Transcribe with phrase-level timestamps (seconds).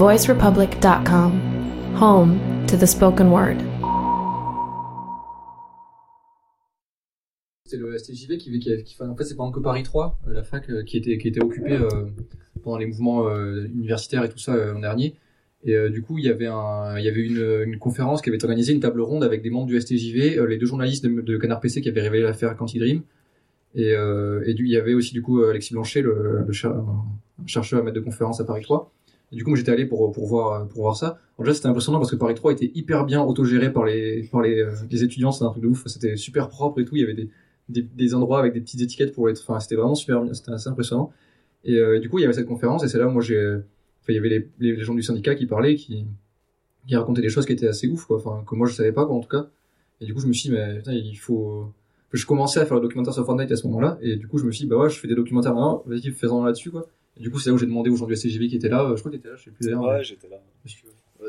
[0.00, 1.30] voicerepublic.com,
[2.00, 3.58] home to the spoken word.
[7.66, 10.70] C'est le STJV qui, qui, en fait c'est pendant que Paris 3, euh, la fac
[10.70, 12.06] euh, qui était occupée euh,
[12.62, 15.16] pendant les mouvements euh, universitaires et tout ça l'an dernier.
[15.64, 19.22] Et euh, du coup, il y avait une, conférence qui avait organisé une table ronde
[19.22, 22.22] avec des membres du STJV, euh, les deux journalistes de, Canard PC qui avaient révélé
[22.22, 23.02] l'affaire Quanti Dream,
[23.74, 26.52] et, euh, et il y avait aussi du coup Alexis Blanchet, le, le
[27.46, 28.90] chercheur à maître de conférence à Paris 3.
[29.32, 31.18] Et du coup, j'étais allé pour pour voir pour voir ça.
[31.38, 34.42] En déjà, c'était impressionnant parce que Paris 3 était hyper bien autogéré par les par
[34.42, 35.86] les, les étudiants, c'était un truc de ouf.
[35.86, 36.96] C'était super propre et tout.
[36.96, 37.30] Il y avait des,
[37.68, 39.40] des, des endroits avec des petites étiquettes pour être.
[39.40, 40.34] Enfin, c'était vraiment super bien.
[40.34, 41.12] C'était assez impressionnant.
[41.64, 43.60] Et du coup, il y avait cette conférence et c'est là où moi j'ai
[44.10, 46.04] il y avait les, les, gens du syndicat qui parlaient, qui,
[46.86, 48.16] qui racontaient des choses qui étaient assez ouf, quoi.
[48.16, 49.48] Enfin, que moi je savais pas, quoi, en tout cas.
[50.00, 51.72] Et du coup, je me suis dit, mais il faut.
[52.12, 54.44] Je commençais à faire le documentaire sur Fortnite à ce moment-là, et du coup, je
[54.44, 56.88] me suis dit, bah ouais, je fais des documentaires maintenant, vas-y, fais-en là-dessus, quoi.
[57.20, 58.90] Et du coup, c'est là où j'ai demandé aux gens du SCGV qui étaient là,
[58.96, 59.82] je crois que t'étais là, je sais plus d'ailleurs.
[59.82, 60.40] Ouais, j'étais là.
[61.20, 61.28] Ouais.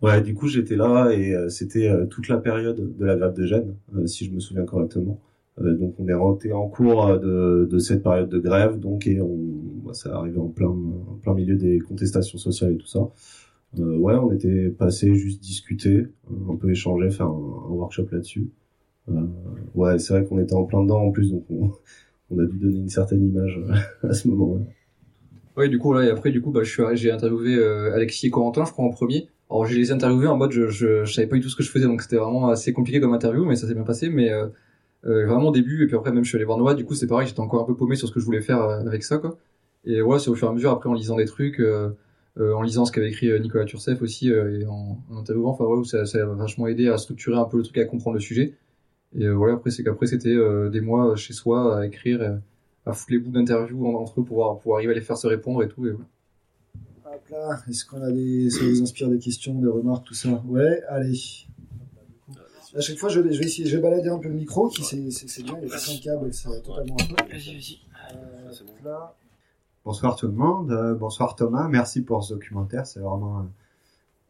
[0.00, 3.34] ouais, du coup, j'étais là, et euh, c'était euh, toute la période de la grève
[3.34, 5.20] de Gênes, euh, si je me souviens correctement.
[5.60, 9.06] Euh, donc on est rentré en cours euh, de, de, cette période de grève, donc
[9.06, 9.36] et on,
[9.84, 13.08] bah, ça arrivait en plein, en plein milieu des contestations sociales et tout ça.
[13.78, 16.06] Euh, ouais, on était passé juste discuter,
[16.48, 18.50] un peu échanger, faire un, un workshop là-dessus.
[19.10, 19.26] Euh,
[19.74, 21.72] ouais, c'est vrai qu'on était en plein dedans en plus, donc on,
[22.30, 23.60] on, a dû donner une certaine image
[24.02, 24.64] à ce moment-là.
[25.56, 28.30] Ouais, du coup là et après du coup bah je j'ai interviewé euh, Alexis et
[28.30, 29.28] Corentin, je crois en premier.
[29.48, 31.62] Alors j'ai les interviewés en mode je, je, je savais pas du tout ce que
[31.62, 34.32] je faisais donc c'était vraiment assez compliqué comme interview mais ça s'est bien passé mais
[34.32, 34.48] euh,
[35.04, 36.94] euh, vraiment au début et puis après même je suis allé voir Noah du coup
[36.94, 39.04] c'est pareil j'étais encore un peu paumé sur ce que je voulais faire euh, avec
[39.04, 39.38] ça quoi
[39.84, 41.90] et voilà c'est au fur et à mesure après en lisant des trucs euh,
[42.38, 45.84] euh en lisant ce qu'avait écrit Nicolas Turcef aussi et en, en interviewant enfin ouais,
[45.84, 48.54] ça, ça a vachement aidé à structurer un peu le truc à comprendre le sujet
[49.14, 50.36] et voilà après c'est qu'après c'était
[50.70, 52.40] des mois chez soi à écrire
[52.86, 55.26] à foutre les bouts d'interviews entre eux pour pouvoir, pour arriver à les faire se
[55.26, 56.06] répondre et tout et voilà.
[57.16, 60.42] Hop là, est-ce qu'on a des, ça vous inspire des questions, des remarques, tout ça?
[60.46, 61.18] Ouais, allez.
[62.74, 64.68] À chaque fois, je vais, je vais essayer, je vais balader un peu le micro,
[64.68, 67.14] qui c'est, c'est, bien, il y a cinq câbles, c'est totalement un peu.
[67.30, 67.78] Vas-y, vas-y.
[68.14, 69.14] Euh, là.
[69.84, 73.42] Bonsoir tout le monde, euh, bonsoir Thomas, merci pour ce documentaire, c'est vraiment euh,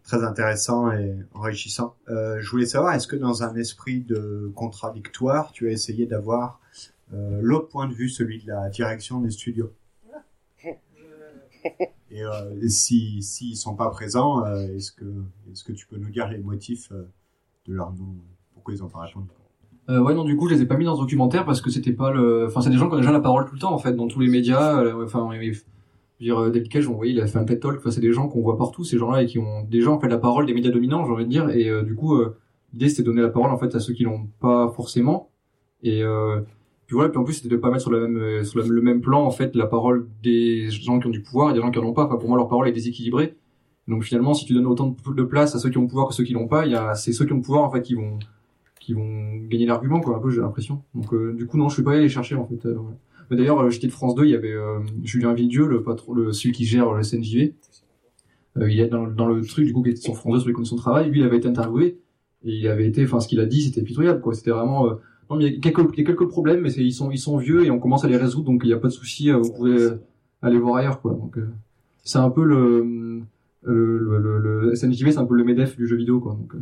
[0.06, 1.97] très intéressant et enrichissant.
[2.09, 6.61] Euh, je voulais savoir, est-ce que dans un esprit de contradictoire, tu as essayé d'avoir
[7.12, 9.72] euh, l'autre point de vue, celui de la direction des studios?
[12.11, 15.05] Et, euh, s'ils sont pas présents, est-ce que
[15.50, 18.15] est-ce que tu peux nous dire les motifs de leur nom?
[18.55, 19.28] Pourquoi ils ont pas répondu?
[19.88, 21.71] Euh, ouais non du coup je les ai pas mis dans ce documentaire parce que
[21.71, 23.73] c'était pas le enfin c'est des gens qui ont déjà la parole tout le temps
[23.73, 25.31] en fait dans tous les médias euh, enfin
[26.19, 27.78] je veux dire euh, David Cage on voyait il a fait un TED Talk.
[27.78, 30.09] Enfin c'est des gens qu'on voit partout ces gens-là et qui ont déjà en fait
[30.09, 31.50] la parole des médias dominants j'ai envie de dire.
[31.50, 32.37] Et euh, du coup euh,
[32.72, 35.31] l'idée c'était de donner la parole en fait à ceux qui l'ont pas forcément.
[35.82, 36.41] Et euh,
[36.87, 39.00] puis voilà puis en plus c'était de pas mettre sur le même sur le même
[39.00, 41.78] plan en fait la parole des gens qui ont du pouvoir et des gens qui
[41.78, 42.06] en ont pas.
[42.06, 43.37] Enfin pour moi leur parole est déséquilibrée.
[43.88, 46.15] Donc finalement si tu donnes autant de place à ceux qui ont le pouvoir que
[46.15, 47.82] ceux qui l'ont pas il y a c'est ceux qui ont le pouvoir en fait
[47.82, 48.19] qui vont
[48.81, 50.82] qui vont gagner l'argument quoi un peu j'ai l'impression.
[50.94, 52.78] Donc euh, du coup non je suis pas allé les chercher en fait euh,
[53.34, 56.64] d'ailleurs euh, j'étais de France 2 il y avait euh, Julien Villedieu le celui qui
[56.64, 57.54] gère le SNJV
[58.59, 60.54] euh, il est dans, le truc du coup qui était sur France 2 sur les
[60.54, 61.10] conditions de travail.
[61.10, 61.98] Lui il avait été interviewé
[62.44, 64.34] et il avait été enfin ce qu'il a dit c'était pitoyable quoi.
[64.34, 64.87] C'était vraiment
[65.31, 68.09] non mais il y a quelques problèmes mais ils sont vieux et on commence à
[68.09, 69.88] les résoudre donc il y a pas de souci vous pouvez
[70.43, 71.12] aller voir ailleurs quoi.
[71.12, 71.38] Donc
[72.04, 73.20] c'est un peu le,
[73.62, 76.32] le, le SNJV c'est un peu le Medef du jeu vidéo quoi.
[76.32, 76.54] Donc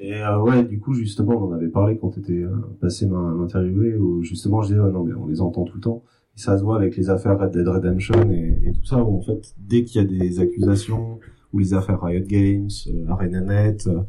[0.00, 3.96] et euh, ouais, du coup, justement, on en avait parlé quand t'étais euh, passé m'interviewer,
[3.96, 6.02] où justement, je disais, ouais, non, mais on les entend tout le temps.
[6.36, 9.18] Et ça se voit avec les affaires Red Dead Redemption et, et tout ça, où
[9.18, 11.18] en fait, dès qu'il y a des accusations,
[11.52, 14.00] ou les affaires Riot Games, euh, ArenaNet, euh,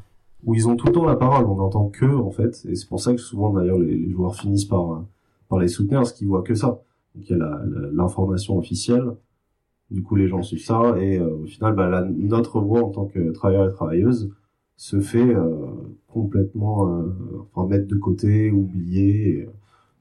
[0.43, 2.87] où ils ont tout le temps la parole, on n'entend que, en fait, et c'est
[2.87, 5.05] pour ça que souvent, d'ailleurs, les, les, joueurs finissent par,
[5.49, 6.81] par les soutenir, parce qu'ils voient que ça.
[7.15, 9.03] Donc il y a l'information officielle,
[9.89, 12.89] du coup les gens suivent ça, et euh, au final, bah, la, notre voix en
[12.89, 14.31] tant que travailleur et travailleuse,
[14.81, 15.67] se fait euh,
[16.07, 19.41] complètement euh, enfin mettre de côté, oublier.
[19.41, 19.49] Et,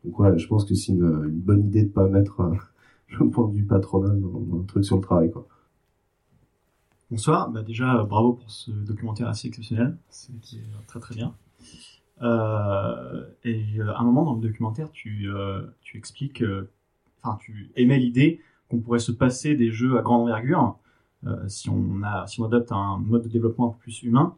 [0.04, 2.54] donc ouais, je pense que c'est une, bonne idée de pas mettre euh,
[3.20, 5.46] le point de vue patronal dans, dans, le truc sur le travail quoi.
[7.10, 10.32] Bonsoir, bah déjà bravo pour ce documentaire assez exceptionnel, c'est
[10.86, 11.34] très très bien.
[12.22, 16.42] Euh, et à un moment dans le documentaire, tu, euh, tu expliques,
[17.22, 18.40] enfin tu émets l'idée
[18.70, 20.78] qu'on pourrait se passer des jeux à grande envergure
[21.26, 24.36] euh, si on a, si on adopte un mode de développement un peu plus humain.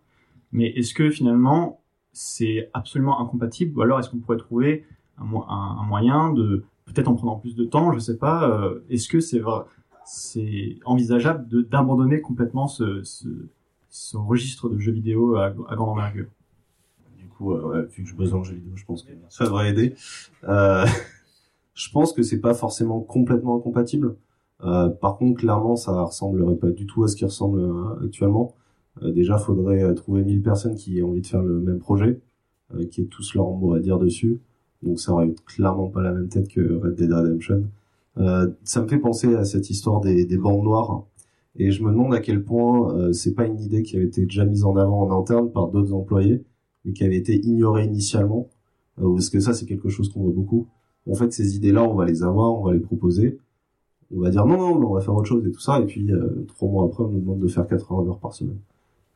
[0.52, 1.81] Mais est-ce que finalement
[2.12, 3.78] c'est absolument incompatible?
[3.78, 4.84] Ou alors est-ce qu'on pourrait trouver
[5.19, 8.49] un, moyen de peut-être en prenant plus de temps, je sais pas.
[8.49, 9.40] Euh, est-ce que c'est
[10.04, 13.28] c'est envisageable d'abandonner complètement ce, ce,
[13.88, 16.26] ce registre de jeux vidéo à, à grande envergure?
[17.16, 19.44] Du coup, euh, ouais, vu que je bosse en jeux vidéo, je pense que ça
[19.44, 19.94] devrait aider.
[20.44, 20.84] Euh,
[21.75, 24.16] je pense que c'est pas forcément complètement incompatible.
[24.64, 28.54] Euh, par contre, clairement, ça ressemblerait pas du tout à ce qui ressemble euh, actuellement.
[29.00, 32.21] Euh, déjà, faudrait euh, trouver 1000 personnes qui aient envie de faire le même projet,
[32.75, 34.41] euh, qui aient tous leur mot à dire dessus.
[34.83, 37.65] Donc ça aurait clairement pas la même tête que Red Dead Redemption.
[38.65, 41.06] Ça me fait penser à cette histoire des, des bandes noires.
[41.56, 44.44] Et je me demande à quel point c'est pas une idée qui avait été déjà
[44.44, 46.43] mise en avant en interne par d'autres employés,
[46.85, 48.49] mais qui avait été ignorée initialement.
[48.97, 50.67] Parce que ça, c'est quelque chose qu'on voit beaucoup.
[51.09, 53.38] En fait, ces idées-là, on va les avoir, on va les proposer.
[54.15, 55.81] On va dire non, non, on va faire autre chose et tout ça.
[55.81, 58.59] Et puis, euh, trois mois après, on nous demande de faire 80 heures par semaine.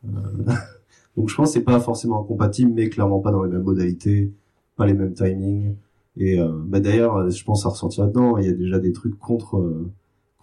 [0.08, 0.52] Euh,
[1.16, 4.32] Donc, je pense que c'est pas forcément incompatible, mais clairement pas dans les mêmes modalités,
[4.76, 5.74] pas les mêmes timings.
[6.16, 8.38] Et euh, bah, d'ailleurs, je pense à ressentir là-dedans.
[8.38, 9.90] Il y a déjà des trucs contre euh,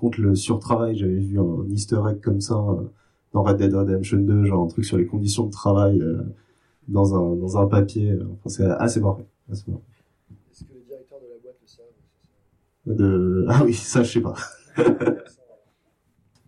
[0.03, 0.97] contre le surtravail.
[0.97, 2.89] J'avais vu un Easter egg comme ça euh,
[3.33, 6.21] dans Red Dead Redemption 2, genre un truc sur les conditions de travail euh,
[6.87, 8.13] dans un dans un papier.
[8.33, 9.25] Enfin, c'est assez parfait.
[9.51, 9.85] Assez parfait.
[10.51, 13.45] Est-ce que les directeurs de la boîte le savent De...
[13.49, 14.35] Ah oui, ça je sais pas.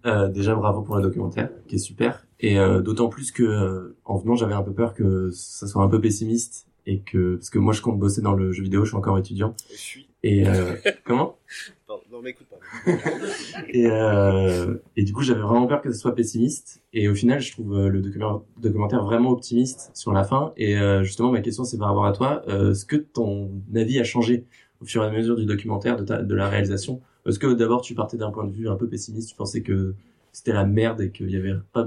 [0.06, 2.25] Euh, déjà bravo pour le documentaire, qui est super.
[2.40, 5.84] Et euh, d'autant plus que euh, en venant, j'avais un peu peur que ça soit
[5.84, 8.84] un peu pessimiste et que parce que moi je compte bosser dans le jeu vidéo,
[8.84, 9.56] je suis encore étudiant.
[9.72, 10.10] Je suis.
[10.24, 11.38] Et euh, comment?
[12.16, 12.92] Non, mais écoute pas.
[13.70, 16.82] et, euh, et du coup, j'avais vraiment peur que ce soit pessimiste.
[16.94, 20.54] Et au final, je trouve euh, le documentaire, vraiment optimiste sur la fin.
[20.56, 22.42] Et euh, justement, ma question, c'est par rapport à toi.
[22.48, 24.46] Euh, Est-ce que ton avis a changé
[24.82, 27.02] au fur et à mesure du documentaire, de, ta, de la réalisation?
[27.26, 29.94] Est-ce que d'abord, tu partais d'un point de vue un peu pessimiste Tu pensais que
[30.32, 31.84] c'était la merde et qu'il y avait pas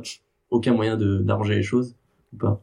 [0.51, 1.95] aucun moyen d'arranger les choses
[2.33, 2.63] ou pas?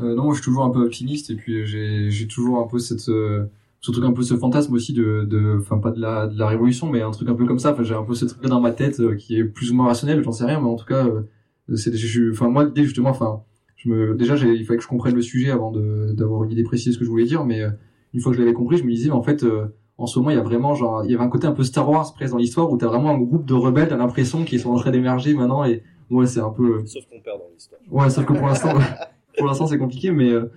[0.00, 2.78] Euh, non, moi, je suis toujours un peu optimiste et puis j'ai toujours un peu
[2.78, 3.44] cette euh,
[3.80, 6.46] ce truc un peu ce fantasme aussi de de enfin pas de la de la
[6.46, 7.72] révolution mais un truc un peu comme ça.
[7.72, 9.86] Enfin, j'ai un peu ce truc dans ma tête euh, qui est plus ou moins
[9.86, 11.92] rationnel, j'en sais rien, mais en tout cas, euh, c'est
[12.30, 13.42] enfin moi l'idée justement, enfin
[13.76, 16.62] je me déjà il fallait que je comprenne le sujet avant de d'avoir une idée
[16.62, 17.70] précise de ce que je voulais dire, mais euh,
[18.14, 19.66] une fois que je l'avais compris, je me disais en fait euh,
[19.98, 21.64] en ce moment, il y a vraiment genre, il y avait un côté un peu
[21.64, 24.60] Star Wars presque dans l'histoire où t'as vraiment un groupe de rebelles, t'as l'impression qu'ils
[24.60, 25.64] sont en train d'émerger maintenant
[26.10, 27.80] ouais, c'est un peu, euh, Sauf qu'on perd dans l'histoire.
[27.90, 28.72] Ouais, sauf que pour l'instant,
[29.38, 30.50] pour l'instant c'est compliqué, mais euh,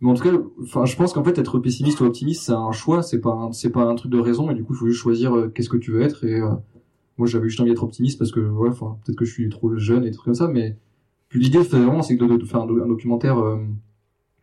[0.00, 0.32] mais en tout cas,
[0.62, 3.52] enfin, je pense qu'en fait être pessimiste ou optimiste, c'est un choix, c'est pas un,
[3.52, 5.68] c'est pas un truc de raison, et du coup, il faut juste choisir euh, qu'est-ce
[5.68, 6.24] que tu veux être.
[6.24, 6.50] Et euh,
[7.18, 9.76] moi, j'avais juste envie d'être optimiste parce que ouais, enfin, peut-être que je suis trop
[9.76, 10.76] jeune et des trucs comme ça, mais
[11.28, 13.58] puis l'idée, c'est vraiment, c'est de, de, de faire un, do- un documentaire euh,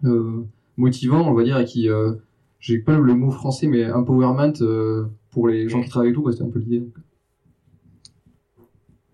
[0.06, 0.46] euh,
[0.78, 2.14] motivant, on va dire, et qui, euh,
[2.60, 6.22] j'ai pas le mot français, mais empowerment euh, pour les gens qui travaillent et tout,
[6.22, 6.84] quoi, c'était un peu l'idée.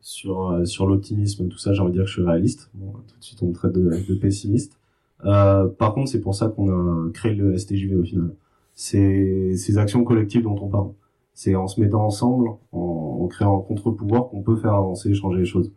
[0.05, 2.69] Sur euh, sur l'optimisme tout ça j'ai envie de dire que je suis réaliste.
[2.75, 4.79] Bon, tout de suite on me traite de, de pessimiste.
[5.25, 8.35] Euh, par contre c'est pour ça qu'on a créé le STJV au final.
[8.75, 10.91] C'est ces actions collectives dont on parle.
[11.33, 15.45] C'est en se mettant ensemble en, créant un contre-pouvoir qu'on peut faire avancer changer les
[15.45, 15.71] choses.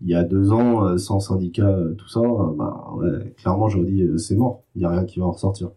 [0.00, 3.68] Il y a deux ans euh, sans syndicat euh, tout ça euh, bah ouais, clairement
[3.68, 4.62] j'aurais dit euh, c'est mort.
[4.76, 5.70] Il y a rien qui va en ressortir.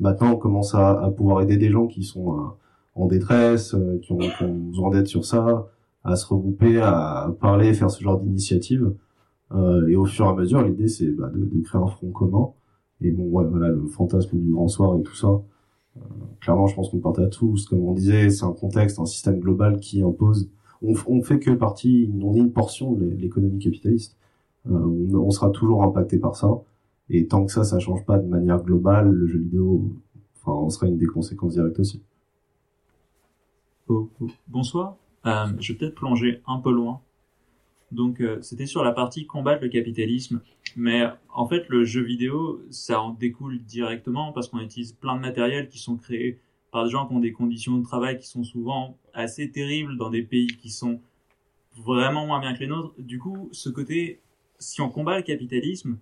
[0.00, 2.42] Maintenant on commence à, à pouvoir aider des gens qui sont euh,
[2.96, 5.68] en détresse euh, qui ont, qui ont besoin d'aide sur ça
[6.08, 8.92] à se regrouper, à parler, faire ce genre d'initiative.
[9.52, 12.50] Euh, et au fur et à mesure, l'idée c'est bah, de, créer un front commun.
[13.00, 15.28] Et bon, voilà, le fantasme du grand soir et tout ça.
[15.28, 16.00] Euh,
[16.40, 17.66] clairement, je pense qu'on partait à tous.
[17.66, 20.50] Comme on disait, c'est un contexte, un système global qui impose.
[20.82, 24.16] On, on fait que partie, on est une portion de l'économie capitaliste.
[24.70, 24.72] Euh,
[25.14, 26.48] on, sera toujours impacté par ça.
[27.10, 29.90] Et tant que ça, ça change pas de manière globale, le jeu vidéo,
[30.36, 32.02] enfin, on sera une des conséquences directes aussi.
[34.48, 34.96] Bonsoir.
[35.26, 37.00] Euh, je vais peut-être plonger un peu loin.
[37.90, 40.40] Donc, euh, c'était sur la partie combattre le capitalisme.
[40.76, 45.20] Mais en fait, le jeu vidéo, ça en découle directement parce qu'on utilise plein de
[45.20, 46.38] matériels qui sont créés
[46.70, 50.10] par des gens qui ont des conditions de travail qui sont souvent assez terribles dans
[50.10, 51.00] des pays qui sont
[51.78, 52.92] vraiment moins bien que les nôtres.
[52.98, 54.20] Du coup, ce côté,
[54.58, 55.98] si on combat le capitalisme,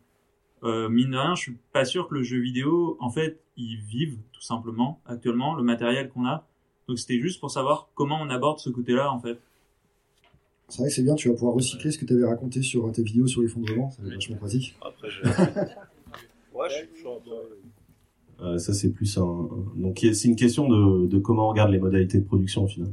[0.64, 3.76] euh, mine de rien, je suis pas sûr que le jeu vidéo, en fait, ils
[3.76, 6.46] vivent tout simplement actuellement le matériel qu'on a.
[6.88, 9.38] Donc c'était juste pour savoir comment on aborde ce côté-là en fait.
[10.68, 12.90] C'est vrai que c'est bien, tu vas pouvoir recycler ce que tu avais raconté sur
[12.90, 14.76] tes vidéos sur l'effondrement, ça va être vachement pratique.
[14.82, 15.22] Après, je.
[16.54, 17.06] ouais, je suis.
[18.42, 21.78] Euh, ça c'est plus un donc c'est une question de, de comment on regarde les
[21.78, 22.92] modalités de production au final.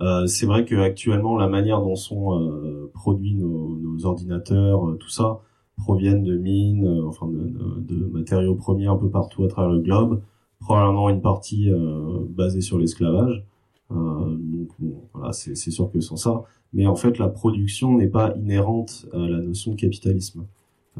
[0.00, 4.96] Euh, c'est vrai que actuellement la manière dont sont euh, produits nos, nos ordinateurs, euh,
[4.96, 5.40] tout ça
[5.76, 9.72] proviennent de mines, euh, enfin de, de, de matériaux premiers un peu partout à travers
[9.72, 10.20] le globe.
[10.64, 13.44] Probablement une partie euh, basée sur l'esclavage.
[13.90, 16.42] Euh, donc bon, voilà, c'est sûr que sans ça,
[16.72, 20.46] mais en fait la production n'est pas inhérente à la notion de capitalisme.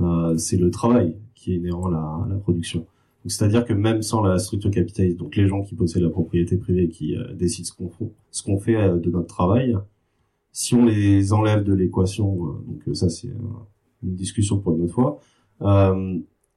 [0.02, 2.84] Euh, c'est le travail qui est inhérent à la, à la production.
[3.26, 6.90] C'est-à-dire que même sans la structure capitaliste, donc les gens qui possèdent la propriété privée,
[6.90, 7.66] qui décident
[8.30, 9.78] ce qu'on fait, de notre travail,
[10.52, 13.32] si on les enlève de l'équation, donc ça c'est
[14.02, 15.20] une discussion pour une autre fois,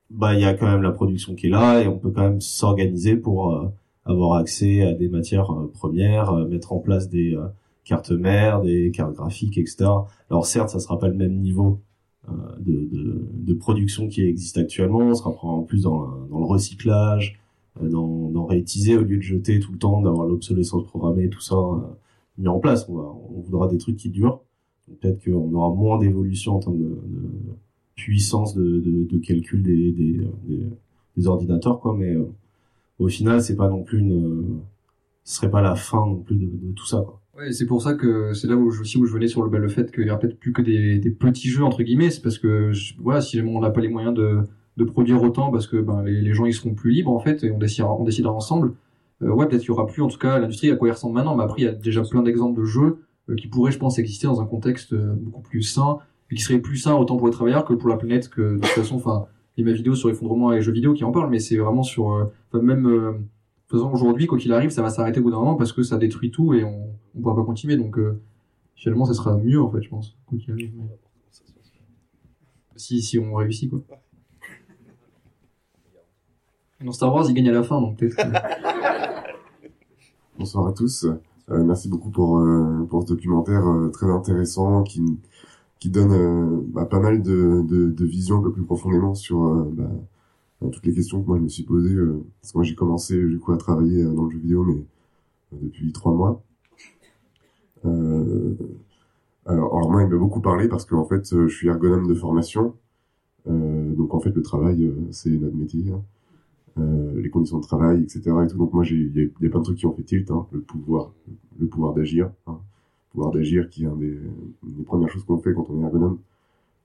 [0.10, 2.22] bah il y a quand même la production qui est là et on peut quand
[2.22, 3.68] même s'organiser pour euh,
[4.06, 7.48] avoir accès à des matières euh, premières, euh, mettre en place des euh,
[7.84, 9.86] cartes mères, des cartes graphiques, etc.
[10.30, 11.82] Alors certes, ça sera pas le même niveau
[12.30, 15.00] euh, de, de, de, production qui existe actuellement.
[15.00, 17.40] On sera en plus dans, dans le recyclage,
[17.82, 21.56] dans, dans réutiliser au lieu de jeter tout le temps, d'avoir l'obsolescence programmée, tout ça
[22.38, 22.88] mis en place.
[22.90, 24.42] On, va, on voudra des trucs qui durent.
[25.00, 27.30] Peut-être qu'on aura moins d'évolution en termes de, de
[27.98, 29.92] puissance de, calcul des,
[31.18, 31.94] des, ordinateurs, quoi.
[31.98, 32.32] Mais euh,
[33.00, 34.62] au final, c'est pas non plus une,
[35.26, 37.20] ce serait pas la fin non plus de, tout ça, quoi.
[37.38, 39.50] Ouais, c'est pour ça que c'est là où je, aussi où je venais sur le,
[39.50, 42.10] bah, fait qu'il y aura peut-être plus que des, petits jeux entre guillemets.
[42.10, 45.78] C'est parce que voilà, si on n'a pas les moyens de, produire autant, parce que
[45.78, 48.74] ben, les, gens ils seront plus libres en fait et on décidera, on décidera ensemble.
[49.22, 51.14] Euh, ouais, peut-être qu'il y aura plus en tout cas l'industrie à quoi il ressemble
[51.14, 51.36] maintenant.
[51.36, 54.00] Mais après, il y a déjà plein d'exemples de jeux euh, qui pourraient, je pense,
[54.00, 57.28] exister dans un contexte euh, beaucoup plus sain et qui serait plus sain autant pour
[57.28, 58.30] les travailleurs que pour la planète.
[58.30, 60.94] Que de toute façon, enfin, il y a ma vidéo sur l'effondrement et jeux vidéo
[60.94, 63.14] qui en parle, mais c'est vraiment sur, euh, enfin même euh,
[63.72, 65.98] de aujourd'hui, quoi qu'il arrive, ça va s'arrêter au bout d'un moment parce que ça
[65.98, 67.76] détruit tout et on ne pourra pas continuer.
[67.76, 68.22] Donc, euh,
[68.76, 70.72] finalement, ça sera mieux, en fait, je pense, quoi qu'il arrive.
[72.76, 73.82] Si, si on réussit, quoi.
[76.86, 78.32] Dans Star Wars, il gagne à la fin, donc peut-être.
[80.38, 81.08] Bonsoir à tous.
[81.50, 82.40] Merci beaucoup pour,
[82.88, 85.02] pour ce documentaire très intéressant qui,
[85.80, 89.44] qui donne euh, bah, pas mal de, de, de visions un peu plus profondément sur
[89.46, 89.92] euh, bah,
[90.72, 91.94] toutes les questions que moi je me suis posées.
[91.96, 94.84] euh, parce que moi j'ai commencé du coup à travailler dans le jeu vidéo mais
[95.62, 96.44] depuis trois mois.
[97.86, 98.56] Euh,
[99.46, 102.14] alors, alors moi il m'a beaucoup parlé parce qu'en fait euh, je suis ergonome de
[102.16, 102.76] formation.
[103.48, 105.92] Euh, donc en fait le travail c'est notre métier.
[105.94, 106.04] hein
[106.80, 108.46] euh, les conditions de travail, etc.
[108.46, 108.58] Et tout.
[108.58, 110.32] Donc moi, il y, y a plein de trucs qui ont fait tilt.
[110.32, 110.48] Hein.
[110.52, 111.12] Le pouvoir,
[111.60, 112.60] le pouvoir d'agir, hein.
[113.18, 114.22] Pouvoir d'agir qui est une
[114.64, 116.20] des premières choses qu'on fait quand on est ergonome.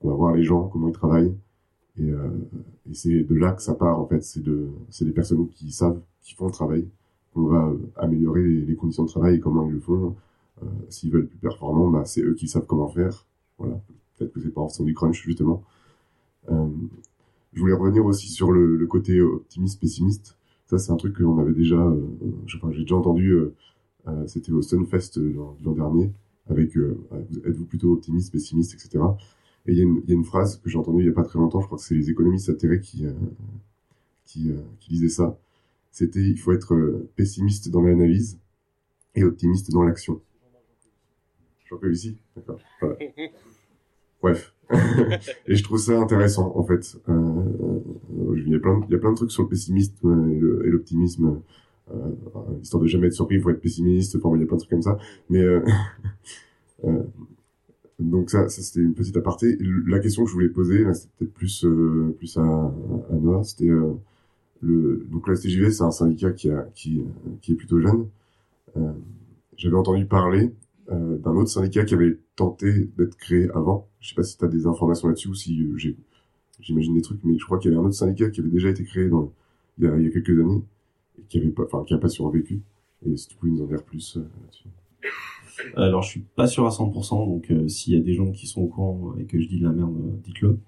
[0.01, 1.35] On va voir les gens, comment ils travaillent,
[1.99, 2.27] et, euh,
[2.89, 4.23] et c'est de là que ça part en fait.
[4.23, 4.69] C'est de,
[5.01, 6.87] des personnes qui savent, qui font le travail.
[7.35, 10.15] On va euh, améliorer les, conditions de travail et comment ils le font.
[10.63, 13.27] Euh, s'ils veulent plus performants, bah, c'est eux qui savent comment faire.
[13.59, 13.79] Voilà.
[14.17, 15.63] Peut-être que c'est pas en faisant du crunch justement.
[16.47, 20.35] Je voulais revenir aussi sur le, côté optimiste pessimiste.
[20.65, 22.01] Ça c'est un truc que l'on avait déjà, euh,
[22.47, 23.37] j'ai déjà entendu.
[24.25, 25.17] C'était au Sunfest
[25.63, 26.11] l'an dernier
[26.49, 26.97] avec euh,
[27.45, 29.03] êtes-vous plutôt optimiste, pessimiste, etc.
[29.65, 31.39] Et il y, y a une phrase que j'ai entendue il y a pas très
[31.39, 31.61] longtemps.
[31.61, 33.13] Je crois que c'est les économistes atterrés qui euh,
[34.25, 35.37] qui, euh, qui disaient ça.
[35.91, 38.39] C'était il faut être pessimiste dans l'analyse
[39.15, 40.21] et optimiste dans l'action.
[41.69, 42.59] Jean ici, d'accord.
[42.81, 42.97] Voilà.
[44.21, 44.53] Bref.
[45.47, 46.97] et je trouve ça intéressant, en fait.
[47.09, 47.79] Euh,
[48.35, 50.31] il, y a plein de, il y a plein de trucs sur le pessimisme
[50.65, 51.41] et l'optimisme.
[51.91, 52.11] Euh,
[52.61, 54.15] histoire de jamais être surpris, il faut être pessimiste.
[54.15, 54.97] Enfin, il y a plein de trucs comme ça.
[55.29, 55.61] Mais euh,
[56.85, 57.03] euh,
[57.99, 59.57] donc ça, ça c'était une petite aparté.
[59.87, 61.65] La question que je voulais poser, c'était peut-être plus
[62.17, 63.43] plus à, à Noah.
[63.43, 63.71] C'était
[64.61, 67.01] le donc la STJV, c'est un syndicat qui a qui
[67.41, 68.07] qui est plutôt jeune.
[68.77, 68.93] Euh,
[69.57, 70.51] J'avais entendu parler
[70.91, 73.87] euh, d'un autre syndicat qui avait tenté d'être créé avant.
[73.99, 75.93] Je sais pas si tu as des informations là-dessus ou si euh,
[76.59, 78.69] j'imagine des trucs, mais je crois qu'il y avait un autre syndicat qui avait déjà
[78.69, 79.31] été créé dans
[79.79, 80.63] il y a, il y a quelques années
[81.19, 82.61] et qui avait pas, enfin qui pas survécu.
[83.05, 84.69] Et si tu pouvais nous en dire plus euh, là-dessus.
[85.75, 88.47] Alors, je suis pas sûr à 100%, donc euh, s'il y a des gens qui
[88.47, 90.59] sont au courant et que je dis de la merde, euh, dites-le.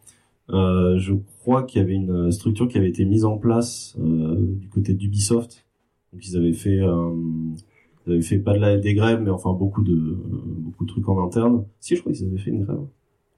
[0.51, 4.69] Euh, je crois qu'il y avait une structure qui avait été mise en place du
[4.69, 5.65] côté d'Ubisoft.
[6.13, 9.83] Donc, ils avaient fait, ils avaient fait pas de la, des grèves, mais enfin beaucoup
[9.83, 10.17] de
[10.59, 11.65] beaucoup de trucs en interne.
[11.79, 12.85] Si, je crois qu'ils avaient fait une grève.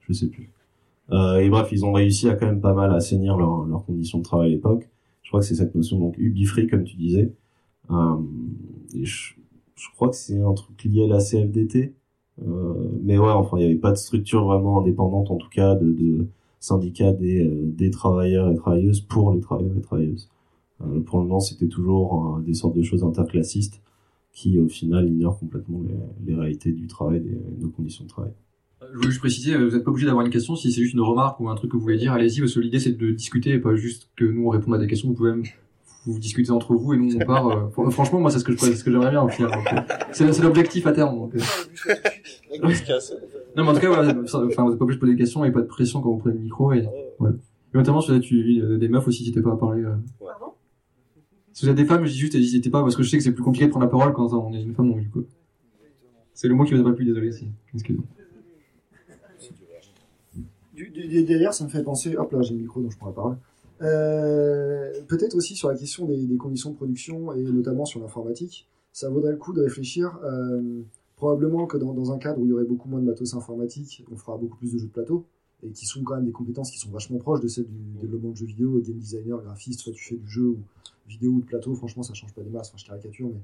[0.00, 0.50] Je sais plus.
[1.10, 4.24] Et bref, ils ont réussi à quand même pas mal assainir leurs leurs conditions de
[4.24, 4.90] travail à l'époque.
[5.28, 7.30] Je crois que c'est cette notion donc Ubifree comme tu disais.
[7.90, 8.16] Euh,
[8.94, 9.34] je,
[9.94, 11.94] crois que c'est un truc lié à la CFDT.
[12.40, 15.74] Euh, mais ouais, enfin, il n'y avait pas de structure vraiment indépendante, en tout cas,
[15.74, 16.28] de, de
[16.60, 20.30] syndicat des, euh, des travailleurs et travailleuses pour les travailleurs et travailleuses.
[21.04, 23.82] Pour le moment, c'était toujours des sortes de choses interclassistes
[24.32, 25.82] qui, au final, ignorent complètement
[26.24, 27.22] les, réalités du travail,
[27.58, 28.32] nos conditions de travail.
[28.80, 30.54] Je voulais juste préciser, euh, vous n'êtes pas obligé d'avoir une question.
[30.56, 32.60] Si c'est juste une remarque ou un truc que vous voulez dire, allez-y, parce que
[32.60, 35.08] l'idée c'est de discuter et pas juste que nous on réponde à des questions.
[35.08, 35.42] Vous pouvez même
[36.06, 37.48] vous discuter entre vous et nous on part.
[37.48, 39.50] euh, fr- franchement, moi c'est ce que je c'est ce que j'aimerais bien au final.
[39.52, 39.80] euh,
[40.12, 41.16] C'est l'objectif à terme.
[41.16, 41.38] Donc, euh.
[43.56, 45.44] Non, mais en tout cas, voilà, enfin, vous n'êtes pas obligé de poser des questions
[45.44, 46.72] et pas de pression quand vous prenez le micro.
[46.72, 46.86] Et,
[47.18, 47.34] voilà.
[47.74, 49.82] et notamment, si vous êtes euh, des meufs aussi, n'hésitez pas à parler.
[49.82, 49.96] euh.
[51.52, 53.24] Si vous êtes des femmes, je dis juste, n'hésitez pas, parce que je sais que
[53.24, 55.24] c'est plus compliqué de prendre la parole quand on est une femme, donc du coup.
[56.32, 57.32] C'est le mot qui ne va pas plus, désolé.
[57.32, 57.48] Si.
[57.74, 58.04] Excusez-moi.
[60.78, 63.12] Du, du- D'ailleurs, ça me fait penser, hop là, j'ai le micro donc je la
[63.12, 63.36] parole.
[63.82, 68.68] Euh, Peut-être aussi sur la question des, des conditions de production et notamment sur l'informatique,
[68.92, 70.18] ça vaudrait le coup de réfléchir.
[70.24, 70.82] euh,
[71.16, 74.04] probablement que dans, dans un cadre où il y aurait beaucoup moins de matos informatique,
[74.12, 75.24] on fera beaucoup plus de jeux de plateau
[75.64, 78.30] et qui sont quand même des compétences qui sont vachement proches de celles du développement
[78.30, 80.58] de jeux vidéo, game designer, graphiste, soit tu fais du jeu ou
[81.08, 83.40] vidéo ou de plateau, franchement ça change pas des masses, enfin je caricature, mais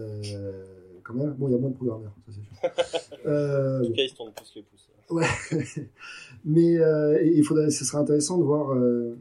[0.00, 0.64] euh,
[1.04, 1.34] quand même.
[1.38, 3.20] Bon, il y a moins de programmeurs, ça c'est sûr.
[3.26, 3.86] Euh, En bon.
[3.86, 4.88] tout cas, ils se tournent plus les pouces.
[5.10, 5.26] Ouais.
[6.44, 9.16] Mais euh, il faudrait, ce serait intéressant de voir, euh,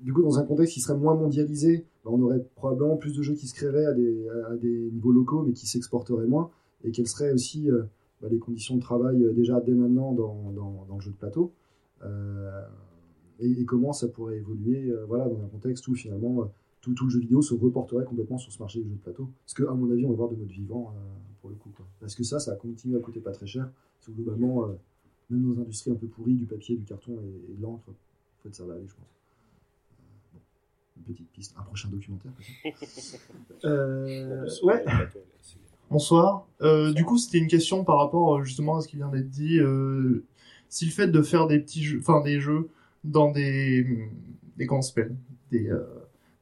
[0.00, 3.22] du coup, dans un contexte qui serait moins mondialisé, bah, on aurait probablement plus de
[3.22, 6.50] jeux qui se créeraient à des, à des niveaux locaux, mais qui s'exporteraient moins,
[6.84, 7.82] et quelles seraient aussi euh,
[8.22, 11.52] bah, les conditions de travail déjà dès maintenant dans, dans, dans le jeu de plateau,
[13.40, 16.50] et, comment ça pourrait évoluer, voilà, dans un contexte où finalement
[16.80, 19.28] tout, tout le jeu vidéo se reporterait complètement sur ce marché du jeu de plateau.
[19.44, 20.94] Parce que, à mon avis, on va voir de notre vivant
[21.40, 21.70] pour le coup.
[22.00, 23.68] Parce que ça, ça continue à coûter pas très cher.
[23.98, 24.68] Parce que globalement,
[25.30, 27.88] même dans les industries un peu pourries, du papier, du carton et, et de l'encre,
[27.88, 29.04] en fait, ça va aller, je pense.
[29.92, 29.98] Euh,
[30.34, 30.40] bon,
[30.96, 32.32] une petite piste, un prochain documentaire.
[32.62, 33.64] peut-être.
[33.64, 34.84] euh, ouais.
[35.90, 36.46] Bonsoir.
[36.60, 39.58] Euh, du coup, c'était une question par rapport justement à ce qui vient d'être dit.
[39.58, 40.24] Euh,
[40.68, 42.68] si le fait de faire des petits jeux, enfin des jeux
[43.04, 43.86] dans des
[44.56, 45.16] des comment s'appelle,
[45.50, 45.84] des euh,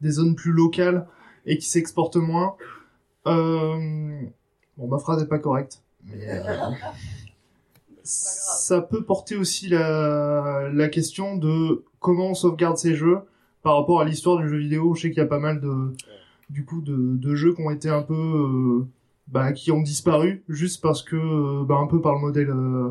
[0.01, 1.07] des zones plus locales
[1.45, 2.57] et qui s'exportent moins.
[3.27, 4.21] Euh,
[4.77, 6.71] bon, ma phrase est pas correcte, mais euh,
[8.07, 13.19] ça peut porter aussi la question de comment on sauvegarde ces jeux
[13.63, 14.95] par rapport à l'histoire du jeu vidéo.
[14.95, 15.93] Je sais qu'il y a pas mal de
[16.51, 18.87] du coup de, jeux qui ont été un peu euh,
[19.29, 22.91] bah, qui ont disparu juste parce que euh, bah, un peu par le modèle euh,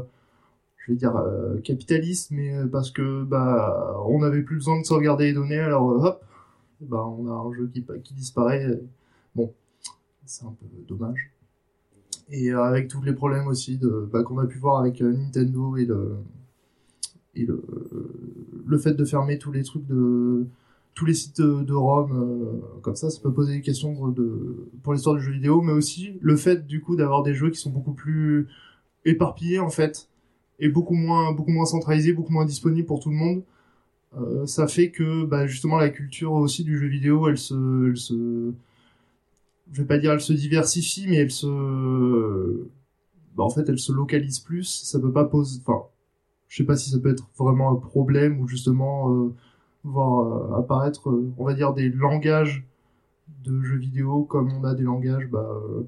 [0.77, 1.15] je vais dire
[1.63, 6.23] capitaliste mais parce que bah on n'avait plus besoin de sauvegarder les données alors hop
[6.81, 7.71] bah on a un jeu
[8.03, 8.79] qui disparaît
[9.33, 9.51] bon
[10.25, 11.31] c'est un peu dommage
[12.31, 15.13] et euh, avec tous les problèmes aussi de bah, qu'on a pu voir avec euh,
[15.13, 16.15] Nintendo et le
[17.35, 17.61] et le
[18.65, 20.45] le fait de fermer tous les trucs de
[20.95, 24.69] tous les sites de, de ROM euh, comme ça, ça peut poser des questions de,
[24.81, 27.59] pour l'histoire du jeu vidéo, mais aussi le fait du coup d'avoir des jeux qui
[27.59, 28.47] sont beaucoup plus
[29.03, 30.09] éparpillés en fait
[30.59, 33.43] et beaucoup moins beaucoup moins centralisés, beaucoup moins disponibles pour tout le monde.
[34.17, 37.97] Euh, ça fait que bah, justement la culture aussi du jeu vidéo, elle se, elle
[37.97, 38.53] se,
[39.71, 42.67] je vais pas dire elle se diversifie, mais elle se,
[43.35, 44.63] bah, en fait elle se localise plus.
[44.63, 45.85] Ça peut pas poser, enfin,
[46.47, 49.33] je sais pas si ça peut être vraiment un problème ou justement euh,
[49.85, 52.65] voir euh, apparaître, euh, on va dire, des langages
[53.43, 55.87] de jeux vidéo comme on a des langages bah, euh,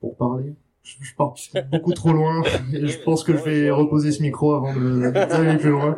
[0.00, 0.54] pour parler.
[0.82, 1.34] Je, je pars
[1.72, 5.58] beaucoup trop loin et je pense que je vais reposer ce micro avant de d'aller
[5.58, 5.96] plus loin.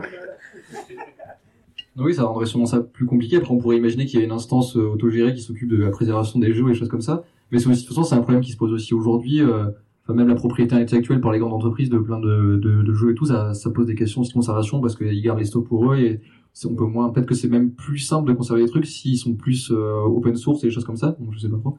[1.99, 3.37] Oui, ça rendrait sûrement ça plus compliqué.
[3.37, 5.91] Après, on pourrait imaginer qu'il y a une instance euh, autogérée qui s'occupe de la
[5.91, 7.25] préservation des jeux et des choses comme ça.
[7.51, 9.41] Mais c'est de toute façon, c'est un problème qui se pose aussi aujourd'hui.
[9.41, 9.67] euh,
[10.05, 13.11] Enfin, même la propriété intellectuelle par les grandes entreprises de plein de, de, de jeux
[13.11, 15.93] et tout, ça, ça pose des questions de conservation parce qu'ils gardent les stocks pour
[15.93, 16.21] eux et
[16.65, 17.11] on peut moins.
[17.11, 20.37] Peut-être que c'est même plus simple de conserver les trucs s'ils sont plus euh, open
[20.37, 21.17] source et des choses comme ça.
[21.19, 21.77] Donc, je sais pas trop.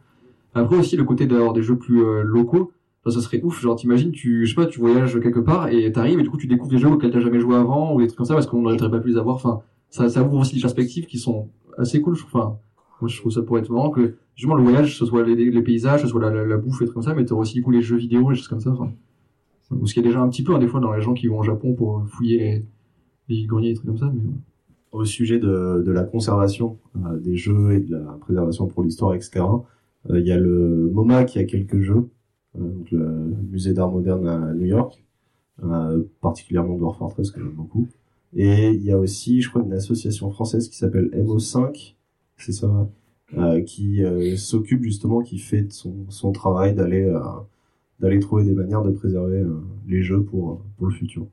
[0.56, 2.72] Après aussi, le côté d'avoir des jeux plus locaux,
[3.06, 3.62] ça, ça serait ouf.
[3.62, 6.38] Genre, t'imagines, tu, je sais pas, tu voyages quelque part et t'arrives et du coup,
[6.38, 8.48] tu découvres des jeux auxquels t'as jamais joué avant ou des trucs comme ça parce
[8.48, 9.36] qu'on n'aurait pas pu les avoir.
[9.38, 12.14] Enfin, ça, ouvre aussi des perspectives qui sont assez cool.
[12.26, 12.58] Enfin,
[13.02, 15.62] moi, je trouve ça pourrait être marrant que, justement, le voyage, ce soit les, les
[15.62, 17.98] paysages, ce soit la, bouffe et trucs comme ça, mais aussi, du coup, les jeux
[17.98, 18.72] vidéo et des choses comme ça.
[18.72, 18.92] Enfin,
[19.70, 21.28] parce qu'il y a déjà un petit peu, hein, des fois, dans les gens qui
[21.28, 22.66] vont au Japon pour fouiller les,
[23.30, 24.12] les greniers et trucs comme ça,
[24.92, 29.46] au sujet de, la conservation euh, des jeux et de la préservation pour l'histoire, etc.
[30.10, 32.10] euh, Il y a le MoMA qui a quelques jeux,
[32.58, 32.98] euh, le
[33.50, 35.04] musée d'art moderne à New York,
[36.22, 37.88] particulièrement Dwarf Fortress que j'aime beaucoup.
[38.40, 41.96] Et il y a aussi, je crois, une association française qui s'appelle MO5,
[42.38, 42.88] c'est ça,
[43.36, 47.20] euh, qui euh, s'occupe justement, qui fait son, son travail d'aller euh,
[48.00, 49.44] d'aller trouver des manières de préserver
[49.88, 51.26] les jeux pour pour le futur.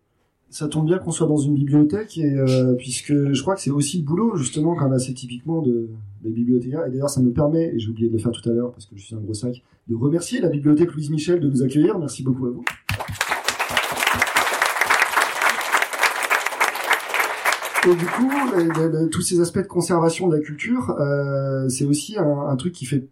[0.49, 2.35] ça tombe bien qu'on soit dans une bibliothèque et
[2.79, 5.91] puisque je crois que c'est aussi le boulot justement quand même assez typiquement de
[6.23, 6.87] des bibliothécaires.
[6.87, 8.87] Et d'ailleurs ça me permet et j'ai oublié de le faire tout à l'heure parce
[8.87, 11.99] que je suis un gros sac de remercier la bibliothèque Louise Michel de nous accueillir.
[11.99, 12.65] Merci beaucoup à vous
[17.87, 18.31] et du coup
[19.11, 23.09] tous ces aspects de conservation de la culture euh, c'est aussi un, truc qui fait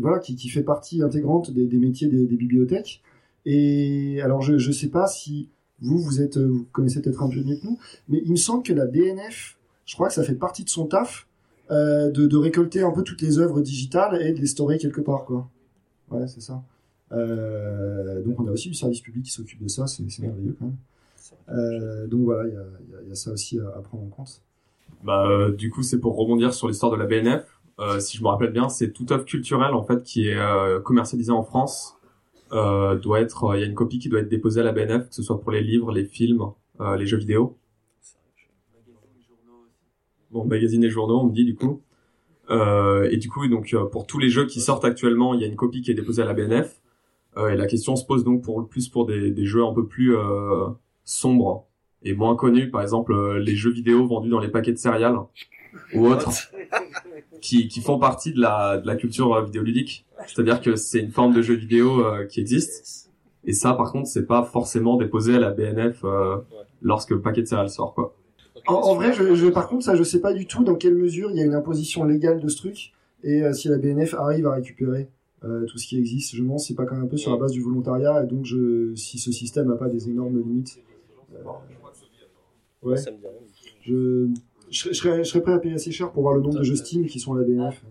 [0.00, 3.02] voilà qui, fait partie intégrante des, métiers des, bibliothèques
[3.46, 5.48] et alors je je sais pas si
[5.80, 7.78] vous, vous êtes, euh, vous connaissez peut-être un peu mieux que nous,
[8.08, 10.86] mais il me semble que la BNF, je crois que ça fait partie de son
[10.86, 11.26] taf,
[11.70, 15.00] euh, de, de récolter un peu toutes les œuvres digitales et de les storer quelque
[15.00, 15.48] part, quoi.
[16.10, 16.62] Ouais, c'est ça.
[17.12, 20.66] Euh, donc on a aussi du service public qui s'occupe de ça, c'est merveilleux quand
[20.66, 20.76] même.
[21.48, 23.68] Euh, donc voilà, il y a, il y a- il y a ça aussi à,
[23.78, 24.42] à prendre en compte.
[25.02, 27.44] Bah, euh, du coup, c'est pour rebondir sur l'histoire de la BNF.
[27.80, 30.80] Euh, si je me rappelle bien, c'est toute œuvre culturelle en fait qui est euh,
[30.80, 31.96] commercialisée en France.
[32.52, 34.72] Euh, doit être, euh, il y a une copie qui doit être déposée à la
[34.72, 36.42] BNF, que ce soit pour les livres, les films,
[36.80, 37.56] euh, les jeux vidéo.
[40.30, 41.80] Bon, magazines et journaux, on me dit du coup.
[42.50, 45.44] Euh, et du coup, donc euh, pour tous les jeux qui sortent actuellement, il y
[45.44, 46.80] a une copie qui est déposée à la BNF.
[47.36, 49.86] Euh, et la question se pose donc pour plus pour des, des jeux un peu
[49.86, 50.14] plus
[51.04, 51.66] sombres
[52.02, 55.16] et moins connus, par exemple euh, les jeux vidéo vendus dans les paquets de céréales
[55.94, 56.30] ou autres,
[57.40, 60.06] qui, qui font partie de la, de la culture euh, vidéoludique.
[60.26, 63.10] C'est-à-dire que c'est une forme de jeu vidéo euh, qui existe.
[63.44, 66.36] Et ça, par contre, c'est pas forcément déposé à la BNF euh,
[66.80, 68.14] lorsque le paquet de céréales sort, quoi.
[68.66, 70.94] En, en vrai, je, je- par contre, ça, je sais pas du tout dans quelle
[70.94, 74.14] mesure il y a une imposition légale de ce truc et euh, si la BNF
[74.14, 75.08] arrive à récupérer
[75.44, 76.34] euh, tout ce qui existe.
[76.34, 78.22] Je me demande si c'est pas quand même un peu sur la base du volontariat
[78.22, 80.78] et donc je, si ce système a pas des énormes limites.
[82.82, 82.96] Ouais.
[83.82, 84.28] Je,
[84.70, 86.58] je, serais- je serais, je serais prêt à payer assez cher pour voir le nombre
[86.58, 87.82] de jeux Steam qui sont à la BNF.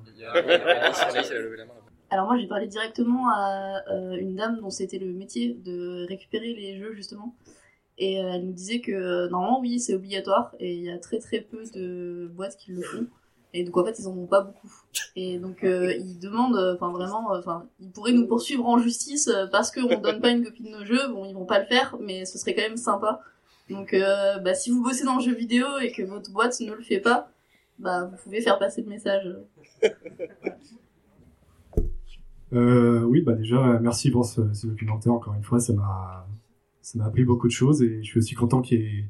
[2.09, 6.53] Alors moi j'ai parlé directement à euh, une dame dont c'était le métier de récupérer
[6.53, 7.35] les jeux justement.
[7.97, 10.97] Et euh, elle nous disait que euh, normalement oui c'est obligatoire et il y a
[10.99, 13.07] très très peu de boîtes qui le font.
[13.55, 14.71] Et donc en fait ils en ont pas beaucoup.
[15.15, 18.77] Et donc euh, ils demandent, euh, enfin vraiment, euh, enfin ils pourraient nous poursuivre en
[18.77, 21.07] justice parce qu'on donne pas une copie de nos jeux.
[21.09, 23.21] Bon ils vont pas le faire mais ce serait quand même sympa.
[23.69, 26.73] Donc euh, bah, si vous bossez dans le jeu vidéo et que votre boîte ne
[26.73, 27.31] le fait pas,
[27.79, 29.35] bah vous pouvez faire passer le message.
[32.55, 35.11] Euh, oui, bah déjà, merci pour ce, ce documentaire.
[35.11, 36.27] Encore une fois, ça m'a,
[36.83, 39.05] ça m'a appris beaucoup de choses et je suis aussi content qu'il y ait,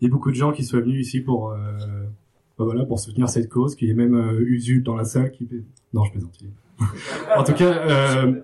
[0.00, 1.56] il y ait beaucoup de gens qui soient venus ici pour, euh,
[2.58, 5.32] bah voilà, pour soutenir cette cause, qu'il y ait même euh, Usul dans la salle
[5.32, 5.48] qui,
[5.92, 6.38] non, je plaisante.
[7.36, 8.40] en tout cas, euh,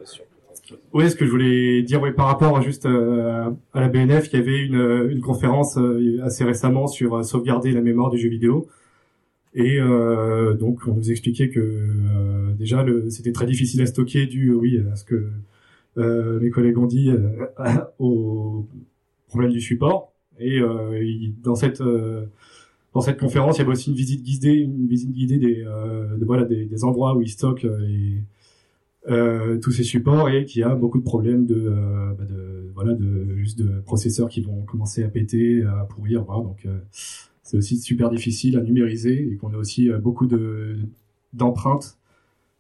[0.92, 4.36] oui, ce que je voulais dire, oui, par rapport juste euh, à la BNF, il
[4.36, 8.28] y avait une, une conférence euh, assez récemment sur euh, sauvegarder la mémoire du jeu
[8.28, 8.66] vidéo.
[9.54, 14.52] Et euh, donc on nous expliquait que euh, déjà c'était très difficile à stocker dû
[14.52, 15.30] oui à ce que
[16.40, 17.10] mes collègues ont dit
[18.00, 18.66] au
[19.28, 20.12] problème du support.
[20.40, 21.82] Et il- dans cette
[22.94, 26.24] dans cette conférence, il y avait aussi une visite guidée, une visite guidée des de,
[26.24, 27.66] voilà des, des endroits où ils stockent
[29.08, 32.70] euh, tous ces supports et qu'il y a beaucoup de problèmes de, euh, bah, de
[32.74, 36.24] voilà de juste de processeurs qui vont commencer à péter, à pourrir.
[36.24, 36.78] Voilà, donc euh,
[37.42, 40.78] c'est aussi super difficile à numériser et qu'on a aussi euh, beaucoup de
[41.34, 41.98] d'empreintes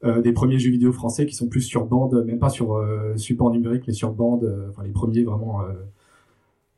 [0.04, 2.84] euh, des premiers jeux vidéo français qui sont plus sur bande, même pas sur
[3.16, 5.62] support numérique, mais sur bande, enfin les premiers vraiment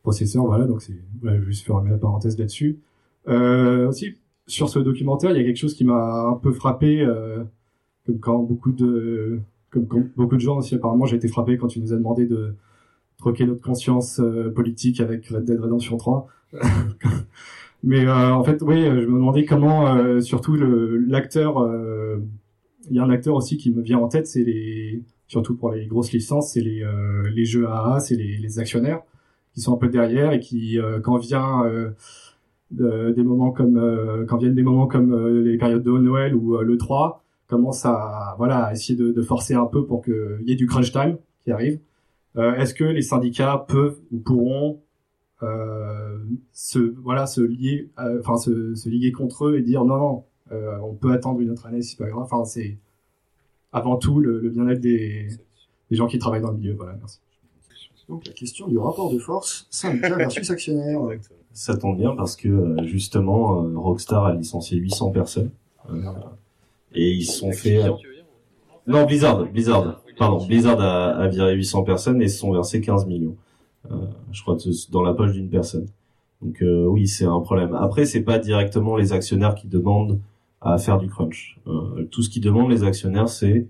[0.02, 0.66] processeurs, voilà.
[0.66, 2.79] Donc c'est, vais juste faire la parenthèse là-dessus.
[3.26, 4.14] Aussi
[4.46, 7.05] sur ce documentaire, il y a quelque chose qui m'a un peu frappé,
[8.07, 9.40] comme quand beaucoup de,
[9.84, 12.54] comme beaucoup de gens aussi apparemment, j'ai été frappé quand tu nous as demandé de
[13.18, 16.26] troquer notre conscience euh, politique avec Red Dead Redemption 3.
[17.82, 21.66] Mais euh, en fait, oui, euh, je me demandais comment, surtout l'acteur,
[22.88, 25.70] il y a un acteur aussi qui me vient en tête, c'est les, surtout pour
[25.72, 26.84] les grosses licences, c'est les
[27.34, 29.02] les jeux AA, c'est les, les actionnaires
[29.54, 31.64] qui sont un peu derrière et qui, quand vient
[32.70, 36.76] de- des moments comme, quand viennent des moments comme les périodes de Noël ou le
[36.76, 40.56] 3, commencent à voilà à essayer de, de forcer un peu pour qu'il y ait
[40.56, 41.78] du crunch time qui arrive.
[42.37, 44.80] Euh, Est-ce que les syndicats peuvent ou pourront
[45.42, 46.18] euh,
[46.52, 50.24] se voilà se lier euh, enfin se, se liguer contre eux et dire non non
[50.52, 52.78] euh, on peut attendre une autre année c'est pas grave enfin c'est
[53.72, 55.28] avant tout le, le bien-être des,
[55.90, 57.20] des gens qui travaillent dans le milieu voilà merci
[58.09, 61.00] Donc la question du rapport de force syndicat versus actionnaire.
[61.52, 65.50] Ça tombe bien parce que justement Rockstar a licencié 800 personnes
[65.90, 65.94] Euh,
[66.96, 67.80] et ils se sont fait
[68.87, 70.02] non Blizzard Blizzard.
[70.18, 73.37] Pardon Blizzard a, a viré 800 personnes et se sont versés 15 millions.
[73.90, 73.94] Euh,
[74.32, 75.87] je crois que c'est dans la poche d'une personne.
[76.42, 77.74] Donc euh, oui c'est un problème.
[77.74, 80.20] Après c'est pas directement les actionnaires qui demandent
[80.61, 81.59] à faire du crunch.
[81.66, 83.66] Euh, tout ce qui demande les actionnaires c'est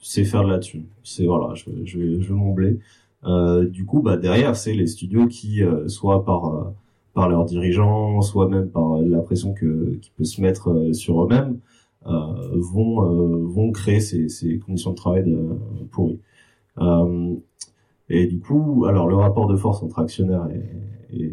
[0.00, 0.84] c'est faire de la thune.
[1.02, 2.78] C'est voilà je, je, je mon blé
[3.24, 6.64] euh, du coup, bah derrière, c'est les studios qui, euh, soit par euh,
[7.14, 11.58] par leurs dirigeants, soit même par la pression que qui peut se mettre sur eux-mêmes,
[12.04, 15.58] vont euh, vont créer ces, conditions de travail de,
[15.90, 16.20] pourries.
[16.78, 17.34] Euh,
[18.08, 20.48] et du coup, alors le rapport de force entre actionnaires
[21.12, 21.32] et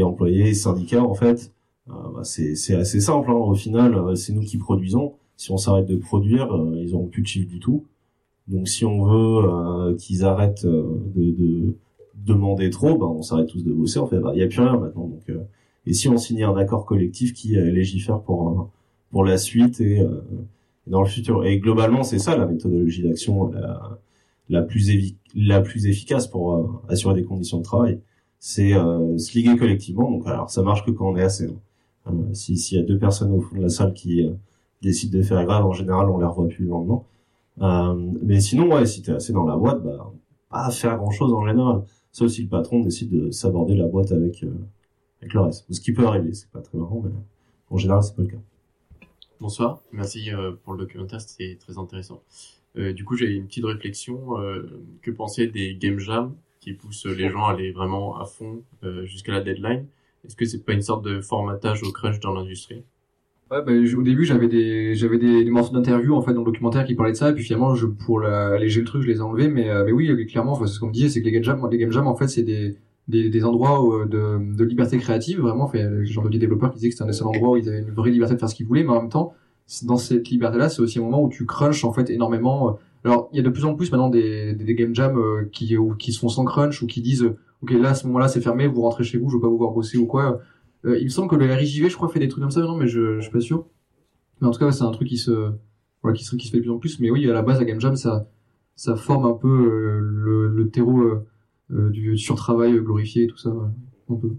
[0.00, 1.52] euh, employés et syndicats, en fait,
[1.90, 3.30] euh, bah, c'est assez simple.
[3.30, 3.34] hein.
[3.34, 5.14] Au final, euh, c'est nous qui produisons.
[5.36, 7.84] Si on s'arrête de produire, euh, ils auront plus de chiffre du tout.
[8.48, 11.76] Donc si on veut euh, qu'ils arrêtent euh, de, de
[12.14, 13.98] demander trop, ben on s'arrête tous de bosser.
[13.98, 15.06] En fait, il y a plus rien maintenant.
[15.08, 15.40] Donc euh,
[15.86, 18.62] et si on signait un accord collectif qui euh, légifère pour euh,
[19.14, 20.08] pour la suite et euh,
[20.88, 21.44] dans le futur.
[21.46, 24.00] Et globalement, c'est ça la méthodologie d'action la,
[24.48, 24.84] la plus
[25.36, 28.00] la plus efficace pour euh, assurer des conditions de travail.
[28.40, 30.10] C'est euh, se liguer collectivement.
[30.10, 31.46] Donc alors ça marche que quand on est assez.
[31.46, 31.60] hein.
[32.08, 34.32] Euh, si s'il y a deux personnes au fond de la salle qui euh,
[34.82, 37.00] décident de faire grève, en général, on les revoit plus le lendemain.
[37.62, 40.12] Euh, mais sinon, ouais, si t'es assez dans la boîte, bah,
[40.50, 41.82] pas faire grand chose en général.
[42.10, 44.50] Sauf si le patron décide de s'aborder la boîte avec, euh,
[45.20, 45.66] avec le reste.
[45.70, 47.12] Ce qui peut arriver, c'est pas très marrant, mais
[47.70, 48.42] en général, c'est pas le cas.
[49.44, 52.22] Bonsoir, merci euh, pour le documentaire, c'était très intéressant.
[52.78, 54.40] Euh, du coup, j'ai une petite réflexion.
[54.40, 58.62] Euh, que penser des game jams qui poussent les gens à aller vraiment à fond
[59.02, 59.84] jusqu'à la deadline?
[60.24, 62.84] Est-ce que c'est pas une sorte de formatage au crunch dans l'industrie?
[63.52, 66.94] J- au début, j'avais des, j'avais des, morceaux d'interview en fait dans le documentaire qui
[66.94, 67.74] parlaient de ça, et puis finalement,
[68.06, 69.48] pour alléger le truc, je les ai enlevés.
[69.48, 72.06] Mais, oui, clairement, ce qu'on me disait, c'est que les game jams, les game jams,
[72.06, 75.64] en fait, c'est des, des, des endroits où, euh, de, de liberté créative, vraiment.
[75.64, 77.68] Enfin, j'ai entendu des développeurs qui disaient que c'était un des seuls endroits où ils
[77.68, 79.34] avaient une vraie liberté de faire ce qu'ils voulaient, mais en même temps,
[79.84, 82.70] dans cette liberté-là, c'est aussi un moment où tu crunches en fait énormément.
[82.70, 82.72] euh.
[83.04, 85.76] Alors, il y a de plus en plus maintenant des, des, game jams euh, qui,
[85.76, 88.66] ou, qui sont sans crunch ou qui disent, ok, là, à ce moment-là, c'est fermé,
[88.66, 90.40] vous rentrez chez vous, je veux pas vous voir bosser ou quoi.
[90.86, 92.76] Euh, il me semble que le RJV, je crois, fait des trucs comme ça, non,
[92.76, 93.66] mais je, je suis pas sûr.
[94.40, 95.52] Mais en tout cas, c'est un truc qui se,
[96.02, 96.98] voilà, qui se, qui se fait de plus en plus.
[97.00, 98.26] Mais oui, à la base, la game jam, ça,
[98.76, 101.26] ça forme un peu le, le terreau euh,
[101.70, 103.68] du surtravail glorifié et tout ça, ouais,
[104.10, 104.30] un peu.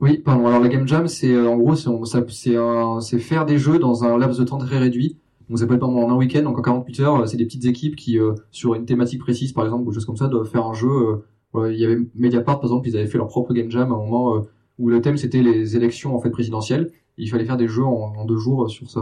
[0.00, 0.46] Oui, pardon.
[0.46, 4.38] Alors la game jam, c'est euh, en gros, c'est faire des jeux dans un laps
[4.38, 5.18] de temps très réduit.
[5.48, 7.64] Donc ça peut être pendant un week-end, donc en 48 heures, euh, c'est des petites
[7.66, 10.64] équipes qui, euh, sur une thématique précise, par exemple, ou choses comme ça, doivent faire
[10.64, 10.88] un jeu.
[10.88, 11.16] euh,
[11.52, 13.94] voilà, il y avait Mediapart, par exemple, ils avaient fait leur propre game jam à
[13.94, 14.40] un moment euh,
[14.78, 16.92] où le thème c'était les élections en fait présidentielles.
[17.18, 19.00] Il fallait faire des jeux en, en deux jours euh, sur ça.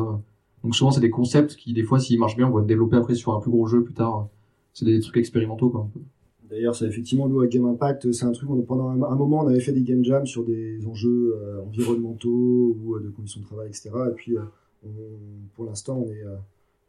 [0.65, 3.15] Donc souvent c'est des concepts qui, des fois, s'ils marchent bien, on va développer après
[3.15, 4.29] sur un plus gros jeu plus tard.
[4.79, 5.91] C'est des trucs expérimentaux.
[6.49, 8.49] D'ailleurs, c'est effectivement nous à Game Impact, c'est un truc.
[8.49, 12.77] On, pendant un, moment, on avait fait des game jams sur des enjeux euh, environnementaux
[12.81, 13.91] ou euh, de conditions de travail, etc.
[14.09, 14.43] Et puis, euh,
[15.57, 16.23] pour l'instant, on est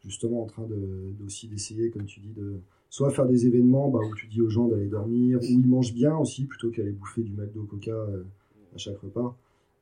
[0.04, 3.98] justement en train de, d'aussi d'essayer, comme tu dis, de soit faire des événements bah,
[4.08, 7.22] où tu dis aux gens d'aller dormir, où ils mangent bien aussi, plutôt qu'aller bouffer
[7.22, 8.06] du McDo, Coca
[8.72, 9.36] à chaque repas.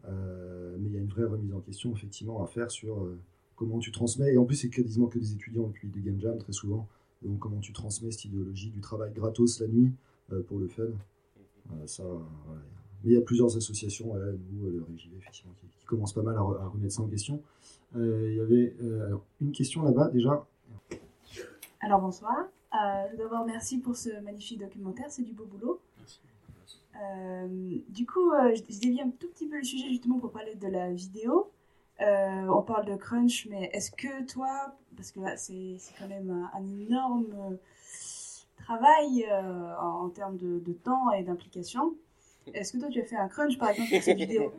[0.05, 3.07] Mais il y a une vraie remise en question, effectivement, à faire sur
[3.55, 4.33] comment tu transmets.
[4.33, 6.89] Et en plus, c'est quasiment que des étudiants depuis des game jams, très souvent.
[7.23, 9.93] Donc, comment tu transmets cette idéologie du travail gratos la nuit
[10.33, 10.83] euh, pour le fun.
[10.85, 12.63] Euh, ça, voilà.
[13.05, 14.21] Mais il y a plusieurs associations, ouais,
[14.53, 17.03] nous, euh, le RJV, effectivement, qui, qui commencent pas mal à, re- à remettre ça
[17.03, 17.43] en question.
[17.97, 20.47] Euh, Il y avait euh, alors, une question là-bas, déjà.
[21.81, 22.35] Alors bonsoir.
[22.75, 25.81] Euh, D'abord, merci pour ce magnifique documentaire, c'est du beau boulot.
[27.01, 30.33] Euh, du coup, euh, je, je dévie un tout petit peu le sujet justement pour
[30.33, 31.49] parler de la vidéo.
[32.01, 36.31] Euh, on parle de crunch, mais est-ce que toi, parce que là c'est quand même
[36.31, 37.57] un, un énorme euh,
[38.65, 41.95] travail euh, en, en termes de, de temps et d'implication,
[42.55, 44.53] est-ce que toi tu as fait un crunch par exemple pour cette vidéo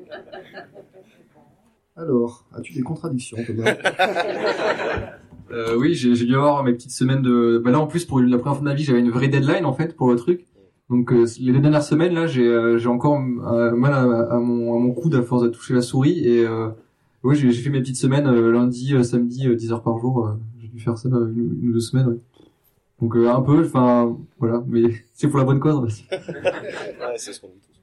[1.95, 3.75] Alors, as-tu des contradictions, Thomas?
[5.52, 7.60] Euh, oui, j'ai dû avoir mes petites semaines de.
[7.65, 9.65] Bah là, en plus, pour la première fois de ma vie, j'avais une vraie deadline
[9.65, 10.45] en fait pour le truc.
[10.91, 14.38] Donc euh, les deux dernières semaines là, j'ai euh, j'ai encore euh, mal à, à
[14.38, 16.69] mon à mon coude à force de toucher la souris et euh,
[17.23, 20.27] oui, j'ai fait mes petites semaines euh, lundi, euh, samedi, euh, 10 heures par jour.
[20.27, 22.08] euh, j'ai dû faire ça euh, une, une ou deux semaines.
[22.08, 22.17] Ouais.
[23.01, 25.75] Donc euh, un peu, enfin voilà, mais c'est pour la bonne cause.
[25.75, 26.03] En fait.
[26.17, 27.79] ouais, c'est ce qu'on dit tous.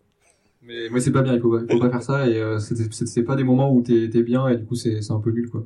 [0.63, 3.23] Mais mais c'est pas bien, il faut il faut pas faire ça et euh, c'est
[3.23, 5.65] pas des moments où t'es bien et du coup c'est un peu nul quoi.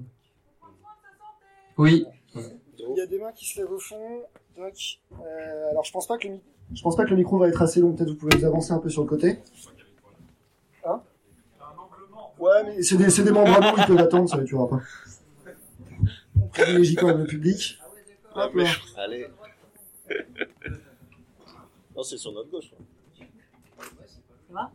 [1.78, 2.04] Oui.
[2.34, 3.96] Il y a des mains qui se lèvent au fond.
[4.58, 6.34] Euh, alors, je pense pas que le
[6.74, 7.94] je pense pas que le micro va être assez long.
[7.94, 9.38] Peut-être vous pouvez vous avancer un peu sur le côté.
[12.40, 14.54] Hein Ouais, mais c'est des, c'est des membres à nous, ils peuvent attendre, ça tu
[14.54, 14.80] vois pas.
[16.36, 17.78] On privilégie quand même le public.
[18.34, 18.64] Hop là.
[18.96, 19.26] Allez.
[21.96, 22.70] non, c'est sur notre gauche.
[23.18, 23.24] Ça
[24.50, 24.72] va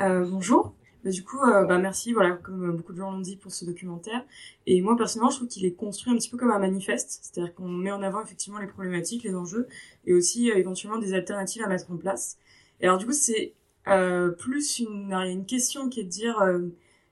[0.00, 0.74] Euh, bonjour.
[1.04, 3.52] Bah, du coup, euh, bah, merci, voilà, comme euh, beaucoup de gens l'ont dit pour
[3.52, 4.24] ce documentaire.
[4.66, 7.20] Et moi, personnellement, je trouve qu'il est construit un petit peu comme un manifeste.
[7.22, 9.68] C'est-à-dire qu'on met en avant effectivement les problématiques, les enjeux,
[10.06, 12.38] et aussi euh, éventuellement des alternatives à mettre en place.
[12.80, 13.52] Et alors, du coup, c'est
[13.88, 16.60] euh, plus une, une question qui est de dire euh,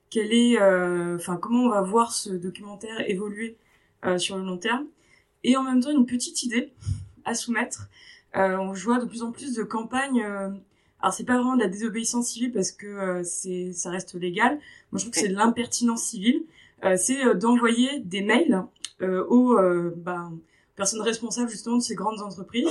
[0.09, 3.57] quelle est, euh, enfin, comment on va voir ce documentaire évoluer
[4.05, 4.85] euh, sur le long terme.
[5.43, 6.71] Et en même temps, une petite idée
[7.25, 7.89] à soumettre.
[8.35, 10.21] Euh, on voit de plus en plus de campagnes.
[10.23, 10.49] euh,
[11.01, 14.53] alors c'est pas vraiment de la désobéissance civile parce que euh, c'est ça reste légal.
[14.91, 16.43] Moi je trouve que c'est de l'impertinence civile.
[16.85, 18.63] Euh, c'est euh, d'envoyer des mails
[19.01, 20.31] euh, aux euh, ben,
[20.75, 22.69] personnes responsables justement de ces grandes entreprises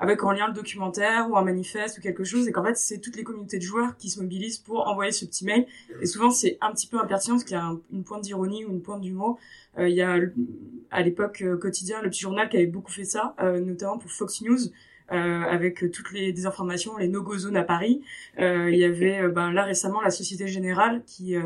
[0.00, 2.98] avec en lien le documentaire ou un manifeste ou quelque chose et qu'en fait c'est
[2.98, 5.66] toutes les communautés de joueurs qui se mobilisent pour envoyer ce petit mail
[6.02, 8.64] et souvent c'est un petit peu impertinent parce qu'il y a un- une pointe d'ironie
[8.64, 9.38] ou une pointe d'humour
[9.78, 10.18] Euh, il y a
[10.90, 14.10] à l'époque euh, quotidien le petit journal qui avait beaucoup fait ça euh, notamment pour
[14.10, 14.58] Fox News
[15.12, 18.00] euh, avec toutes les désinformations, les no-go zones à Paris.
[18.40, 21.36] Euh, il y avait euh, ben, là récemment la Société Générale qui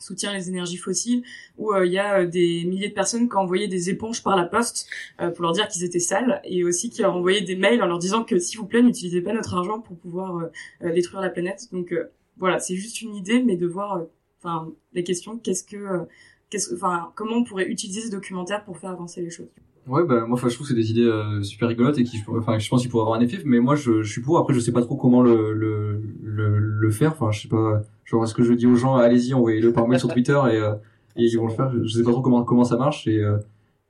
[0.00, 1.22] soutient les énergies fossiles,
[1.56, 4.22] où euh, il y a euh, des milliers de personnes qui ont envoyé des éponges
[4.22, 4.88] par la poste
[5.20, 7.86] euh, pour leur dire qu'ils étaient sales, et aussi qui ont envoyé des mails en
[7.86, 10.48] leur disant que s'il vous plaît n'utilisez pas notre argent pour pouvoir
[10.82, 11.68] détruire la planète.
[11.72, 11.94] Donc
[12.38, 14.02] voilà, c'est juste une idée, mais de voir,
[14.42, 16.06] enfin, les questions, qu'est-ce que,
[16.50, 19.48] qu'est-ce, enfin, comment on pourrait utiliser ce documentaire pour faire avancer les choses.
[19.86, 21.10] Ouais, bah moi, je trouve que c'est des idées
[21.42, 23.38] super rigolotes et qui, enfin, je pense qu'il pourrait avoir un effet.
[23.44, 24.38] Mais moi, je, je suis pour.
[24.38, 27.12] Après, je sais pas trop comment le le le, le faire.
[27.12, 27.82] Enfin, je sais pas.
[28.08, 30.74] Genre, est-ce que je dis aux gens, allez-y, envoyez-le par mail sur Twitter et euh,
[31.16, 31.70] et ils vont le faire.
[31.72, 33.38] Je, je sais pas trop comment comment ça marche et euh,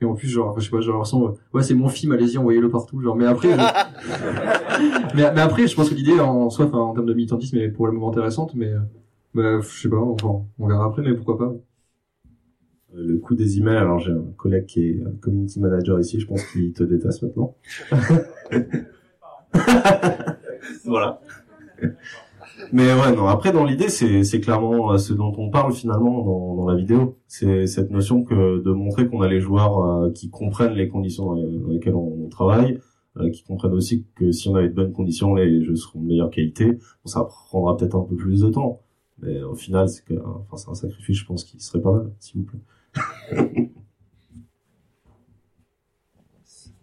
[0.00, 2.12] et en plus, genre, enfin, je sais pas, j'ai l'impression, euh, ouais, c'est mon film,
[2.12, 3.00] allez-y, envoyez-le partout.
[3.02, 3.56] Genre, mais après, je-
[5.16, 7.68] mais mais après, je pense que l'idée en soi, enfin, en termes de militantisme, est
[7.70, 8.54] probablement intéressante.
[8.54, 8.78] Mais euh,
[9.34, 11.52] Bah, je sais pas, enfin, on verra après, mais pourquoi pas.
[12.94, 16.26] Euh, Le coup des emails, alors j'ai un collègue qui est community manager ici, je
[16.26, 17.54] pense qu'il te déteste maintenant.
[20.84, 21.20] voilà.
[22.72, 23.26] Mais ouais, non.
[23.26, 26.76] Après, dans l'idée, c'est c'est clairement euh, ce dont on parle finalement dans, dans la
[26.76, 27.18] vidéo.
[27.26, 31.26] C'est cette notion que de montrer qu'on a les joueurs euh, qui comprennent les conditions
[31.26, 32.78] dans les- dans lesquelles on, travaille,
[33.16, 36.06] euh, qui comprennent aussi que si on avait de bonnes conditions, les jeux seront de
[36.06, 36.72] meilleure qualité.
[36.74, 38.80] Bon, ça prendra peut-être un peu plus de temps,
[39.20, 42.12] mais au final, c'est que, enfin, c'est un sacrifice, je pense, qui serait pas mal,
[42.18, 42.60] s'il vous plaît.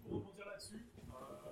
[0.08, 0.86] Pour rebondir là-dessus,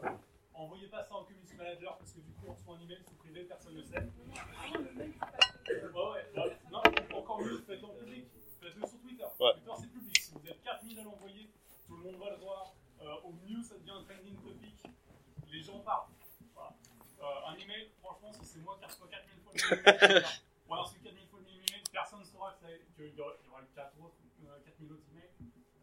[0.04, 0.08] euh,
[0.54, 3.16] envoyez pas ça au community manager parce que du coup on reçoit un email, c'est
[3.18, 3.98] privé, personne ne sait.
[3.98, 4.80] Ouais,
[5.94, 6.52] ouais, ouais.
[6.72, 6.80] non,
[7.18, 8.24] encore mieux, faites-le en public.
[8.60, 9.24] Faites-le sur Twitter.
[9.38, 10.16] Twitter c'est public.
[10.20, 11.48] Si vous êtes 4000 à l'envoyer,
[11.86, 12.74] tout le monde va le voir.
[13.02, 14.82] Euh, au mieux, ça devient un trending topic.
[15.50, 16.08] Les gens parlent.
[16.54, 16.74] Voilà.
[17.20, 20.24] Euh, un email, franchement, si c'est moi qui reçois 4000 fois le même email,
[20.68, 22.68] ou alors c'est 4000 fois le même email, personne ne saura qu'il
[23.14, 24.14] y aura il y aura 4 autres,
[24.46, 25.30] euh, 4000 autres emails.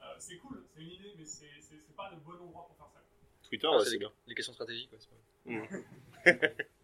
[0.01, 3.01] Euh, c'est cool, c'est une idée, mais c'est pas le bon endroit pour faire ça.
[3.43, 4.11] Twitter, Ah, ouais, c'est bien.
[4.27, 6.65] des questions stratégiques, ouais, c'est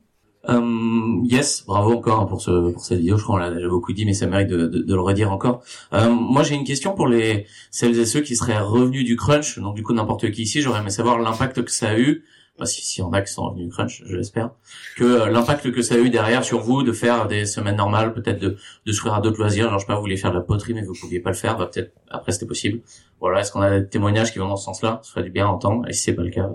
[0.50, 3.18] Euh, yes, bravo encore pour ce pour cette vidéo.
[3.18, 5.32] Je crois qu'on l'a déjà beaucoup dit, mais ça mérite de, de, de le redire
[5.32, 5.62] encore.
[5.94, 9.60] Euh, moi, j'ai une question pour les celles et ceux qui seraient revenus du crunch.
[9.60, 12.24] Donc, du coup, n'importe qui ici, j'aurais aimé savoir l'impact que ça a eu.
[12.58, 14.50] Bah, si, si en a qui sont revenus du crunch, je l'espère.
[14.96, 18.14] Que euh, l'impact que ça a eu derrière sur vous de faire des semaines normales,
[18.14, 19.70] peut-être de de s'ouvrir à d'autres loisirs.
[19.70, 21.36] Genre, je sais pas, vous vouliez faire de la poterie, mais vous pouviez pas le
[21.36, 21.58] faire.
[21.58, 22.80] Bah, peut-être après c'était possible.
[23.20, 25.02] Voilà, est-ce qu'on a des témoignages qui vont dans ce sens-là?
[25.04, 25.88] Ce serait du bien à entendre.
[25.88, 26.50] Et si c'est pas le cas,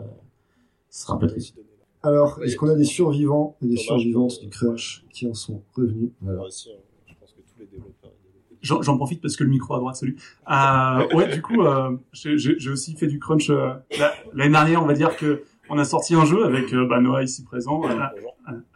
[0.91, 1.55] ce sera un peu triste.
[2.03, 6.11] Alors, est-ce qu'on a des survivants et des survivantes du crash qui en sont revenus?
[6.21, 6.43] Voilà.
[7.07, 8.11] Je pense que tous les développeurs.
[8.63, 10.17] J'en profite parce que le micro à droite, celui.
[10.51, 14.53] Euh, ouais, du coup, euh, j'ai j'ai- j'ai aussi fait du crunch euh, la- l'année
[14.53, 14.83] dernière.
[14.83, 17.83] On va dire que on a sorti un jeu avec euh, bah, Noah ici présent,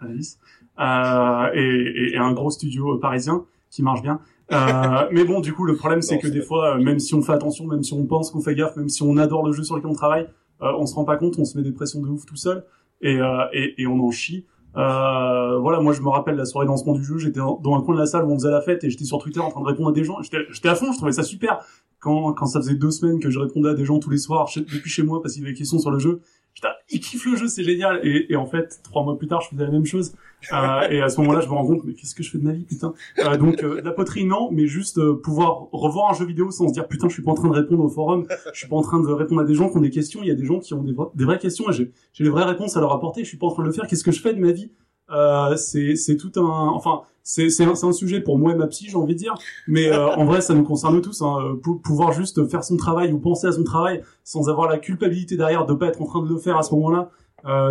[0.00, 0.38] Alice,
[0.80, 4.20] euh, et, et- et un gros studio parisien qui marche bien.
[4.52, 7.22] Euh, mais bon, du coup, le problème c'est que des fois, euh, même si on
[7.22, 9.64] fait attention, même si on pense qu'on fait gaffe, même si on adore le jeu
[9.64, 10.28] sur lequel on travaille,
[10.62, 12.64] euh, on se rend pas compte, on se met des pressions de ouf tout seul
[13.00, 14.46] et, euh, et, et on en chie.
[14.76, 17.80] Euh, voilà, moi je me rappelle la soirée de lancement du jeu, j'étais dans un
[17.80, 19.62] coin de la salle où on faisait la fête et j'étais sur Twitter en train
[19.62, 20.18] de répondre à des gens.
[20.22, 21.64] J'étais à fond, je trouvais ça super.
[21.98, 24.50] Quand, quand ça faisait deux semaines que je répondais à des gens tous les soirs
[24.54, 26.20] depuis chez moi parce qu'il y avait des questions sur le jeu,
[26.54, 28.00] j'étais ils kiffent le jeu, c'est génial.
[28.02, 30.14] Et, et en fait, trois mois plus tard, je faisais la même chose.
[30.52, 32.44] Euh, et à ce moment-là, je me rends compte, mais qu'est-ce que je fais de
[32.44, 32.94] ma vie, putain.
[33.18, 36.68] Euh, donc euh, la poterie non, mais juste euh, pouvoir revoir un jeu vidéo sans
[36.68, 38.76] se dire putain, je suis pas en train de répondre au forum, je suis pas
[38.76, 40.20] en train de répondre à des gens qui ont des questions.
[40.22, 41.90] Il y a des gens qui ont des, vra- des vraies questions et j'ai
[42.24, 43.24] les vraies réponses à leur apporter.
[43.24, 43.86] Je suis pas en train de le faire.
[43.88, 44.70] Qu'est-ce que je fais de ma vie
[45.12, 48.96] euh, c'est tout un enfin c'est un, un sujet pour moi et ma psy j'ai
[48.96, 49.34] envie de dire
[49.68, 53.12] mais euh, en vrai ça nous concerne tous hein, pou- pouvoir juste faire son travail
[53.12, 56.24] ou penser à son travail sans avoir la culpabilité derrière de pas être en train
[56.24, 57.10] de le faire à ce moment-là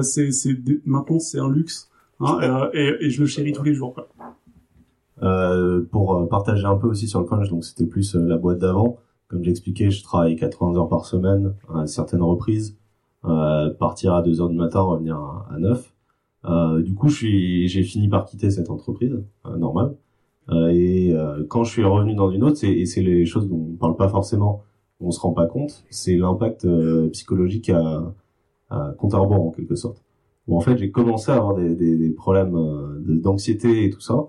[0.01, 0.29] c'est
[0.85, 4.07] maintenant c'est un luxe hein, euh, et, et je le chéris tous les jours quoi.
[5.23, 8.37] Euh, pour euh, partager un peu aussi sur le crunch, donc c'était plus euh, la
[8.37, 8.97] boîte d'avant.
[9.29, 12.77] Comme j'expliquais, je travaille 80 heures par semaine à certaines reprises.
[13.23, 15.93] Euh, partir à 2 heures du matin, revenir à, à 9.
[16.45, 19.23] Euh, du coup, j'ai fini par quitter cette entreprise,
[19.57, 19.95] normal.
[20.49, 21.15] Euh, et
[21.47, 24.09] quand je suis revenu dans une autre, et c'est les choses dont on parle pas
[24.09, 24.61] forcément,
[24.99, 26.67] on se rend pas compte, c'est l'impact
[27.13, 28.13] psychologique à,
[28.69, 30.04] à compte à rebours en quelque sorte.
[30.47, 34.01] Où en fait, j'ai commencé à avoir des, des, des problèmes euh, d'anxiété et tout
[34.01, 34.27] ça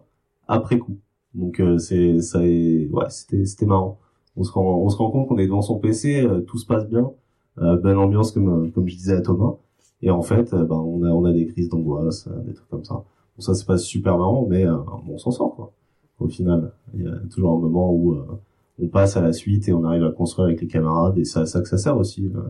[0.49, 0.99] après coup.
[1.35, 3.99] Donc euh, c'est ça est ouais, c'était c'était marrant.
[4.37, 6.67] On se rend on se rend compte qu'on est devant son PC, euh, tout se
[6.67, 7.13] passe bien,
[7.59, 9.55] euh, bonne ambiance comme euh, comme je disais à Thomas.
[10.03, 12.85] Et en fait, euh, ben on a on a des crises d'angoisse, des trucs comme
[12.85, 12.95] ça.
[12.95, 14.67] Bon, ça c'est pas super marrant, mais
[15.09, 15.73] on s'en sort quoi.
[16.19, 18.17] Au final, il y a toujours un moment où
[18.83, 21.45] on passe à la suite et on arrive à construire avec les camarades et c'est
[21.47, 22.23] ça que ça sert aussi.
[22.23, 22.43] le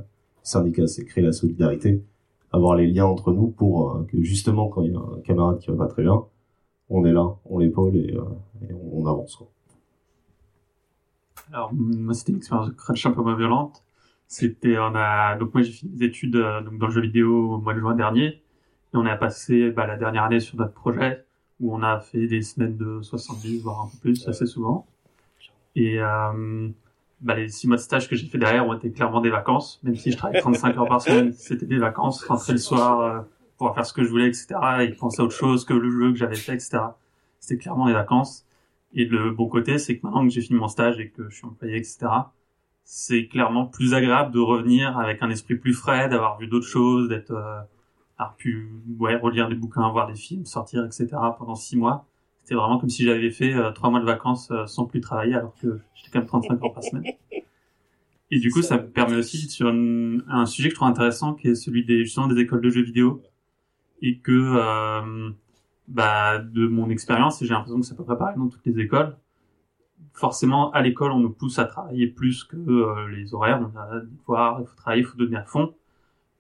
[0.43, 2.03] syndicat, c'est créer la solidarité,
[2.53, 5.59] avoir les liens entre nous pour euh, que justement quand il y a un camarade
[5.59, 6.25] qui va pas très bien,
[6.89, 9.37] on est là, on l'épaule et, euh, et on, on avance.
[9.37, 9.49] Quoi.
[11.53, 13.83] Alors, moi, c'était une expérience de crunch un peu moins violente.
[14.29, 17.55] C'était, on a, donc moi, j'ai fini des études euh, donc dans le jeu vidéo
[17.55, 18.27] au mois de juin dernier.
[18.27, 21.25] Et on a passé bah, la dernière année sur notre projet
[21.61, 24.87] où on a fait des semaines de 70, voire un peu plus, assez souvent.
[25.75, 26.69] Et euh,
[27.21, 29.81] bah, les six mois de stage que j'ai fait derrière ont été clairement des vacances,
[29.83, 33.21] même si je travaille 35 heures par semaine, c'était des vacances, rentrer le soir, euh,
[33.57, 34.49] pouvoir faire ce que je voulais, etc.
[34.83, 36.79] Et penser à autre chose que le jeu que j'avais fait, etc.
[37.41, 38.45] C'était clairement des vacances.
[38.93, 41.37] Et le bon côté, c'est que maintenant que j'ai fini mon stage et que je
[41.37, 42.07] suis employé, etc.,
[42.85, 47.09] c'est clairement plus agréable de revenir avec un esprit plus frais, d'avoir vu d'autres choses,
[47.09, 51.09] d'être, euh, pu, ouais, relire des bouquins, voir des films, sortir, etc.
[51.37, 52.07] pendant six mois.
[52.47, 55.35] C'était vraiment comme si j'avais fait euh, trois mois de vacances euh, sans plus travailler,
[55.35, 57.05] alors que j'étais quand même 35 heures par semaine.
[58.31, 61.35] Et du coup, ça me permet aussi sur une- un sujet que je trouve intéressant,
[61.35, 63.23] qui est celui des justement des écoles de jeux vidéo,
[64.03, 65.31] et que euh,
[65.89, 68.67] bah, de mon expérience, et j'ai l'impression que c'est à peu près pareil dans toutes
[68.67, 69.17] les écoles,
[70.15, 73.61] forcément, à l'école, on nous pousse à travailler plus que euh, les horaires.
[73.75, 75.75] On a des devoirs, il faut travailler, il faut donner à fond.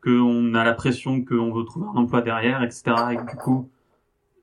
[0.02, 3.14] Qu'on a la pression qu'on veut trouver un emploi derrière, etc.
[3.14, 3.70] Et que, du coup,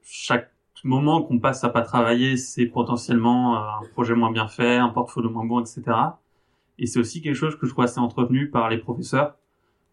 [0.03, 0.52] chaque
[0.83, 4.89] moment qu'on passe à pas travailler, c'est potentiellement euh, un projet moins bien fait, un
[4.89, 5.83] portfolio moins bon, etc.
[6.79, 9.35] Et c'est aussi quelque chose que je trouve assez entretenu par les professeurs.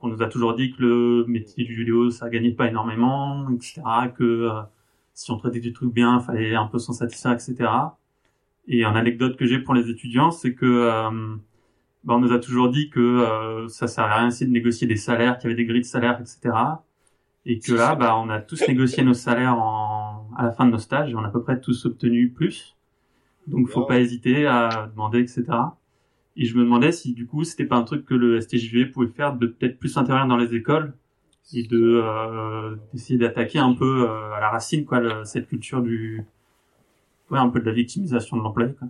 [0.01, 3.83] On nous a toujours dit que le métier du vidéo, ça gagnait pas énormément, etc.
[4.17, 4.61] Que euh,
[5.15, 7.71] si on traitait du truc bien, fallait un peu s'en satisfaire, etc.
[8.67, 11.37] Et une anecdote que j'ai pour les étudiants, c'est que euh,
[12.05, 14.97] bah, on nous a toujours dit que euh, ça servait à rien de négocier des
[14.97, 16.55] salaires, qu'il y avait des grilles de salaires, etc.
[17.47, 20.71] Et que là, bah, on a tous négocié nos salaires en, à la fin de
[20.73, 22.77] nos stages et on a à peu près tous obtenu plus.
[23.49, 25.79] Donc, faut pas hésiter à demander, etc.
[26.37, 29.09] Et je me demandais si du coup, c'était pas un truc que le STJV pouvait
[29.09, 30.95] faire de peut-être plus intervenir dans les écoles
[31.55, 35.83] et de euh, d'essayer d'attaquer un peu euh, à la racine quoi le- cette culture
[35.83, 36.25] du
[37.31, 38.89] ouais un peu de la victimisation de l'employé quoi.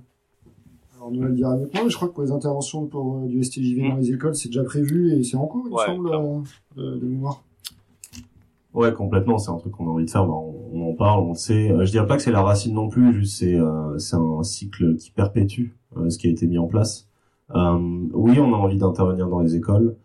[0.96, 1.40] Alors, nous, mieux que
[1.74, 4.34] moi, mais je crois que pour les interventions pour, euh, du STJV dans les écoles,
[4.34, 6.40] c'est déjà prévu et c'est en cours, il Ouais, me semble, euh,
[6.76, 7.42] de, de mémoire.
[8.72, 9.38] Ouais, complètement.
[9.38, 10.26] C'est un truc qu'on a envie de faire.
[10.26, 11.70] Bah, on, en parle, on le sait.
[11.70, 13.12] Euh, je dirais pas que c'est la racine non plus.
[13.12, 16.66] Juste, c'est euh, c'est un cycle qui perpétue euh, ce qui a été mis en
[16.66, 17.08] place.
[17.54, 17.78] Euh,
[18.12, 19.96] oui, on a envie d'intervenir dans les écoles.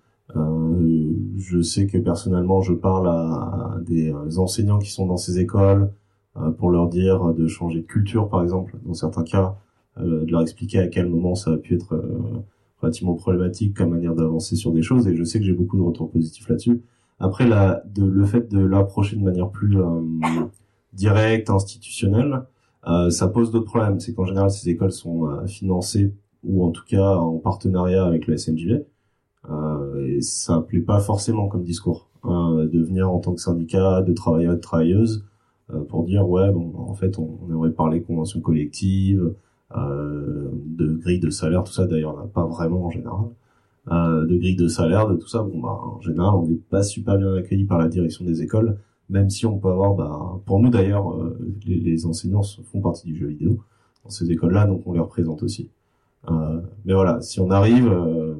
[1.38, 5.92] Je sais que personnellement, je parle à, à des enseignants qui sont dans ces écoles
[6.58, 8.76] pour leur dire de changer de culture, par exemple.
[8.86, 9.56] Dans certains cas,
[9.98, 12.02] de leur expliquer à quel moment ça a pu être
[12.82, 15.08] relativement problématique comme manière d'avancer sur des choses.
[15.08, 16.82] Et je sais que j'ai beaucoup de retours positifs là-dessus.
[17.20, 20.02] Après, le fait de l'approcher de manière plus euh,
[20.94, 22.44] directe, institutionnelle,
[22.88, 24.00] euh, ça pose d'autres problèmes.
[24.00, 26.14] C'est qu'en général, ces écoles sont euh, financées
[26.44, 28.86] ou en tout cas en partenariat avec le SNJV.
[30.08, 34.14] Et ça plaît pas forcément comme discours euh, de venir en tant que syndicat de
[34.14, 35.26] travailleurs et de travailleuses
[35.72, 39.36] euh, pour dire ouais bon en fait on, on aimerait parler convention collective
[39.76, 43.26] de grille de salaire tout ça d'ailleurs on n'a pas vraiment en général
[43.92, 46.84] euh, de grille de salaire de tout ça bon bah en général on n'est pas
[46.84, 48.78] super bien accueilli par la direction des écoles
[49.10, 53.08] même si on peut avoir bah pour nous d'ailleurs euh, les, les enseignants font partie
[53.08, 53.60] du jeu vidéo
[54.04, 55.70] dans ces écoles là donc on les représente aussi
[56.30, 58.36] euh, mais voilà si on arrive euh,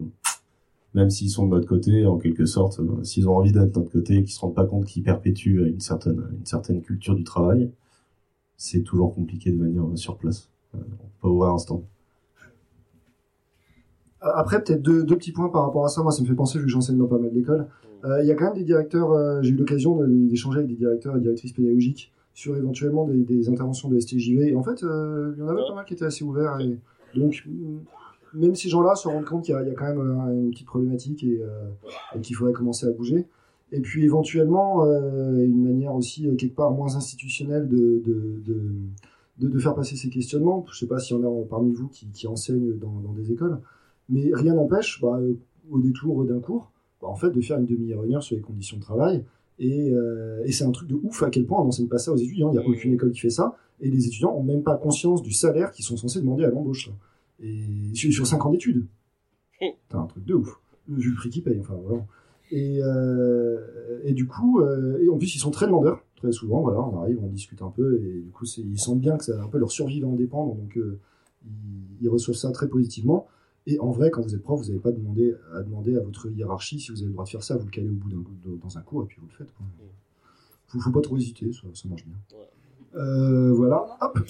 [0.96, 3.80] même s'ils sont de notre côté, en quelque sorte, euh, s'ils ont envie d'être de
[3.80, 7.16] notre côté et qu'ils se rendent pas compte qu'ils perpétuent une certaine, une certaine culture
[7.16, 7.70] du travail,
[8.56, 10.50] c'est toujours compliqué de venir sur place.
[10.74, 11.84] Euh, on peut ouvrir un stand.
[14.24, 16.02] Euh, Après, peut-être deux, deux petits points par rapport à ça.
[16.04, 17.68] Moi, ça me fait penser, vu que j'enseigne dans pas mal d'écoles.
[18.06, 20.76] Euh, Il y a quand même des directeurs, euh, j'ai eu l'occasion d'échanger avec des
[20.76, 24.50] directeurs et directrices pédagogiques sur éventuellement des, des interventions de STJV.
[24.50, 26.60] Et en fait, euh, il y en avait pas mal qui étaient assez ouverts.
[26.60, 26.78] Et
[27.18, 27.78] donc, mm,
[28.40, 30.52] même ces gens-là se rendent compte qu'il y, a- il y a quand même une
[30.52, 31.40] petite problématique et,
[32.16, 33.26] et qu'il faudrait commencer à bouger.
[33.72, 38.58] Et puis éventuellement, une manière aussi quelque part moins institutionnelle de, de, de,
[39.40, 40.66] de, de faire passer ces questionnements.
[40.72, 43.32] Je sais pas s'il y en a parmi vous qui, qui enseignent dans, dans des
[43.32, 43.58] écoles,
[44.10, 45.34] mais rien n'empêche, bah, euh,
[45.70, 48.42] au détour d'un cours, bah, en fait, de faire une demi-heure, une heure sur les
[48.42, 49.24] conditions de travail.
[49.58, 52.12] Et, euh, et c'est un truc de ouf à quel point on n'enseigne pas ça
[52.12, 52.50] aux étudiants.
[52.52, 53.56] Il n'y a aucune école qui fait ça.
[53.80, 56.92] Et les étudiants ont même pas conscience du salaire qu'ils sont censés demander à l'embauche.
[57.42, 58.86] Et sur, sur 5 ans d'études.
[59.60, 60.60] C'est un truc de ouf.
[60.88, 62.06] Vu le prix qu'ils payent, enfin voilà.
[62.52, 66.62] Et, euh, et du coup, euh, et en plus, ils sont très demandeurs, très souvent.
[66.62, 69.34] Voilà, on arrive, on discute un peu, et du coup, ils sentent bien que c'est
[69.34, 73.28] un peu leur survie va en dépendre, donc ils, ils reçoivent ça très positivement.
[73.68, 76.30] Et en vrai, quand vous êtes prof, vous n'avez pas demandé, à demander à votre
[76.30, 78.18] hiérarchie si vous avez le droit de faire ça, vous le calez au bout d'un
[78.52, 79.52] de- dans un cours et puis vous le faites.
[79.58, 79.66] Quoi.
[80.68, 82.16] Faut, faut pas trop hésiter, ça, ça marche bien.
[82.96, 84.20] Euh, voilà, hop.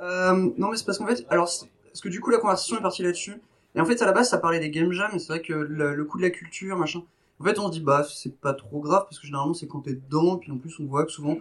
[0.00, 1.48] Euh, non, mais c'est parce qu'en fait, alors,
[1.84, 3.40] parce que du coup, la conversation est partie là-dessus.
[3.74, 5.52] Et en fait, à la base, ça parlait des game jams, et c'est vrai que
[5.52, 7.02] le, le coup de la culture, machin.
[7.40, 9.80] En fait, on se dit, bah, c'est pas trop grave, parce que généralement, c'est quand
[9.80, 11.38] t'es dedans, puis en plus, on voit que souvent,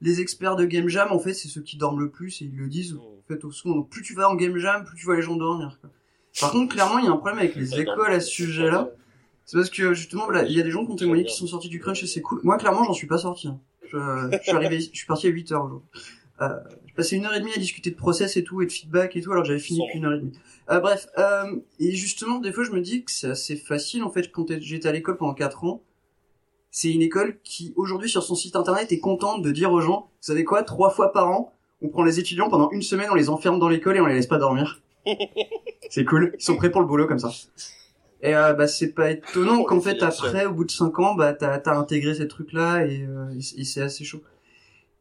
[0.00, 2.56] les experts de game jam, en fait, c'est ceux qui dorment le plus, et ils
[2.56, 5.04] le disent, en fait, au souvent, donc, plus tu vas en game jam, plus tu
[5.04, 5.90] vois les gens dormir, quoi.
[6.38, 8.90] Par contre, clairement, il y a un problème avec les écoles à ce sujet-là.
[9.46, 11.68] C'est parce que, justement, il y a des gens qui ont témoigné qui sont sortis
[11.68, 12.40] du crunch, et c'est cool.
[12.42, 13.48] Moi, clairement, j'en suis pas sorti.
[13.48, 13.58] hein.
[13.88, 13.96] Je,
[14.32, 15.88] je suis arrivé, je suis parti à 8 heures aujourd'hui.
[16.42, 16.48] Euh,
[16.86, 19.16] j'ai passé une heure et demie à discuter de process et tout, et de feedback
[19.16, 20.32] et tout, alors que j'avais fini depuis une heure et demie.
[20.70, 24.10] Euh, bref, euh, et justement, des fois, je me dis que c'est assez facile, en
[24.10, 25.82] fait, quand j'étais à l'école pendant 4 ans,
[26.78, 30.10] c'est une école qui, aujourd'hui, sur son site internet, est contente de dire aux gens,
[30.10, 33.14] vous savez quoi, trois fois par an, on prend les étudiants pendant une semaine, on
[33.14, 34.82] les enferme dans l'école et on les laisse pas dormir.
[35.88, 37.30] C'est cool, ils sont prêts pour le boulot comme ça.
[38.20, 41.32] Et euh, bah c'est pas étonnant qu'en fait après au bout de 5 ans bah
[41.32, 44.20] t'as as intégré ces trucs là et, euh, et- c'est assez chaud.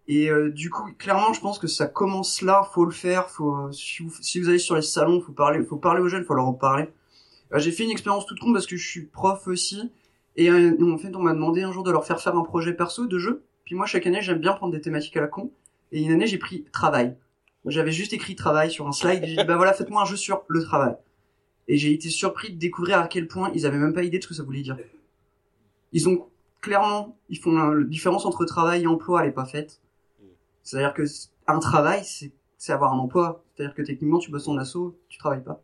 [0.08, 3.54] Et euh, du coup clairement je pense que ça commence là, faut le faire, faut
[3.54, 6.24] euh, si vous, si vous allez sur les salons, faut parler, faut parler aux jeunes,
[6.24, 6.88] faut leur en parler.
[7.54, 9.92] Euh, j'ai fait une expérience toute con parce que je suis prof aussi.
[10.36, 12.74] Et euh, en fait, on m'a demandé un jour de leur faire faire un projet
[12.74, 13.44] perso de jeu.
[13.64, 15.52] Puis moi, chaque année, j'aime bien prendre des thématiques à la con.
[15.92, 17.16] Et une année, j'ai pris travail.
[17.66, 20.44] J'avais juste écrit travail sur un slide j'ai dit, bah voilà, faites-moi un jeu sur
[20.48, 20.96] le travail.
[21.68, 24.24] Et j'ai été surpris de découvrir à quel point ils avaient même pas idée de
[24.24, 24.78] ce que ça voulait dire.
[25.92, 26.28] Ils ont
[26.62, 29.82] clairement, ils font la différence entre travail et emploi, elle est pas faite.
[30.62, 31.04] C'est-à-dire que
[31.48, 33.44] un travail, c'est avoir un emploi.
[33.56, 35.62] C'est-à-dire que techniquement, tu bosses en asso, tu travailles pas.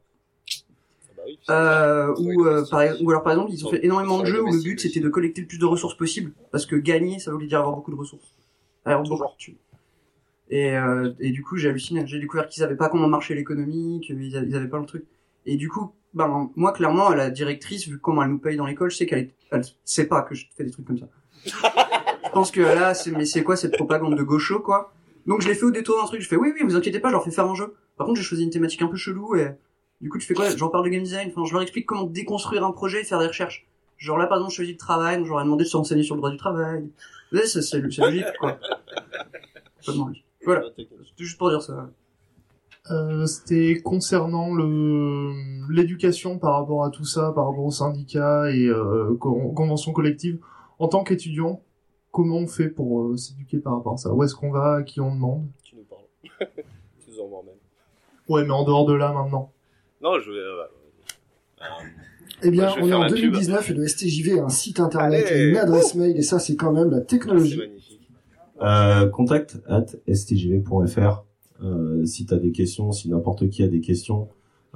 [1.49, 4.51] Euh, ou, euh, par, ou alors par exemple ils ont fait énormément de jeux où
[4.51, 7.47] le but c'était de collecter le plus de ressources possible parce que gagner ça voulait
[7.47, 8.33] dire avoir beaucoup de ressources.
[8.85, 9.53] Alors beaucoup de
[10.49, 12.05] et, euh, et du coup j'ai halluciné.
[12.07, 15.05] J'ai découvert qu'ils savaient pas comment marchait l'économie qu'ils avaient, pas le truc
[15.45, 18.91] et du coup ben moi clairement la directrice vu comment elle nous paye dans l'école
[18.91, 21.07] je sais qu'elle est- elle sait pas que je fais des trucs comme ça.
[22.25, 24.93] Je pense que là c'est mais c'est quoi cette propagande de gaucho quoi?
[25.27, 26.21] Donc je l'ai fait au détour d'un truc.
[26.21, 27.73] Je fais oui oui vous inquiétez pas je leur fais faire un jeu.
[27.97, 29.49] Par contre j'ai choisi une thématique un peu chelou et
[30.01, 30.49] du coup, tu fais quoi?
[30.55, 31.29] J'en parle de game design.
[31.29, 33.67] Enfin, je leur explique comment déconstruire un projet et faire des recherches.
[33.97, 35.17] Genre là, par exemple, je choisis le travail.
[35.17, 36.89] donc J'aurais demandé de se renseigner sur le droit du travail.
[37.31, 38.57] Ouais, C'est c'est- logique, quoi.
[39.85, 40.25] Complètement logique.
[40.43, 40.63] Voilà.
[40.75, 41.89] C'était juste pour dire ça.
[42.89, 45.31] Euh, c'était concernant le
[45.71, 50.39] l'éducation par rapport à tout ça, par rapport aux syndicats et euh, con- conventions collectives.
[50.79, 51.61] En tant qu'étudiant,
[52.11, 54.11] comment on fait pour euh, s'éduquer par rapport à ça?
[54.11, 54.77] Où est-ce qu'on va?
[54.77, 55.47] À qui on demande?
[55.63, 56.01] Tu nous parles.
[57.05, 57.55] tu nous envoies même.
[58.27, 59.51] Ouais, mais en dehors de là maintenant.
[60.03, 60.37] Non, je vais.
[60.37, 61.65] euh,
[62.43, 63.17] Eh bien, on est en la pub.
[63.17, 65.41] 2019 et le STJV a un site internet Allez.
[65.41, 67.59] et une adresse mail et ça, c'est quand même la technologie.
[68.61, 71.23] Euh, contact at stjv.fr
[71.63, 74.29] euh, si t'as des questions, si n'importe qui a des questions,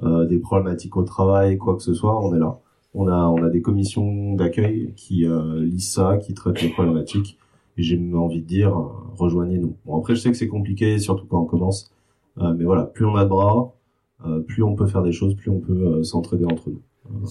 [0.03, 2.59] euh, des problématiques au travail, quoi que ce soit, on est là.
[2.93, 7.37] On a on a des commissions d'accueil qui euh, lisent ça, qui traitent les problématiques.
[7.77, 8.85] Et j'ai envie de dire, euh,
[9.17, 9.75] rejoignez-nous.
[9.85, 11.91] Bon après je sais que c'est compliqué, surtout quand on commence,
[12.37, 13.73] Euh, mais voilà, plus on a de bras,
[14.25, 16.81] euh, plus on peut faire des choses, plus on peut euh, s'entraider entre nous.
[17.11, 17.25] Euh,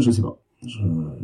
[0.00, 0.38] Je sais pas.
[0.66, 0.78] Je,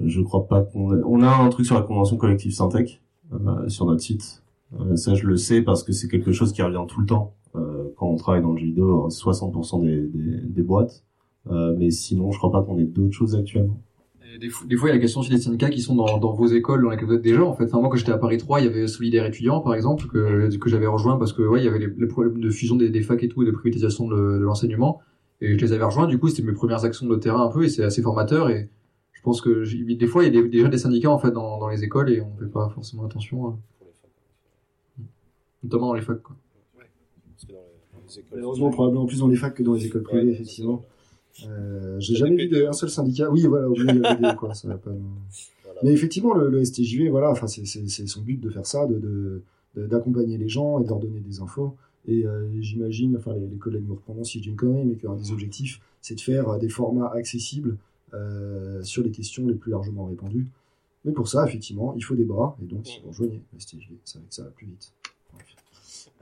[0.07, 3.03] je crois pas qu'on ait- on a un truc sur la convention collective Syntec
[3.33, 4.43] euh, sur notre site.
[4.79, 7.35] Euh, ça, je le sais parce que c'est quelque chose qui revient tout le temps
[7.55, 9.09] euh, quand on travaille dans le jeu vidéo.
[9.09, 11.05] 60% des, des, des boîtes.
[11.51, 13.79] Euh, mais sinon, je crois pas qu'on ait d'autres choses actuellement.
[14.41, 16.18] Des, fois- des fois, il y a la question aussi des syndicats qui sont dans,
[16.18, 17.43] dans vos écoles dans lesquelles vous êtes déjà.
[17.45, 19.74] En fait, enfin, moi, quand j'étais à Paris 3, il y avait Solidaire étudiant, par
[19.74, 22.51] exemple, que, que j'avais rejoint parce que ouais, il y avait les, les problèmes de
[22.51, 25.01] fusion des, des facs et tout, et de privatisation de, de l'enseignement.
[25.41, 26.07] Et je les avais rejoints.
[26.07, 28.49] Du coup, c'était mes premières actions de terrain un peu, et c'est assez formateur.
[28.51, 28.68] Et
[29.12, 29.64] je pense que
[29.95, 32.11] des fois, il y a des- déjà des syndicats en fait dans, dans les écoles,
[32.11, 33.59] et on fait pas forcément attention, hein.
[35.62, 36.22] notamment dans les facs.
[36.22, 36.37] Quoi.
[37.35, 38.28] Parce que dans les, dans les écoles.
[38.39, 40.85] Malheureusement, probablement plus dans les facs que dans les écoles privées, effectivement.
[41.47, 43.30] Euh, j'ai jamais vu de- un seul syndicat.
[43.30, 44.68] Oui, voilà, au moins, il y avait des, quoi, ça.
[45.83, 49.43] Mais effectivement, le, le STJV, voilà, enfin, c'est, son but de faire ça, de, de,
[49.76, 51.74] de- d'accompagner les gens et de leur donner des infos.
[52.07, 54.97] Et euh, j'imagine, enfin, les, les collègues me reprendront si je dis une connerie, mais
[54.97, 57.76] qu'un des objectifs, c'est de faire euh, des formats accessibles
[58.14, 60.47] euh, sur les questions les plus largement répandues.
[61.05, 63.95] Mais pour ça, effectivement, il faut des bras, et donc, si vous rejoignez le STJV,
[64.05, 64.93] c'est vrai que ça va plus vite.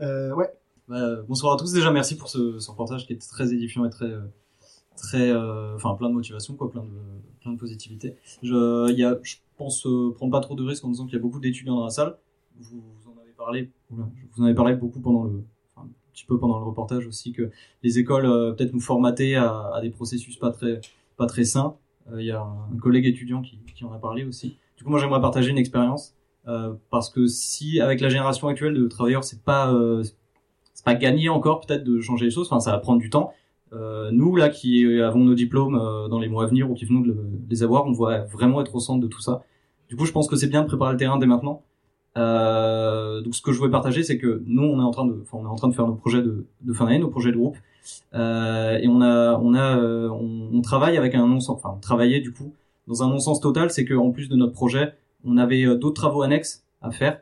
[0.00, 0.50] Euh, ouais.
[0.88, 1.72] Bah, bonsoir à tous.
[1.72, 4.20] Déjà, merci pour ce, ce reportage qui est très édifiant et très, euh,
[5.00, 6.88] très, euh, enfin, plein de motivation, quoi, plein de,
[7.40, 8.16] plein de positivité.
[8.42, 11.18] Je, y a, je pense euh, prendre pas trop de risques en disant qu'il y
[11.18, 12.16] a beaucoup d'étudiants dans la salle.
[12.58, 15.42] Vous, en avez parlé, vous en avez parlé beaucoup pendant le,
[15.76, 17.50] un petit peu pendant le reportage aussi que
[17.82, 20.80] les écoles euh, peut-être nous formater à, à des processus pas très,
[21.16, 21.76] pas très sains.
[22.16, 24.56] Il y a un, un collègue étudiant qui, qui en a parlé aussi.
[24.76, 26.14] Du coup, moi, j'aimerais partager une expérience.
[26.48, 30.02] Euh, parce que si avec la génération actuelle de travailleurs c'est pas euh,
[30.72, 33.34] c'est pas gagné encore peut-être de changer les choses enfin ça va prendre du temps
[33.72, 36.84] euh, nous là qui avons nos diplômes euh, dans les mois à venir ou qui
[36.84, 39.42] venons de le- les avoir on va vraiment être au centre de tout ça.
[39.88, 41.62] Du coup je pense que c'est bien de préparer le terrain dès maintenant.
[42.18, 45.22] Euh, donc ce que je voulais partager c'est que nous on est en train de
[45.32, 47.56] on est en train de faire nos projets de, fin d'année nos projets de groupe.
[48.14, 51.74] Euh, et on a on a euh, on, on travaille avec un non sens enfin
[51.76, 52.52] on travaillait du coup
[52.88, 54.94] dans un non sens total c'est que en plus de notre projet
[55.24, 57.20] on avait euh, d'autres travaux annexes à faire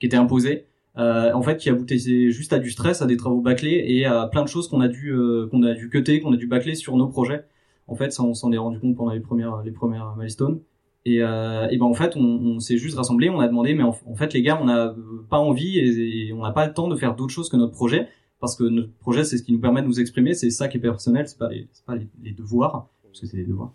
[0.00, 0.64] qui étaient imposés
[0.98, 4.26] euh, en fait qui aboutissaient juste à du stress à des travaux bâclés et à
[4.26, 6.74] plein de choses qu'on a dû euh, qu'on a dû cutter qu'on a dû bâcler
[6.74, 7.44] sur nos projets.
[7.86, 10.60] En fait ça on s'en est rendu compte pendant les premières les premières milestones.
[11.04, 13.92] Et, euh, et ben en fait on, s'est juste rassemblé on a demandé mais en,
[13.92, 14.92] fait les gars on n'a
[15.30, 18.08] pas envie et, on n'a pas le temps de faire d'autres choses que notre projet
[18.40, 20.78] parce que notre projet c'est ce qui nous permet de nous exprimer c'est ça qui
[20.78, 23.72] est personnel c'est pas les c'est pas les, les devoirs parce que c'est des devoirs.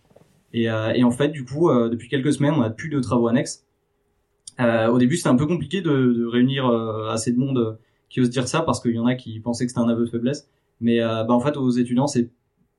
[0.53, 2.99] Et, euh, et en fait, du coup, euh, depuis quelques semaines, on a plus de
[2.99, 3.65] travaux annexes.
[4.59, 7.73] Euh, au début, c'était un peu compliqué de, de réunir euh, assez de monde euh,
[8.09, 10.05] qui ose dire ça parce qu'il y en a qui pensaient que c'était un aveu
[10.05, 10.49] de faiblesse.
[10.79, 12.29] Mais bah, en fait, aux étudiants, c'est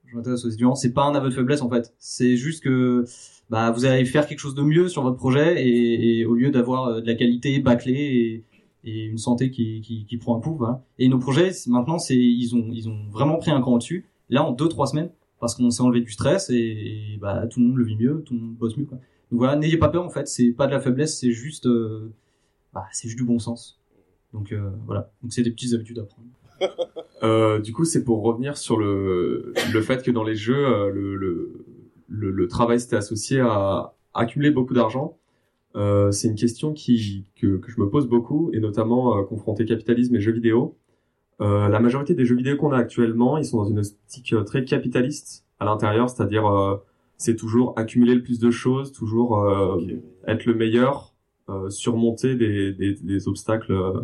[0.07, 1.95] je m'intéresse aux étudiants, c'est pas un aveu de faiblesse en fait.
[1.99, 3.05] C'est juste que
[3.49, 6.51] bah, vous allez faire quelque chose de mieux sur votre projet et, et au lieu
[6.51, 8.45] d'avoir de la qualité bâclée
[8.85, 10.57] et une santé qui, qui, qui prend un coup.
[10.57, 10.83] Voilà.
[10.99, 14.07] Et nos projets, maintenant, c'est ils ont ils ont vraiment pris un cran au-dessus.
[14.29, 15.11] Là, en deux trois semaines,
[15.41, 18.23] parce qu'on s'est enlevé du stress et, et, bah tout le monde le vit mieux,
[18.27, 18.85] tout le monde bosse mieux.
[18.85, 18.99] Quoi.
[19.33, 22.13] Donc voilà, n'ayez pas peur en fait, c'est pas de la faiblesse, c'est juste euh,
[22.75, 23.81] bah, c'est juste du bon sens.
[24.35, 26.29] Donc euh, voilà, donc c'est des petites habitudes à prendre.
[27.25, 32.81] Euh, du coup, c'est pour revenir sur le, fait que dans les jeux, le, travail
[32.81, 35.17] s'était associé à accumuler beaucoup d'argent.
[35.77, 40.33] C'est une question qui, que, je me pose beaucoup, et notamment confronté capitalisme et jeux
[40.33, 40.77] vidéo.
[41.39, 45.47] La majorité des jeux vidéo qu'on a actuellement, ils sont dans une optique très capitaliste
[45.61, 46.83] à l'intérieur, c'est-à-dire
[47.23, 49.81] c'est toujours accumuler le plus de choses, toujours euh,
[50.27, 51.15] être le meilleur,
[51.49, 54.01] euh, surmonter des, des, des obstacles euh,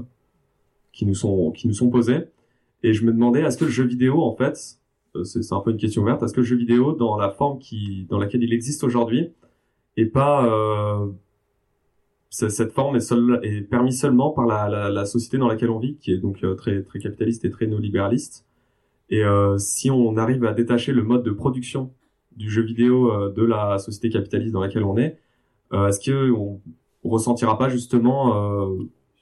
[0.93, 2.27] qui nous sont qui nous sont posés.
[2.85, 4.79] Et je me demandais, est-ce que le jeu vidéo, en fait,
[5.25, 8.07] c'est un peu une question ouverte, est-ce que le jeu vidéo, dans la forme qui,
[8.09, 9.33] dans laquelle il existe aujourd'hui,
[9.97, 10.49] est pas,
[12.31, 15.81] cette forme est, seule, est permise seulement par la, la, la société dans laquelle on
[15.81, 18.47] vit, qui est donc très, très capitaliste et très néolibéraliste.
[19.11, 19.25] Et
[19.57, 21.91] si on arrive à détacher le mode de production
[22.39, 25.19] du jeu vidéo euh, de la société capitaliste dans laquelle on est,
[25.73, 26.61] euh, est-ce que on,
[27.05, 28.77] ressentira pas justement euh,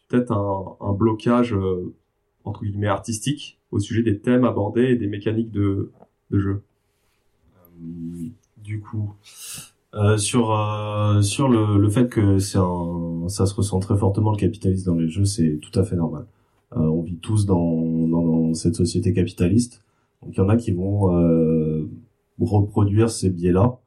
[0.08, 1.54] peut-être un, blocage
[2.42, 5.92] entre guillemets artistique au sujet des thèmes abordés et des mécaniques de,
[6.32, 6.62] jeu?
[8.56, 9.14] Du coup
[10.16, 10.46] sur
[11.22, 15.08] sur le, le fait que un ça se ressent très fortement le capitalisme dans les
[15.08, 16.26] jeux c'est tout à fait normal.
[16.72, 19.84] On vit tous dans, dans cette société capitaliste.
[20.22, 21.12] Donc il y en a qui vont
[22.40, 23.78] reproduire ces biais là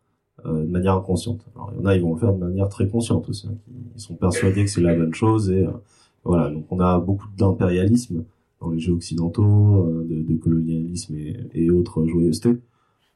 [0.45, 2.87] de manière inconsciente alors il y en a ils vont le faire de manière très
[2.87, 3.57] consciente aussi hein,
[3.95, 5.71] ils sont persuadés que c'est la bonne chose et euh,
[6.23, 8.23] voilà donc on a beaucoup d'impérialisme
[8.61, 12.57] dans les jeux occidentaux euh, de, de colonialisme et, et autres joyeusetés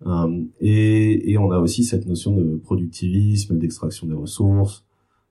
[0.06, 4.86] euh, et, et on a aussi cette notion de productivisme, d'extraction des ressources,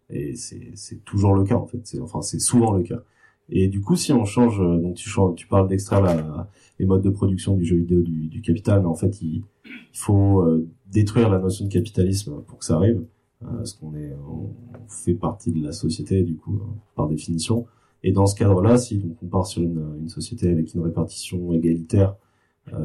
[0.09, 1.99] et c'est toujours le cas en fait.
[2.01, 3.03] Enfin c'est souvent le cas.
[3.49, 4.97] Et du coup, si on change, euh, donc
[5.37, 6.47] tu parles d'extraire
[6.83, 9.45] les modes de production du jeu vidéo du, capital, mais en fait il,
[9.93, 13.05] faut euh, détruire la notion de capitalisme pour que ça arrive,
[13.43, 14.51] euh, parce qu'on est on
[14.89, 16.65] fait partie de la société du coup euh,
[16.97, 17.67] par définition.
[18.03, 22.17] Et dans ce cadre-là, si donc on part sur une, société avec une répartition égalitaire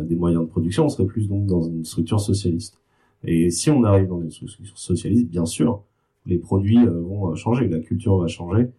[0.03, 2.80] des moyens de production, on serait plus donc dans une structure socialiste.
[3.24, 5.82] Et si on arrive dans une structure socialiste, bien sûr,
[6.28, 8.70] les produits vont changer, la culture va changer.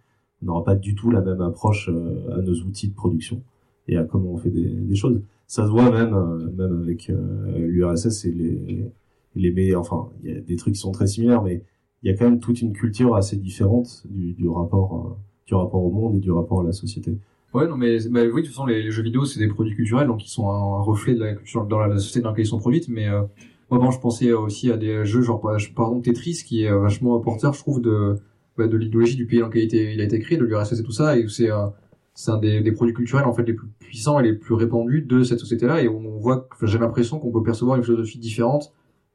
[0.42, 3.42] N'aura pas du tout la même approche euh, à nos outils de production
[3.88, 5.20] et à comment on fait des, choses.
[5.46, 8.92] Ça se voit même euh, même avec euh, l'URSS et les
[9.34, 9.74] les.
[9.74, 11.62] Enfin, il y a des trucs qui sont très similaires, mais
[12.02, 15.82] il y a quand même toute une culture assez différente du, du rapport du rapport
[15.82, 17.18] au monde et du rapport à la société.
[17.54, 20.06] Ouais, non, mais bah, oui, de toute façon, les, jeux vidéo, c'est des produits culturels,
[20.06, 22.58] donc ils sont un, reflet de la culture dans la, société dans laquelle ils sont
[22.58, 22.84] produits.
[22.88, 23.22] Mais euh,
[23.70, 25.40] moi, bon, je pensais aussi à des jeux genre,
[25.74, 28.16] par Tetris, qui est vachement porteur, je trouve, de
[28.58, 30.92] bah, de l'idéologie du pays dans lequel il a été, créé, de l'URSS et tout
[30.92, 31.66] ça, et c'est euh,
[32.14, 35.22] c'est un des, produits culturels en fait les plus puissants et les plus répandus de
[35.22, 38.72] cette société-là, et on voit, j'ai l'impression qu'on peut percevoir une philosophie différente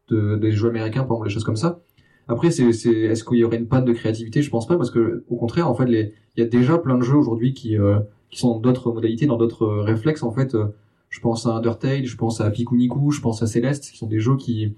[0.07, 1.81] de, des jeux américains, par exemple, des choses comme ça.
[2.29, 4.41] Après, c'est, c'est, est-ce qu'il y aurait une panne de créativité?
[4.41, 7.03] Je pense pas, parce que au contraire, en fait, il y a déjà plein de
[7.03, 10.23] jeux aujourd'hui qui, euh, qui sont dans d'autres modalités, dans d'autres euh, réflexes.
[10.23, 10.55] En fait,
[11.09, 14.21] je pense à Undertale, je pense à Pikuniku, je pense à Celeste, qui sont des
[14.21, 14.75] jeux qui,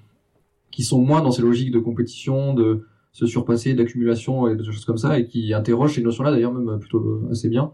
[0.71, 4.83] qui sont moins dans ces logiques de compétition, de se surpasser, d'accumulation et de choses
[4.83, 7.71] comme ça, et qui interrogent ces notions-là d'ailleurs même euh, plutôt euh, assez bien.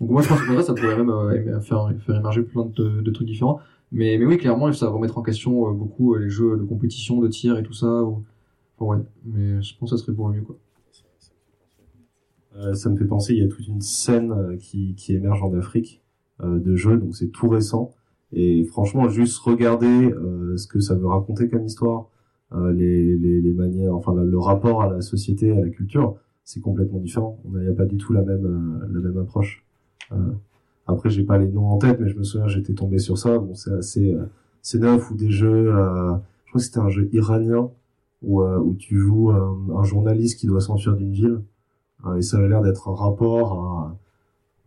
[0.00, 3.60] Donc moi, je pense que ça, pourrait même euh, faire, émerger plein de, trucs différents.
[3.92, 7.56] Mais, oui, clairement, ça va remettre en question beaucoup les jeux de compétition, de tir
[7.56, 8.02] et tout ça.
[8.02, 8.24] Ou...
[8.76, 10.56] Enfin, ouais, mais je pense que ça serait pour le mieux, quoi.
[12.74, 16.02] Ça me fait penser, il y a toute une scène qui, émerge en Afrique
[16.42, 17.92] de jeux, donc c'est tout récent.
[18.32, 20.12] Et franchement, juste regarder
[20.56, 22.08] ce que ça veut raconter comme histoire,
[22.72, 26.98] les, les, les manières, enfin le, rapport à la société, à la culture, c'est complètement
[27.00, 27.38] différent.
[27.44, 29.64] On n'y a pas du tout la même euh, la même approche.
[30.12, 30.16] Euh,
[30.86, 33.38] après, j'ai pas les noms en tête, mais je me souviens, j'étais tombé sur ça.
[33.38, 34.24] Bon, c'est assez euh,
[34.62, 35.74] c'est neuf ou des jeux.
[35.74, 36.12] euh,
[36.44, 37.70] je crois que c'était un jeu iranien
[38.22, 41.40] où euh, où tu joues euh, un journaliste qui doit s'enfuir d'une ville.
[42.06, 43.96] Euh, et ça a l'air d'être un rapport à,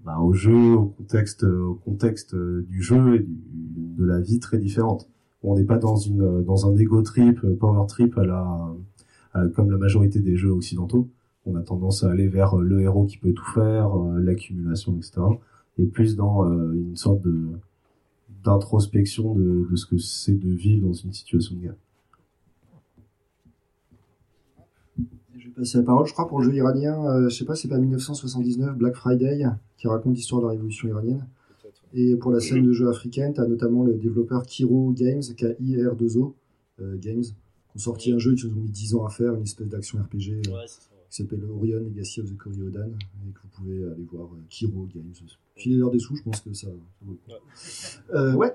[0.05, 4.57] bah, au jeu, au contexte, au contexte euh, du jeu et de la vie très
[4.57, 5.07] différente.
[5.49, 8.15] On n'est pas dans une dans un ego trip, euh, power trip
[9.55, 11.07] comme la majorité des jeux occidentaux.
[11.45, 14.97] On a tendance à aller vers euh, le héros qui peut tout faire, euh, l'accumulation,
[14.97, 15.21] etc.
[15.77, 16.43] Et plus dans
[16.73, 17.47] une sorte de
[18.43, 21.75] d'introspection de, ce que c'est de vivre dans une situation de guerre.
[25.55, 27.79] Passer la parole, je crois, pour le jeu iranien, euh, je sais pas, c'est pas
[27.79, 29.43] 1979, Black Friday,
[29.77, 31.25] qui raconte l'histoire de la révolution iranienne.
[31.99, 36.35] Et pour la scène de jeu africaine, tu as notamment le développeur Kiro Games, K-I-R-2-O
[36.79, 39.41] euh, Games, qui ont sorti un jeu, ils ont mis 10 ans à faire, une
[39.43, 40.47] espèce d'action RPG.
[40.47, 40.65] euh,
[41.09, 44.87] qui s'appelle Orion Legacy of the Coriodan et que vous pouvez aller voir euh, Kiro
[44.93, 45.13] Games.
[45.55, 47.31] Filez-leur des sous, je pense que ça, ça vaut le coup.
[48.13, 48.53] Euh, ouais.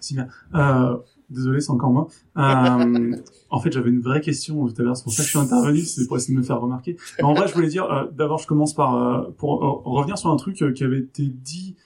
[0.00, 0.28] Si bien.
[0.54, 0.96] Euh,
[1.30, 2.08] désolé, c'est encore moi.
[2.36, 3.16] Euh,
[3.50, 5.38] en fait, j'avais une vraie question tout à l'heure, c'est pour ça que je suis
[5.38, 6.96] intervenu, c'est pour essayer de me faire remarquer.
[7.18, 10.18] Mais en vrai, je voulais dire, euh, d'abord, je commence par euh, pour euh, revenir
[10.18, 11.76] sur un truc euh, qui avait été dit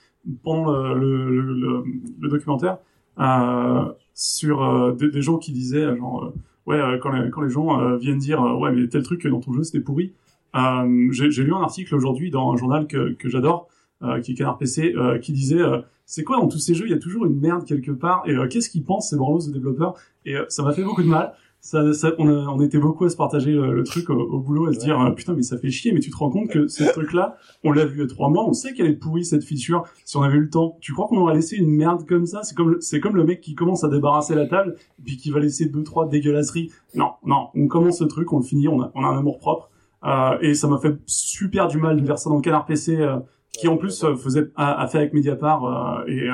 [0.43, 1.83] pendant le, le, le, le-
[2.19, 2.77] le documentaire
[3.19, 6.33] euh, sur euh, des, des gens qui disaient euh, genre euh,
[6.67, 9.25] ouais euh, quand les, quand les gens euh, viennent dire euh, ouais mais tel truc
[9.27, 10.13] dans ton jeu c'était pourri.
[10.55, 13.67] Euh, J'ai lu un article aujourd'hui dans un journal que, que j'adore
[14.03, 16.85] euh, qui est Canard PC, euh, qui disait euh, c'est quoi dans tous ces jeux
[16.87, 19.47] il y a toujours une merde quelque part et euh, qu'est-ce qu'ils pensent ces branlos
[19.47, 19.95] de développeurs
[20.25, 21.33] et euh, ça m'a fait beaucoup de mal.
[21.63, 24.39] Ça, ça, on, a- on était beaucoup à se partager le, le truc au, au
[24.39, 26.49] boulot, à se dire euh, putain mais ça fait chier, mais tu te rends compte
[26.49, 29.43] que ce truc-là, on l'a vu a trois mois, on sait qu'elle est pourrie cette
[29.43, 29.83] feature.
[30.03, 32.41] Si on avait eu le temps, tu crois qu'on aurait laissé une merde comme ça?
[32.41, 35.29] C'est comme c'est comme le mec qui commence à débarrasser la table et puis qui
[35.29, 36.71] va laisser deux trois dégueulasseries.
[36.95, 39.37] Non, non, on commence ce truc, on le finit, on a, on a un amour
[39.37, 39.69] propre.
[40.03, 42.97] Euh, et ça m'a fait super du mal de faire ça dans le canard PC,
[42.97, 43.17] euh,
[43.53, 46.33] qui en plus euh, faisait a, a fait avec Mediapart euh, et euh,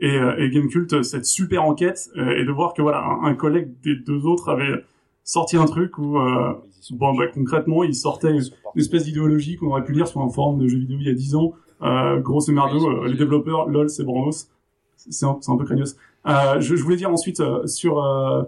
[0.00, 3.24] et, euh, et Gamecult euh, cette super enquête euh, et de voir que voilà un,
[3.24, 4.84] un collègue des deux autres avait
[5.24, 6.52] sorti un truc où euh,
[6.92, 8.42] bon bah, concrètement il sortait une,
[8.74, 11.10] une espèce d'idéologie qu'on aurait pu lire sur un forum de jeux vidéo il y
[11.10, 11.52] a 10 ans.
[11.82, 14.48] Euh, gros et merdo euh, les développeurs lol c'est Branos
[14.96, 15.96] c'est un, un peu craignos.
[16.26, 18.42] Euh, je, je voulais dire ensuite euh, sur euh,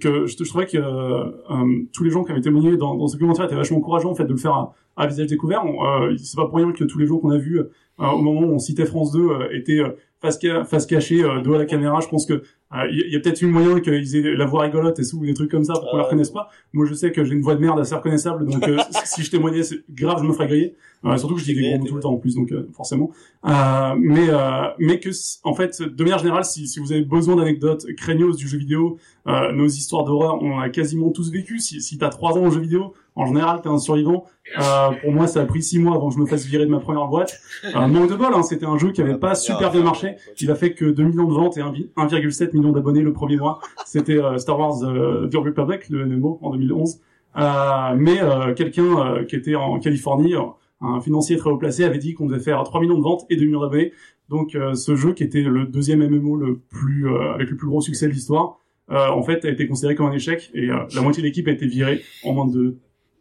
[0.00, 3.14] que je, je trouvais que euh, tous les gens qui avaient témoigné dans, dans ce
[3.14, 5.64] documentaire étaient vachement encourageants en fait de le faire à, à visage découvert.
[5.64, 7.60] On, euh, c'est pas pour rien que tous les gens qu'on a vus
[8.08, 9.90] au moment où on citait France 2 euh, étaient euh,
[10.20, 12.00] face, ca- face cachée, euh, dos à la caméra.
[12.00, 14.98] Je pense que euh, il y, a- peut-être eu moyen qu'ils aient la voix rigolote
[14.98, 16.48] et sous des trucs comme ça pour qu'on la reconnaisse pas.
[16.72, 19.30] Moi, je sais que j'ai une voix de merde assez reconnaissable, donc euh, si je
[19.30, 20.74] témoignais, c'est grave, je me ferais griller.
[21.06, 22.68] Euh, surtout que je dis des gros mots tout le temps en plus, donc euh,
[22.74, 23.10] forcément.
[23.46, 25.08] Euh, mais euh, mais que
[25.44, 28.98] en fait, de manière générale, si, si vous avez besoin d'anecdotes craignos du jeu vidéo,
[29.26, 31.58] euh, nos histoires d'horreur, on a quasiment tous vécu.
[31.58, 34.24] Si, si t'as trois ans au jeu vidéo, en général, t'es un survivant.
[34.58, 36.70] Euh, pour moi, ça a pris six mois avant que je me fasse virer de
[36.70, 37.40] ma première boîte.
[37.64, 40.16] Euh, manque de bol, hein, c'était un jeu qui avait pas super bien marché.
[40.40, 43.36] Il a fait que 2 millions de ventes et 1,7 1,7 million d'abonnés le premier
[43.36, 43.60] mois.
[43.84, 47.00] C'était euh, Star Wars euh, The Republic, le MMO, en 2011.
[47.36, 50.34] Euh, mais euh, quelqu'un qui était en Californie,
[50.80, 53.36] un financier très haut placé, avait dit qu'on devait faire 3 millions de ventes et
[53.36, 53.92] 2 millions d'abonnés.
[54.30, 57.66] Donc euh, ce jeu, qui était le deuxième MMO le plus euh, avec le plus
[57.66, 58.58] gros succès de l'histoire,
[58.90, 61.50] euh, en fait, a été considéré comme un échec et la moitié de l'équipe a
[61.50, 62.76] été virée en moins de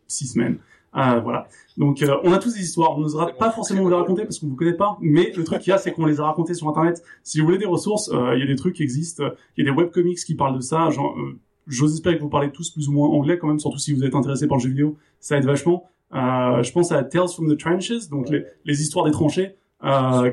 [0.10, 0.58] six semaines.
[0.96, 1.48] Euh, voilà.
[1.78, 4.40] Donc euh, on a tous des histoires, on n'osera pas forcément vous les raconter parce
[4.40, 6.54] qu'on vous connaît pas, mais le truc qu'il y a c'est qu'on les a racontées
[6.54, 7.04] sur internet.
[7.24, 9.24] Si vous voulez des ressources, euh, il y a des trucs qui existent,
[9.56, 12.52] il y a des webcomics qui parlent de ça, euh, j'ose espérer que vous parlez
[12.52, 14.70] tous plus ou moins anglais quand même, surtout si vous êtes intéressé par le jeu
[14.70, 15.86] vidéo, ça aide vachement.
[16.12, 18.30] Je pense à Tales from the Trenches, donc
[18.66, 19.56] les, histoires des tranchées,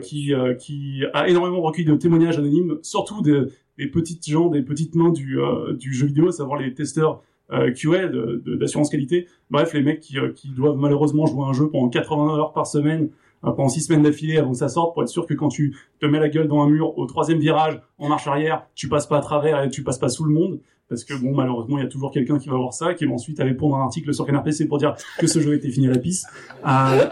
[0.01, 5.39] qui, a énormément recueilli de témoignages anonymes, surtout des, petites gens, des petites mains du,
[5.79, 7.23] du jeu vidéo, à savoir les testeurs
[7.53, 8.09] euh, QA
[8.57, 9.27] d'assurance qualité.
[9.51, 12.67] Bref, les mecs qui, euh, qui doivent malheureusement jouer un jeu pendant 80 heures par
[12.67, 13.11] semaine,
[13.45, 15.77] euh, pendant 6 semaines d'affilée avant que ça sorte, pour être sûr que quand tu
[16.01, 19.07] te mets la gueule dans un mur au troisième virage, en marche arrière, tu passes
[19.07, 20.59] pas à travers et tu passes pas sous le monde.
[20.89, 23.13] Parce que bon, malheureusement, il y a toujours quelqu'un qui va voir ça, qui va
[23.13, 25.89] ensuite aller pondre un article sur Canard PC pour dire que ce jeu était fini
[25.89, 26.25] à la pisse.
[26.65, 27.07] Euh,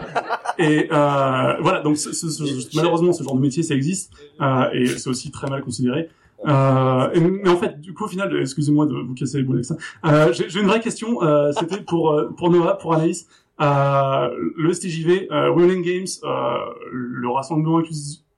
[0.57, 4.69] et euh, voilà, donc ce- ce- ce- malheureusement, ce genre de métier, ça existe, euh,
[4.73, 6.07] et c'est aussi très mal considéré.
[6.45, 7.09] Euh,
[7.43, 9.77] mais en fait, du coup, au final, excusez-moi de vous casser les boules avec ça.
[10.05, 11.23] Euh, J'ai une vraie question.
[11.23, 13.27] Euh, C'était pour euh, pour Noah, pour Anaïs.
[13.61, 16.57] Euh, le STJV, euh, Women Games, euh,
[16.91, 17.81] le rassemblement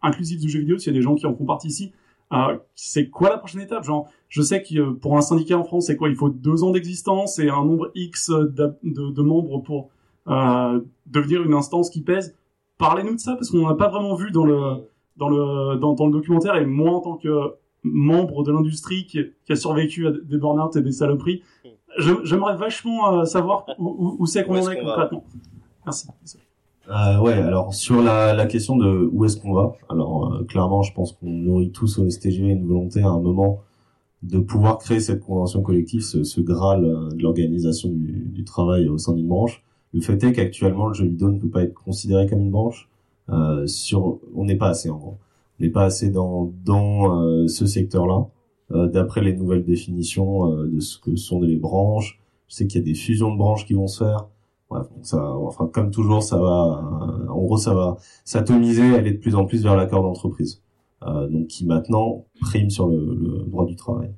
[0.04, 0.78] inclusif, du jeu vidéo.
[0.78, 1.92] S'il y a des gens qui en font partie ici,
[2.76, 3.84] c'est quoi la prochaine étape?
[3.84, 6.10] Genre, je sais que pour un syndicat en France, c'est quoi?
[6.10, 9.90] Il faut deux ans d'existence et un nombre X de, de membres pour
[11.08, 12.36] devenir une instance qui pèse.
[12.78, 14.60] Parlez-nous de ça parce qu'on n'a pas vraiment vu dans le
[15.16, 17.30] dans le dans le documentaire et moi en tant que
[17.92, 21.42] membre de l'industrie qui, qui a survécu à des burn-out et des saloperies,
[22.24, 25.24] j'aimerais vachement euh, savoir où, où- où c'est qu'on en est concrètement.
[25.86, 26.08] Merci.
[26.90, 30.84] Euh, ouais, alors sur la, la question de où est-ce qu'on va, alors euh, clairement,
[30.84, 33.60] je pense qu'on nourrit tous au STGV une volonté à un moment
[34.24, 38.88] de pouvoir créer cette convention collective, ce, ce graal euh, de l'organisation du, du travail
[38.88, 39.64] au sein d'une branche.
[39.94, 42.90] Le fait est qu'actuellement, le jeu vidéo ne peut pas être considéré comme une branche.
[43.30, 45.18] Euh, sur, on n'est pas assez en gros.
[45.60, 48.28] N'est pas assez dans dans euh, ce secteur-là.
[48.72, 52.80] Euh, D'après les nouvelles définitions euh, de ce que sont les branches, je sais qu'il
[52.80, 54.28] y a des fusions de branches qui vont se faire.
[54.70, 56.84] Bref, donc ça, enfin, comme toujours, ça va,
[57.30, 60.62] en gros, ça va s'atomiser, aller de plus en plus vers l'accord d'entreprise,
[61.08, 64.12] euh, donc qui maintenant prime sur le, le droit du travail.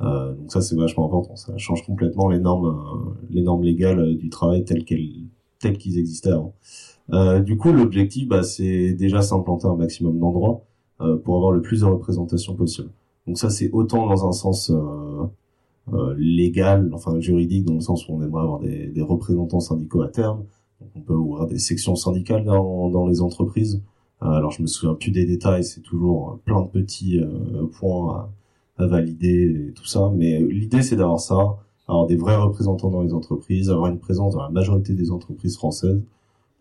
[0.00, 1.36] Euh, donc ça, c'est vachement important.
[1.36, 5.10] Ça change complètement les normes, euh, les normes légales du travail telles qu'elles,
[5.58, 6.54] telles qu'ils existaient avant.
[7.40, 10.62] Du coup, l'objectif, bah, c'est déjà s'implanter un maximum d'endroits
[11.24, 12.90] pour avoir le plus de représentation possible.
[13.26, 15.24] Donc ça, c'est autant dans un sens euh,
[15.92, 20.02] euh, légal, enfin juridique, dans le sens où on aimerait avoir des, des représentants syndicaux
[20.02, 20.44] à terme.
[20.80, 23.82] Donc on peut ouvrir des sections syndicales dans, dans les entreprises.
[24.22, 28.30] Euh, alors je me souviens plus des détails, c'est toujours plein de petits euh, points
[28.78, 30.10] à, à valider et tout ça.
[30.14, 34.34] Mais l'idée c'est d'avoir ça, avoir des vrais représentants dans les entreprises, avoir une présence
[34.34, 36.02] dans la majorité des entreprises françaises.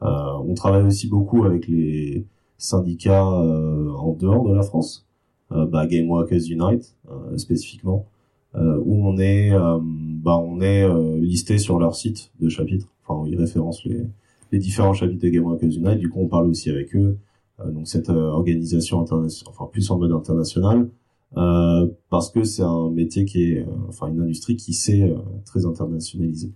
[0.01, 2.25] Euh, on travaille aussi beaucoup avec les
[2.59, 5.07] syndicats euh, en dehors de la France,
[5.51, 8.05] euh, bah, Game Workers Unite euh, spécifiquement,
[8.53, 10.87] où on est, bah, on est
[11.19, 12.87] listé sur leur site de chapitre.
[13.05, 14.07] Enfin, ils référencent les,
[14.51, 15.99] les différents chapitres de Game Workers Unite.
[15.99, 17.17] Du coup, on parle aussi avec eux.
[17.63, 20.89] Donc cette organisation internationale, enfin plus en mode international,
[21.37, 25.65] euh, parce que c'est un métier qui est, enfin une industrie qui s'est euh, très
[25.65, 26.51] internationalisée.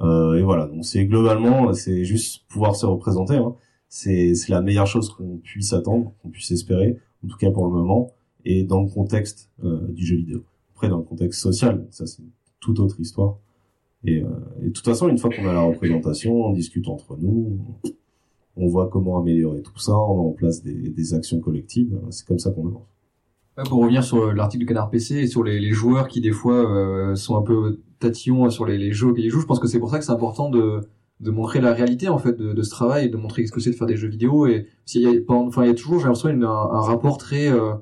[0.00, 3.36] Et voilà, donc c'est globalement, c'est juste pouvoir se représenter.
[3.36, 3.54] Hein.
[3.96, 7.70] C'est la meilleure chose qu'on puisse attendre, qu'on puisse espérer, en tout cas pour le
[7.70, 8.10] moment,
[8.44, 10.42] et dans le contexte euh, du jeu vidéo.
[10.74, 12.24] Après, dans le contexte social, ça c'est
[12.58, 13.38] toute autre histoire.
[14.02, 14.28] Et, euh,
[14.62, 17.56] et de toute façon, une fois qu'on a la représentation, on discute entre nous,
[18.56, 21.96] on voit comment améliorer tout ça, on met en place des, des actions collectives.
[22.10, 22.88] C'est comme ça qu'on avance.
[23.56, 26.32] Ouais, pour revenir sur l'article du Canard PC et sur les, les joueurs qui des
[26.32, 29.68] fois euh, sont un peu tatillons sur les, les jeux qu'ils jouent, je pense que
[29.68, 30.80] c'est pour ça que c'est important de,
[31.24, 33.70] de montrer la réalité en fait de, de ce travail, de montrer ce que c'est
[33.70, 36.04] de faire des jeux vidéo et s'il y a, enfin il y a toujours j'ai
[36.06, 37.72] l'impression un, un rapport très, euh,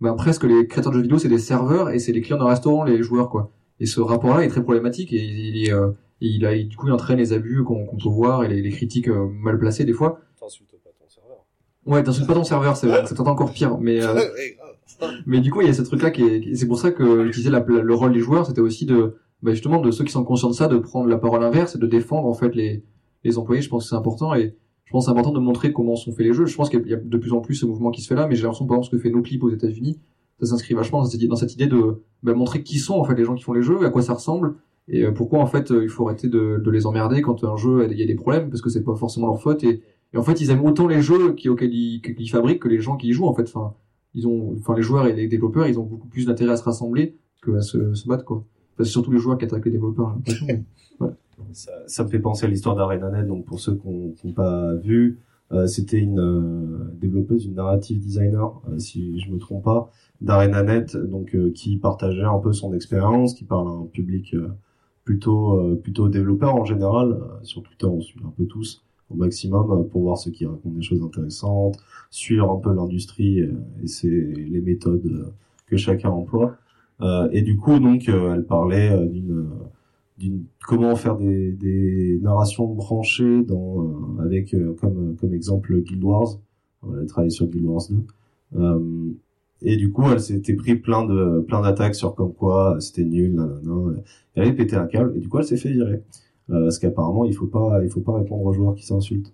[0.00, 2.46] ben, presque les créateurs de jeux vidéo c'est des serveurs et c'est les clients d'un
[2.48, 3.50] restaurant les joueurs quoi.
[3.78, 6.92] Et ce rapport-là est très problématique et il, il euh, il a, du coup il
[6.92, 10.20] entraîne les abus qu'on peut voir et les, les critiques euh, mal placées des fois.
[10.38, 11.46] T'insultes pas ton serveur.
[11.86, 14.20] Ouais, t'insultes pas ton serveur, c'est encore pire, mais euh,
[15.26, 17.24] mais du coup, il y a ce truc-là qui est, qui- c'est pour ça que
[17.26, 20.24] j'utilisais la- le rôle des joueurs, c'était aussi de, bah justement, de ceux qui sont
[20.24, 22.82] conscients de ça, de prendre la parole inverse et de défendre en fait les
[23.24, 23.62] les employés.
[23.62, 26.26] Je pense que c'est important et je pense c'est important de montrer comment sont faits
[26.26, 26.46] les jeux.
[26.46, 28.26] Je pense qu'il y a de plus en plus ce mouvement qui se fait là,
[28.26, 29.98] mais j'ai l'impression par exemple ce que fait NoClip aux États-Unis,
[30.40, 33.34] ça s'inscrit vachement dans cette, idée de bah, montrer qui sont en fait les gens
[33.34, 34.56] qui font les jeux, à quoi ça ressemble
[34.88, 37.86] et euh, pourquoi en fait euh, il faut arrêter de, les emmerder quand un jeu
[37.88, 39.82] il y a des problèmes parce que c'est pas forcément leur faute et,
[40.12, 42.80] et en fait ils aiment autant les jeux qui, auxquels ils, qu'ils fabriquent que les
[42.80, 43.42] gens qui y jouent en fait.
[43.42, 43.74] Enfin,
[44.14, 46.64] ils ont, enfin les joueurs et les développeurs, ils ont beaucoup plus d'intérêt à se
[46.64, 48.44] rassembler que à se, se battre quoi.
[48.84, 50.16] C'est surtout les joueurs qui attaquent les développeurs.
[51.00, 51.10] ouais.
[51.52, 53.26] Ça, ça me fait penser à l'histoire d'ArenaNet.
[53.26, 55.18] Donc pour ceux qui n'ont pas vu,
[55.52, 60.96] euh, c'était une euh, développeuse, une narrative designer, euh, si je me trompe pas, d'ArenaNet,
[60.96, 64.48] donc euh, qui partageait un peu son expérience, qui parle à un public euh,
[65.04, 67.12] plutôt euh, plutôt développeur en général.
[67.12, 70.76] Euh, sur Twitter, on suit un peu tous au maximum pour voir ceux qui racontent
[70.76, 71.78] des choses intéressantes,
[72.10, 75.32] suivre un peu l'industrie et c'est les méthodes
[75.66, 76.54] que chacun emploie.
[77.02, 79.48] Euh, et du coup, donc, euh, elle parlait euh, d'une
[80.66, 86.38] comment faire des, des narrations branchées dans euh, avec euh, comme comme exemple Guild Wars.
[86.86, 88.60] Elle a travaillé sur Guild Wars 2.
[88.60, 89.10] Euh,
[89.62, 93.34] et du coup, elle s'était pris plein de plein d'attaques sur comme quoi c'était nul,
[93.34, 93.98] nanana.
[94.34, 96.02] Elle avait pété un câble et du coup, elle s'est fait virer.
[96.48, 99.32] Parce qu'apparemment, il faut pas il faut pas répondre aux joueurs qui s'insultent.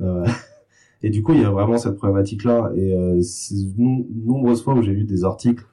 [1.02, 2.72] Et du coup, il y a vraiment cette problématique là.
[2.76, 5.64] Et c'est nom- nombreuses fois où j'ai lu des articles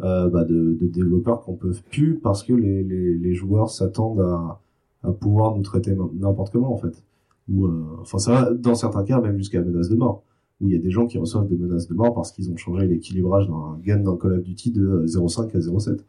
[0.00, 4.20] euh, bah, de, de développeurs qu'on peut plus parce que les, les, les joueurs s'attendent
[4.20, 4.60] à,
[5.02, 7.02] à pouvoir nous traiter n'importe comment en fait.
[7.50, 10.22] Ou euh, enfin ça va dans certains cas même jusqu'à menace de mort.
[10.60, 12.56] Où il y a des gens qui reçoivent des menaces de mort parce qu'ils ont
[12.56, 16.00] changé l'équilibrage d'un gun dans Call of Duty de 0.5 à 0.7.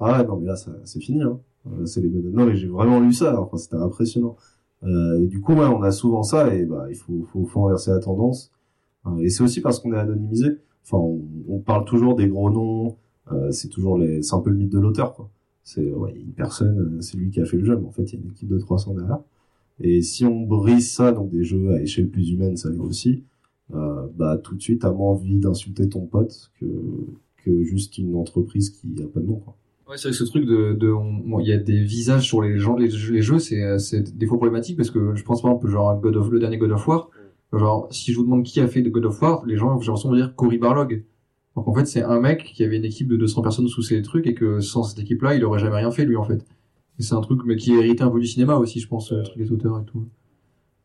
[0.00, 1.38] Ah non mais là c'est fini hein.
[1.66, 2.32] Euh, c'est les menaces.
[2.34, 3.40] Non mais j'ai vraiment lu ça.
[3.40, 4.36] Enfin c'était impressionnant.
[4.82, 7.66] Euh, et du coup ouais on a souvent ça et bah il faut faut, faut
[7.66, 8.52] inverser la tendance.
[9.06, 10.58] Euh, et c'est aussi parce qu'on est anonymisé.
[10.84, 12.96] Enfin on, on parle toujours des gros noms.
[13.32, 15.30] Euh, c'est toujours c'est un peu le mythe de l'auteur, quoi.
[15.62, 18.18] C'est, une personne, euh, c'est lui qui a fait le jeu, mais en fait, il
[18.18, 19.20] y a une équipe de 300 derrière.
[19.80, 23.24] Et si on brise ça, donc des jeux à échelle plus humaine, ça aussi,
[23.74, 26.66] euh, bah, tout de suite, t'as moins envie d'insulter ton pote que,
[27.62, 29.56] juste une entreprise qui a pas de nom, quoi.
[29.88, 30.78] Ouais, c'est vrai que ce truc de,
[31.40, 34.78] il y a des visages sur les gens, les, jeux- c'est, c'est des fois problématique
[34.78, 37.10] parce que je pense par exemple, genre, le dernier God of War,
[37.52, 39.88] genre, si je vous demande qui a fait de God of War, les gens, j'ai
[39.88, 41.04] l'impression de dire Cory Barlog.
[41.56, 44.02] Donc en fait, c'est un mec qui avait une équipe de 200 personnes sous ses
[44.02, 46.44] trucs et que sans cette équipe-là, il aurait jamais rien fait, lui, en fait.
[46.98, 49.10] Et c'est un truc, mais qui est hérité un peu du cinéma aussi, je pense,
[49.12, 50.04] le truc des auteurs et tout.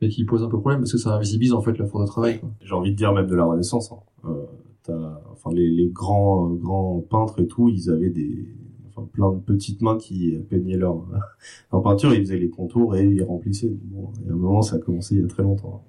[0.02, 2.10] Mais qui pose un peu problème parce que ça invisibilise, en fait, la force de
[2.10, 2.40] travail.
[2.64, 3.92] J'ai envie de dire même de la Renaissance.
[3.92, 3.98] Hein.
[4.30, 4.46] Euh,
[4.84, 8.48] t'as- enfin, les, les grands, euh, grands peintres et tout, ils avaient des,
[8.90, 11.04] enfin, plein de petites mains qui peignaient leur,
[11.74, 13.76] leur peinture, ils faisaient les contours et ils remplissaient.
[13.86, 15.84] Bon, y a un moment, ça a commencé il y a très longtemps.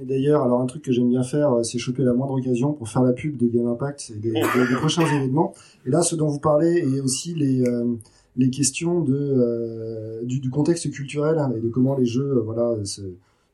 [0.00, 2.72] Et d'ailleurs, alors un truc que j'aime bien faire, euh, c'est choper la moindre occasion
[2.72, 4.38] pour faire la pub de Game Impact et des, des-
[4.68, 5.52] des prochains événements.
[5.86, 7.94] Et là, ce dont vous parlez et aussi les euh,
[8.36, 12.40] les questions de euh, du, du contexte culturel hein, et de comment les jeux, euh,
[12.40, 13.02] voilà, se-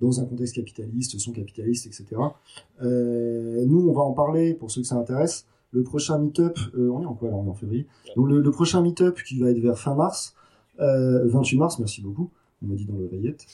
[0.01, 2.05] dans un contexte capitaliste, sont capitalistes, etc.
[2.82, 7.03] Euh, nous, on va en parler pour ceux que ça intéresse le prochain meet-up, on
[7.03, 7.86] est en quoi là On est en février?
[8.16, 10.34] Donc le, le prochain meet-up qui va être vers fin mars,
[10.80, 12.30] euh, 28 mars, merci beaucoup,
[12.62, 13.45] on m'a dit dans l'oreillette,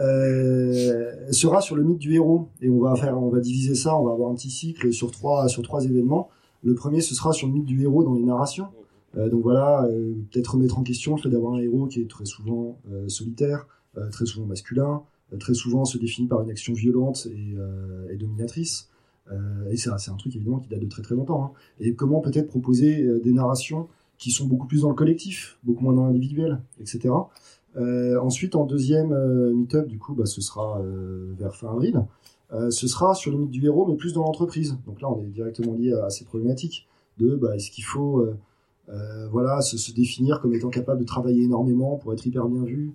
[0.00, 2.48] euh, sera sur le mythe du héros.
[2.60, 5.10] Et on va faire, on va diviser ça, on va avoir un petit cycle sur
[5.10, 6.28] trois, sur trois événements.
[6.62, 8.68] Le premier, ce sera sur le mythe du héros dans les narrations.
[9.16, 12.08] Euh, donc voilà, euh, peut-être remettre en question le fait d'avoir un héros qui est
[12.08, 16.50] très souvent euh, solitaire, euh, très souvent masculin, euh, très souvent se définit par une
[16.50, 18.88] action violente et, et dominatrice.
[19.70, 21.44] Et c'est un truc évidemment qui date de très très longtemps.
[21.44, 21.50] hein.
[21.78, 23.86] Et comment peut-être proposer des narrations
[24.18, 27.14] qui sont beaucoup plus dans le collectif, beaucoup moins dans l'individuel, etc.
[27.76, 32.04] Euh, ensuite, en deuxième euh, meet-up, du coup, bah, ce sera euh, vers fin avril.
[32.70, 34.76] Ce sera sur le mythe du héros, mais plus dans l'entreprise.
[34.84, 38.26] Donc là, on est directement lié à, ces problématiques de bah, est-ce qu'il faut
[39.30, 42.92] voilà, se, définir comme étant capable de travailler énormément pour être hyper bien vu.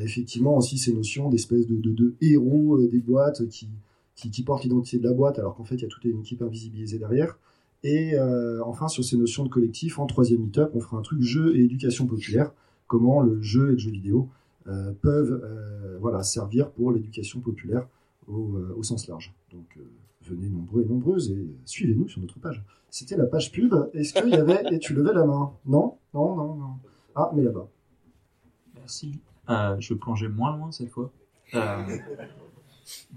[0.00, 3.68] Effectivement, aussi ces notions d'espèce de, de, héros des boîtes qui,
[4.16, 6.20] qui, qui portent l'identité de la boîte, alors qu'en fait, il y a toute une
[6.20, 7.38] équipe invisibilisée derrière.
[7.82, 8.18] Et
[8.64, 11.62] enfin, sur ces notions de collectif, en troisième meet-up, on fera un truc jeu et
[11.62, 12.54] éducation populaire.
[12.86, 14.28] Comment le jeu et le jeu vidéo
[14.66, 17.86] euh, peuvent euh, voilà, servir pour l'éducation populaire
[18.28, 19.34] au, euh, sens large.
[19.52, 19.78] Donc,
[20.22, 22.64] venez nombreux et nombreuses et suivez-nous sur notre page.
[22.88, 23.74] C'était la page pub.
[23.92, 25.52] Est-ce qu'il y avait et tu levais la main?
[25.66, 26.74] Non, non, non, non.
[27.14, 27.68] Ah, mais là-bas.
[28.76, 29.20] Merci.
[29.48, 31.12] Je plongeais moins loin cette fois.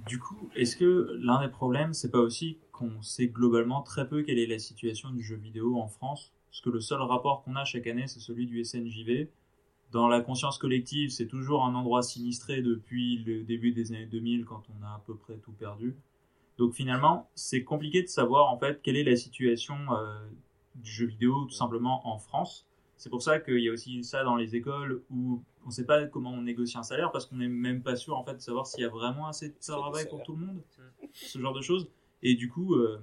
[0.06, 4.24] Du coup, est-ce que l'un des problèmes, c'est pas aussi qu'on sait globalement très peu
[4.24, 6.34] quelle est la situation du jeu vidéo en France?
[6.50, 9.28] Parce que le seul rapport qu'on a chaque année, c'est celui du SNJV.
[9.92, 14.46] Dans la conscience collective, c'est toujours un endroit sinistré depuis le début des années 2000
[14.46, 15.96] quand on a à peu près tout perdu.
[16.58, 20.20] Donc finalement, c'est compliqué de savoir en fait quelle est la situation euh,
[20.76, 22.68] du jeu vidéo tout simplement en France.
[22.98, 25.86] C'est pour ça qu'il y a aussi ça dans les écoles où on ne sait
[25.86, 28.42] pas comment on négocie un salaire parce qu'on n'est même pas sûr en fait de
[28.42, 30.62] savoir s'il y a vraiment assez de travail pour tout le monde,
[31.26, 31.90] ce genre de choses.
[32.24, 33.00] Et du coup, euh,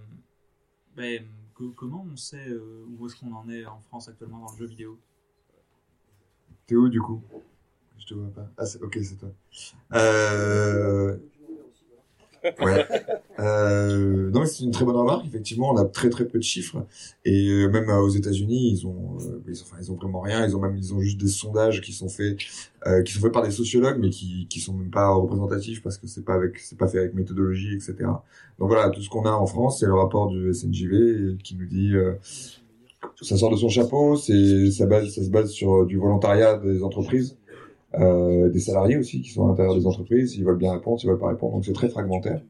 [0.96, 4.52] ben, co- comment on sait euh, où est-ce qu'on en est en France actuellement dans
[4.52, 4.98] le jeu vidéo?
[6.66, 7.20] T'es où du coup?
[7.98, 8.48] Je te vois pas.
[8.56, 9.30] Ah, c'est- ok, c'est toi.
[9.94, 11.16] Euh...
[12.60, 12.86] Ouais.
[13.38, 14.30] Euh...
[14.30, 15.24] Non, mais c'est une très bonne remarque.
[15.26, 16.84] Effectivement, on a très très peu de chiffres.
[17.24, 20.46] Et même euh, aux États-Unis, ils ont, euh, ils, ont, enfin, ils ont vraiment rien.
[20.46, 22.36] Ils ont même, ils ont juste des sondages qui sont faits,
[22.86, 25.96] euh, qui sont faits par des sociologues, mais qui, qui sont même pas représentatifs parce
[25.96, 27.94] que c'est pas avec, c'est pas fait avec méthodologie, etc.
[28.58, 31.66] Donc voilà, tout ce qu'on a en France, c'est le rapport du SNJV qui nous
[31.66, 31.94] dit.
[31.96, 32.12] Euh,
[33.22, 36.56] ça sort de son chapeau, c'est ça base, ça se base sur euh, du volontariat
[36.58, 37.36] des entreprises,
[37.94, 41.06] euh, des salariés aussi qui sont à l'intérieur des entreprises, ils veulent bien répondre, ils
[41.06, 42.42] veulent pas répondre, donc c'est très fragmentaire.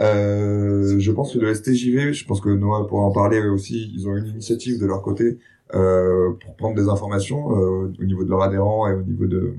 [0.00, 4.08] Euh, je pense que le STJV, je pense que Noah pourra en parler aussi, ils
[4.08, 5.38] ont une initiative de leur côté
[5.74, 9.54] euh, pour prendre des informations euh, au niveau de leurs adhérents et au niveau de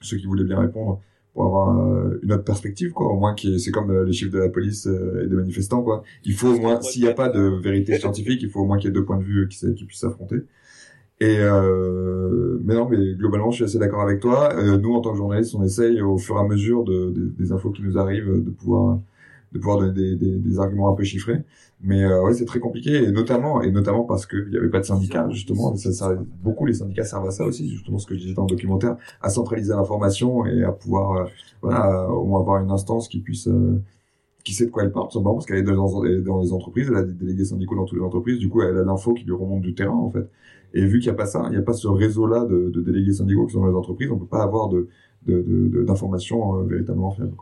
[0.00, 1.00] ceux qui voulaient bien répondre
[1.38, 3.06] pour avoir euh, une autre perspective quoi.
[3.06, 5.82] Au moins qui c'est comme euh, les chiffres de la police euh, et des manifestants
[5.82, 6.02] quoi.
[6.24, 8.76] Il faut au moins s'il n'y a pas de vérité scientifique il faut au moins
[8.78, 10.38] qu'il y ait deux points de vue qui, s- qui puissent s'affronter.
[11.20, 14.52] Et euh, mais non mais globalement je suis assez d'accord avec toi.
[14.56, 17.32] Euh, nous en tant que journalistes on essaye au fur et à mesure de, de-
[17.38, 18.98] des infos qui nous arrivent de pouvoir
[19.52, 21.42] de pouvoir donner des, des, des arguments un peu chiffrés
[21.80, 24.68] mais euh, ouais c'est très compliqué et notamment et notamment parce que il y avait
[24.70, 28.06] pas de syndicats justement ça, ça beaucoup les syndicats servent à ça aussi justement ce
[28.06, 31.24] que je disais dans le documentaire à centraliser l'information et à pouvoir euh,
[31.62, 33.80] voilà au moins avoir une instance qui puisse euh,
[34.44, 35.74] qui sait de quoi elle parle, tout simplement parce qu'elle est dans,
[36.22, 38.76] dans les entreprises, elle a des délégués syndicaux dans toutes les entreprises, du coup elle
[38.78, 40.28] a l'info qui lui remonte du terrain en fait.
[40.74, 42.80] Et vu qu'il n'y a pas ça, il n'y a pas ce réseau-là de, de
[42.80, 44.88] délégués syndicaux qui sont dans les entreprises, on peut pas avoir de
[45.26, 47.34] de- de- de- d'informations euh, véritablement fiables.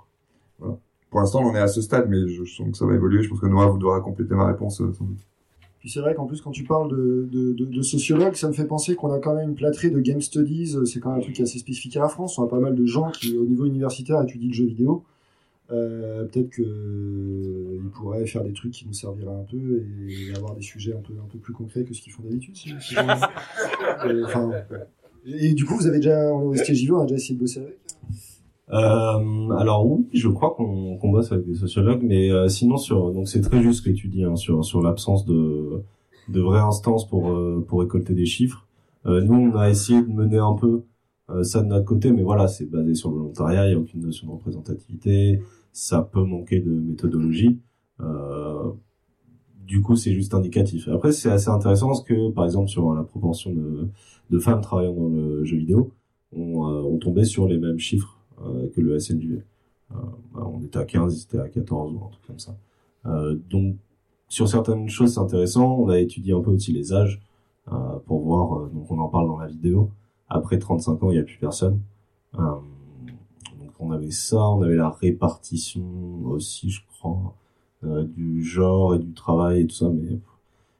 [0.59, 0.79] Voilà.
[1.11, 2.95] Pour l'instant, on en est à ce stade, mais je, je sens que ça va
[2.95, 3.23] évoluer.
[3.23, 5.25] Je pense que Noah vous devra compléter ma réponse euh, sans doute.
[5.79, 8.53] Puis c'est vrai qu'en plus, quand tu parles de, de, de, de sociologues, ça me
[8.53, 10.77] fait penser qu'on a quand même une plâtrée de game studies.
[10.87, 12.39] C'est quand même un truc assez spécifique à la France.
[12.39, 15.05] On a pas mal de gens qui, au niveau universitaire, étudient le jeu vidéo.
[15.71, 20.37] Euh, Peut-être que euh, ils pourraient faire des trucs qui nous serviraient un peu et
[20.37, 22.57] avoir des sujets un peu un peu plus concrets que ce qu'ils font d'habitude.
[22.57, 23.07] si- si j'en-
[24.07, 24.65] Euh, enfin, ouais.
[25.27, 27.79] et du coup, vous avez déjà au STJV, on a déjà essayé de bosser avec.
[28.73, 33.13] Euh, alors oui, je crois qu'on qu'on bosse avec des sociologues, mais euh, sinon sur
[33.13, 35.83] donc c'est très juste ce que tu dis hein, sur sur l'absence de
[36.29, 38.67] de vraies instances pour euh, pour récolter des chiffres.
[39.07, 40.83] Euh, nous, on a essayé de mener un peu
[41.31, 43.79] euh, ça de notre côté, mais voilà, c'est basé sur le volontariat, il n'y a
[43.79, 45.41] aucune notion de représentativité,
[45.73, 47.61] ça peut manquer de méthodologie.
[48.01, 48.73] Euh,
[49.67, 50.89] du coup, c'est juste indicatif.
[50.89, 53.89] Après, c'est assez intéressant parce que, par exemple, sur la proportion de,
[54.31, 55.93] de femmes travaillant dans le jeu vidéo,
[56.33, 58.16] on, on tombait sur les mêmes chiffres
[58.75, 59.43] que le SNJV.
[59.93, 59.95] Euh,
[60.35, 62.57] bah, on était à 15, ils étaient à 14 ou un truc comme ça.
[63.07, 63.77] Euh, donc,
[64.29, 65.77] sur certaines choses, c'est intéressant.
[65.79, 67.21] On a étudié un peu aussi les âges
[67.73, 68.59] euh, pour voir.
[68.61, 69.91] euh, donc, on en parle dans la vidéo.
[70.29, 71.81] Après 35 ans, il n'y a plus personne.
[72.39, 72.41] Euh,
[73.61, 74.39] donc, on avait ça.
[74.39, 75.83] On avait la répartition
[76.27, 77.35] aussi, je crois,
[77.85, 79.89] euh, du genre et du travail et tout ça.
[79.91, 80.19] Mais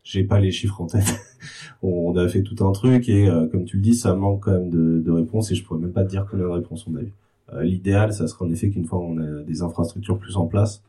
[0.05, 1.21] j'ai pas les chiffres en tête.
[1.83, 4.53] on a fait tout un truc et euh, comme tu le dis, ça manque quand
[4.53, 6.97] même de, de réponses et je pourrais même pas te dire combien de réponses on
[6.97, 7.13] a eu.
[7.53, 10.83] Euh, L'idéal, ça serait en effet qu'une fois on a des infrastructures plus en place,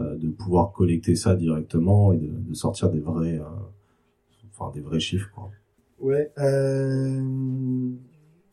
[0.00, 3.44] euh, de pouvoir collecter ça directement et de, de sortir des vrais, euh,
[4.50, 5.30] enfin des vrais chiffres.
[5.34, 5.50] Quoi.
[6.00, 6.32] Ouais.
[6.38, 7.22] Euh...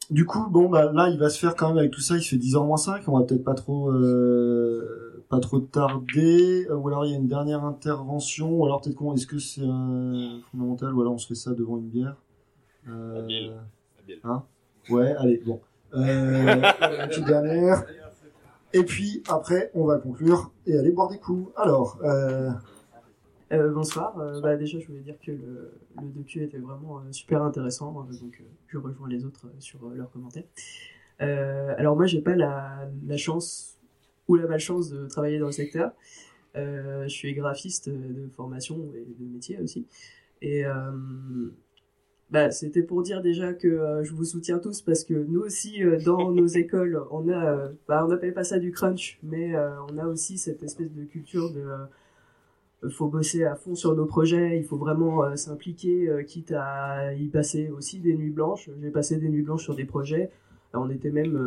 [0.09, 2.15] Du coup, bon, bah là, il va se faire quand même avec tout ça.
[2.15, 3.07] Il se fait 10h moins 5.
[3.07, 6.67] On va peut-être pas trop, euh, pas trop tarder.
[6.71, 8.51] Ou alors il y a une dernière intervention.
[8.51, 11.53] Ou alors peut-être qu'on, est-ce que c'est euh, fondamental Ou alors on se fait ça
[11.53, 12.15] devant une bière?
[12.87, 13.51] Euh...
[14.23, 14.43] Hein?
[14.89, 15.59] Ouais, allez, bon.
[15.93, 16.61] Euh,
[17.07, 17.83] petite dernière.
[18.73, 21.51] Et puis après, on va conclure et aller boire des coups.
[21.55, 22.51] Alors, euh,
[23.51, 24.15] Euh, bonsoir.
[24.19, 28.07] Euh, bah, déjà, je voulais dire que le, le docu était vraiment super intéressant, donc
[28.67, 30.43] je rejoins les autres sur leurs commentaires.
[31.19, 33.79] Alors moi, j'ai pas la, la chance
[34.27, 35.91] ou la malchance de travailler dans le secteur.
[36.53, 39.87] Je suis graphiste de formation et de métier aussi.
[40.43, 40.63] Et
[42.31, 45.83] bah, c'était pour dire déjà que euh, je vous soutiens tous parce que nous aussi
[45.83, 49.55] euh, dans nos écoles on a euh, bah, on n'appelle pas ça du crunch mais
[49.89, 54.57] on a aussi cette espèce de culture de faut bosser à fond sur nos projets,
[54.57, 58.69] il faut vraiment s'impliquer, quitte à y passer aussi des nuits blanches.
[58.81, 60.31] J'ai passé des nuits blanches sur des projets.
[60.73, 61.37] On était même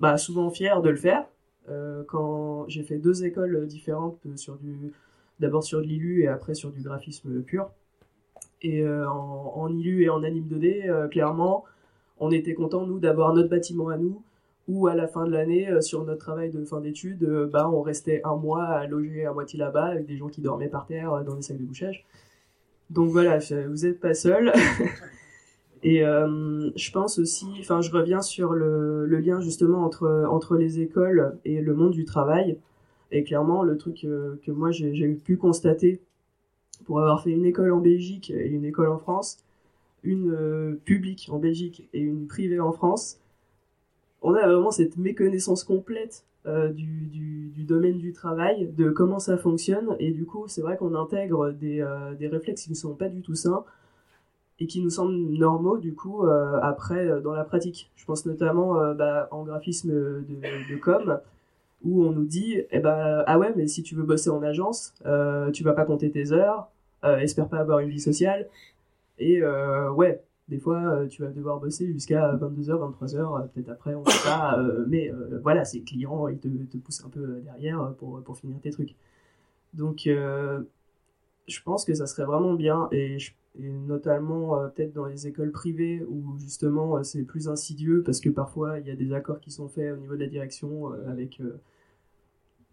[0.00, 1.24] bah, souvent fiers de le faire.
[2.08, 4.90] Quand j'ai fait deux écoles différentes sur du,
[5.38, 7.70] d'abord sur de l'ILU et après sur du graphisme pur.
[8.62, 11.64] Et euh, en, en ILU et en anime 2D, euh, clairement,
[12.18, 14.22] on était content nous d'avoir notre bâtiment à nous
[14.68, 17.82] ou à la fin de l'année, euh, sur notre travail de fin d'études, bah, on
[17.82, 21.24] restait un mois à loger à moitié là-bas avec des gens qui dormaient par terre
[21.24, 22.04] dans des sacs de couchage.
[22.90, 24.52] Donc voilà, vous n'êtes pas seul.
[25.84, 30.78] Et je pense aussi, enfin je reviens sur le, le lien justement entre, entre les
[30.78, 32.56] écoles et le monde du travail.
[33.10, 36.00] Et clairement, le truc que moi j'ai pu constater
[36.84, 39.38] pour avoir fait une école en Belgique et une école en France,
[40.02, 43.18] une euh, publique en Belgique et une privée en France,
[44.22, 49.96] on a vraiment cette méconnaissance complète euh, du, domaine du travail, de comment ça fonctionne,
[50.00, 53.22] et du coup, c'est vrai qu'on intègre des, euh, réflexes qui ne sont pas du
[53.22, 53.64] tout sains
[54.58, 57.90] et qui nous semblent normaux, du coup, après, dans la pratique.
[57.96, 61.18] Je pense notamment bah, en graphisme de, com,
[61.84, 64.94] où on nous dit, eh ben, ah ouais, mais si tu veux bosser en agence,
[65.06, 66.68] euh, tu vas pas compter tes heures,
[67.02, 68.48] espère pas avoir une vie sociale,
[69.18, 73.70] et euh, ouais, des fois, euh, tu vas devoir bosser jusqu'à 22h, 23h, euh, peut-être
[73.70, 77.04] après, on sait pas, euh, mais euh, voilà, c'est le client, il te, te pousse
[77.04, 78.94] un peu derrière euh, pour, pour finir tes trucs.
[79.74, 80.62] Donc, euh,
[81.48, 83.18] je pense que ça serait vraiment bien, et,
[83.58, 88.30] notamment euh, peut-être dans les écoles privées où justement euh, c'est plus insidieux parce que
[88.30, 91.10] parfois il y a des accords qui sont faits au niveau de la direction euh,
[91.10, 91.60] avec euh,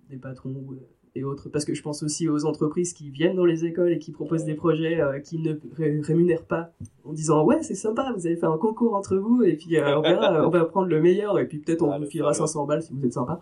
[0.09, 0.77] des patrons ou-
[1.15, 1.49] et autres.
[1.49, 4.45] Parce que je pense aussi aux entreprises qui viennent dans les écoles et qui proposent
[4.45, 6.71] des projets euh, qui ne ré- rémunèrent pas
[7.05, 9.97] en disant ouais c'est sympa, vous avez fait un concours entre vous et puis euh,
[9.97, 12.83] on verra, on va prendre le meilleur et puis peut-être on vous filera 500 balles
[12.83, 13.39] si vous êtes sympa.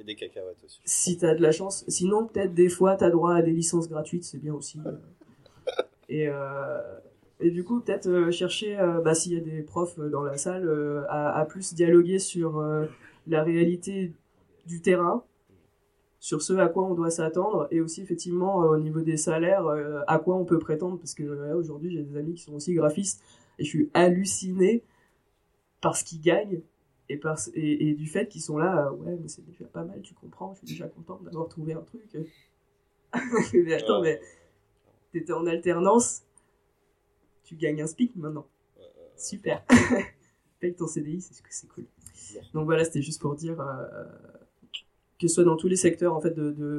[0.00, 0.80] Et des cacahuètes aussi.
[0.84, 1.84] Si t'as de la chance.
[1.88, 4.78] Sinon, peut-être des fois, t'as droit à des licences gratuites, c'est bien aussi.
[4.86, 4.92] euh.
[6.08, 6.78] Et, euh,
[7.40, 10.22] et du coup, peut-être euh, chercher, euh, bah, s'il y a des profs euh, dans
[10.22, 12.86] la salle, euh, à, à plus dialoguer sur euh,
[13.26, 14.12] la réalité
[14.66, 15.22] du terrain,
[16.28, 19.66] sur ce à quoi on doit s'attendre, et aussi effectivement euh, au niveau des salaires,
[19.66, 22.52] euh, à quoi on peut prétendre, parce que euh, aujourd'hui, j'ai des amis qui sont
[22.52, 23.22] aussi graphistes,
[23.58, 24.84] et je suis halluciné
[25.80, 26.60] par ce qu'ils gagnent
[27.08, 29.84] et, par, et, et du fait qu'ils sont là, euh, ouais, mais c'est déjà pas
[29.84, 32.02] mal, tu comprends, je suis déjà content d'avoir trouvé un truc.
[33.54, 34.20] mais attends, mais
[35.12, 36.24] t'étais en alternance,
[37.42, 38.46] tu gagnes un SPIC maintenant.
[39.16, 39.64] Super.
[40.60, 41.86] Paye ton CDI, c'est c'est cool.
[42.52, 43.64] Donc voilà, c'était juste pour dire
[45.26, 46.34] ce soit dans tous les secteurs en fait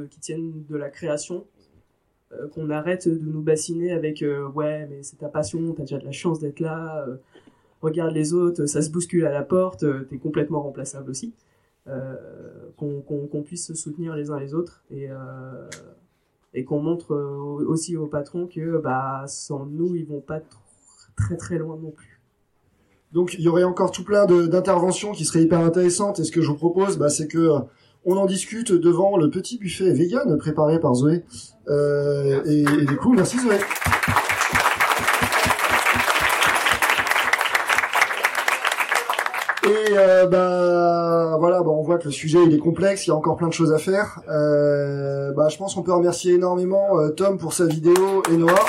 [0.10, 1.46] qui tiennent de la création,
[2.32, 5.98] euh, qu'on arrête de nous bassiner avec euh, ouais mais c'est ta passion, t'as déjà
[5.98, 7.16] de la chance d'être là, euh,
[7.82, 11.34] regarde les autres, ça se bouscule à la porte, t'es complètement remplaçable aussi.
[12.78, 15.08] Qu'on qu'on- qu'on puisse se soutenir les uns les autres et,
[16.54, 20.44] et qu'on montre aussi aux patrons que bah sans nous ils vont pas tr-
[21.18, 22.20] très très loin non plus.
[23.12, 26.42] Donc il y aurait encore tout plein d'interventions qui seraient hyper intéressantes et ce que
[26.42, 27.50] je vous propose bah, c'est que
[28.06, 31.24] on en discute devant le petit buffet vegan préparé par Zoé.
[31.68, 33.58] Euh, et, du coup merci Zoé.
[39.70, 43.14] Et euh, bah voilà, bah, on voit que le sujet il est complexe, il y
[43.14, 44.20] a encore plein de choses à faire.
[44.28, 48.66] Euh, bah, je pense qu'on peut remercier énormément euh, Tom pour sa vidéo et Noah.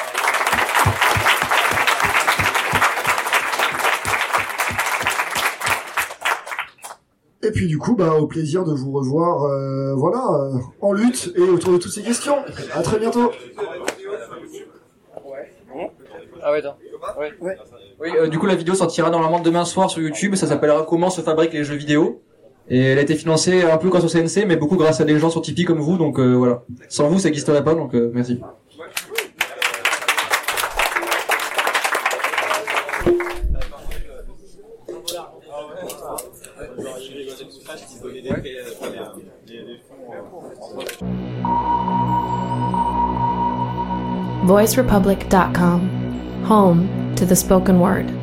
[7.43, 11.33] Et puis du coup, bah, au plaisir de vous revoir, euh, voilà, euh, en lutte
[11.37, 12.37] et autour de toutes ces questions.
[12.75, 13.31] À très bientôt.
[16.43, 16.77] Ah ouais, attends.
[17.41, 17.57] Ouais.
[18.01, 20.35] Oui, euh, du coup, la vidéo sortira normalement demain soir sur YouTube.
[20.35, 22.23] Ça s'appellera Comment se fabriquent les jeux vidéo.
[22.69, 25.19] Et elle a été financée un peu grâce au CNC, mais beaucoup grâce à des
[25.19, 25.97] gens sur Tipeee comme vous.
[25.97, 26.62] Donc euh, voilà.
[26.89, 27.75] Sans vous, ça n'existerait pas.
[27.75, 28.41] Donc euh, merci.
[44.51, 48.20] VoiceRepublic.com, home to the spoken word.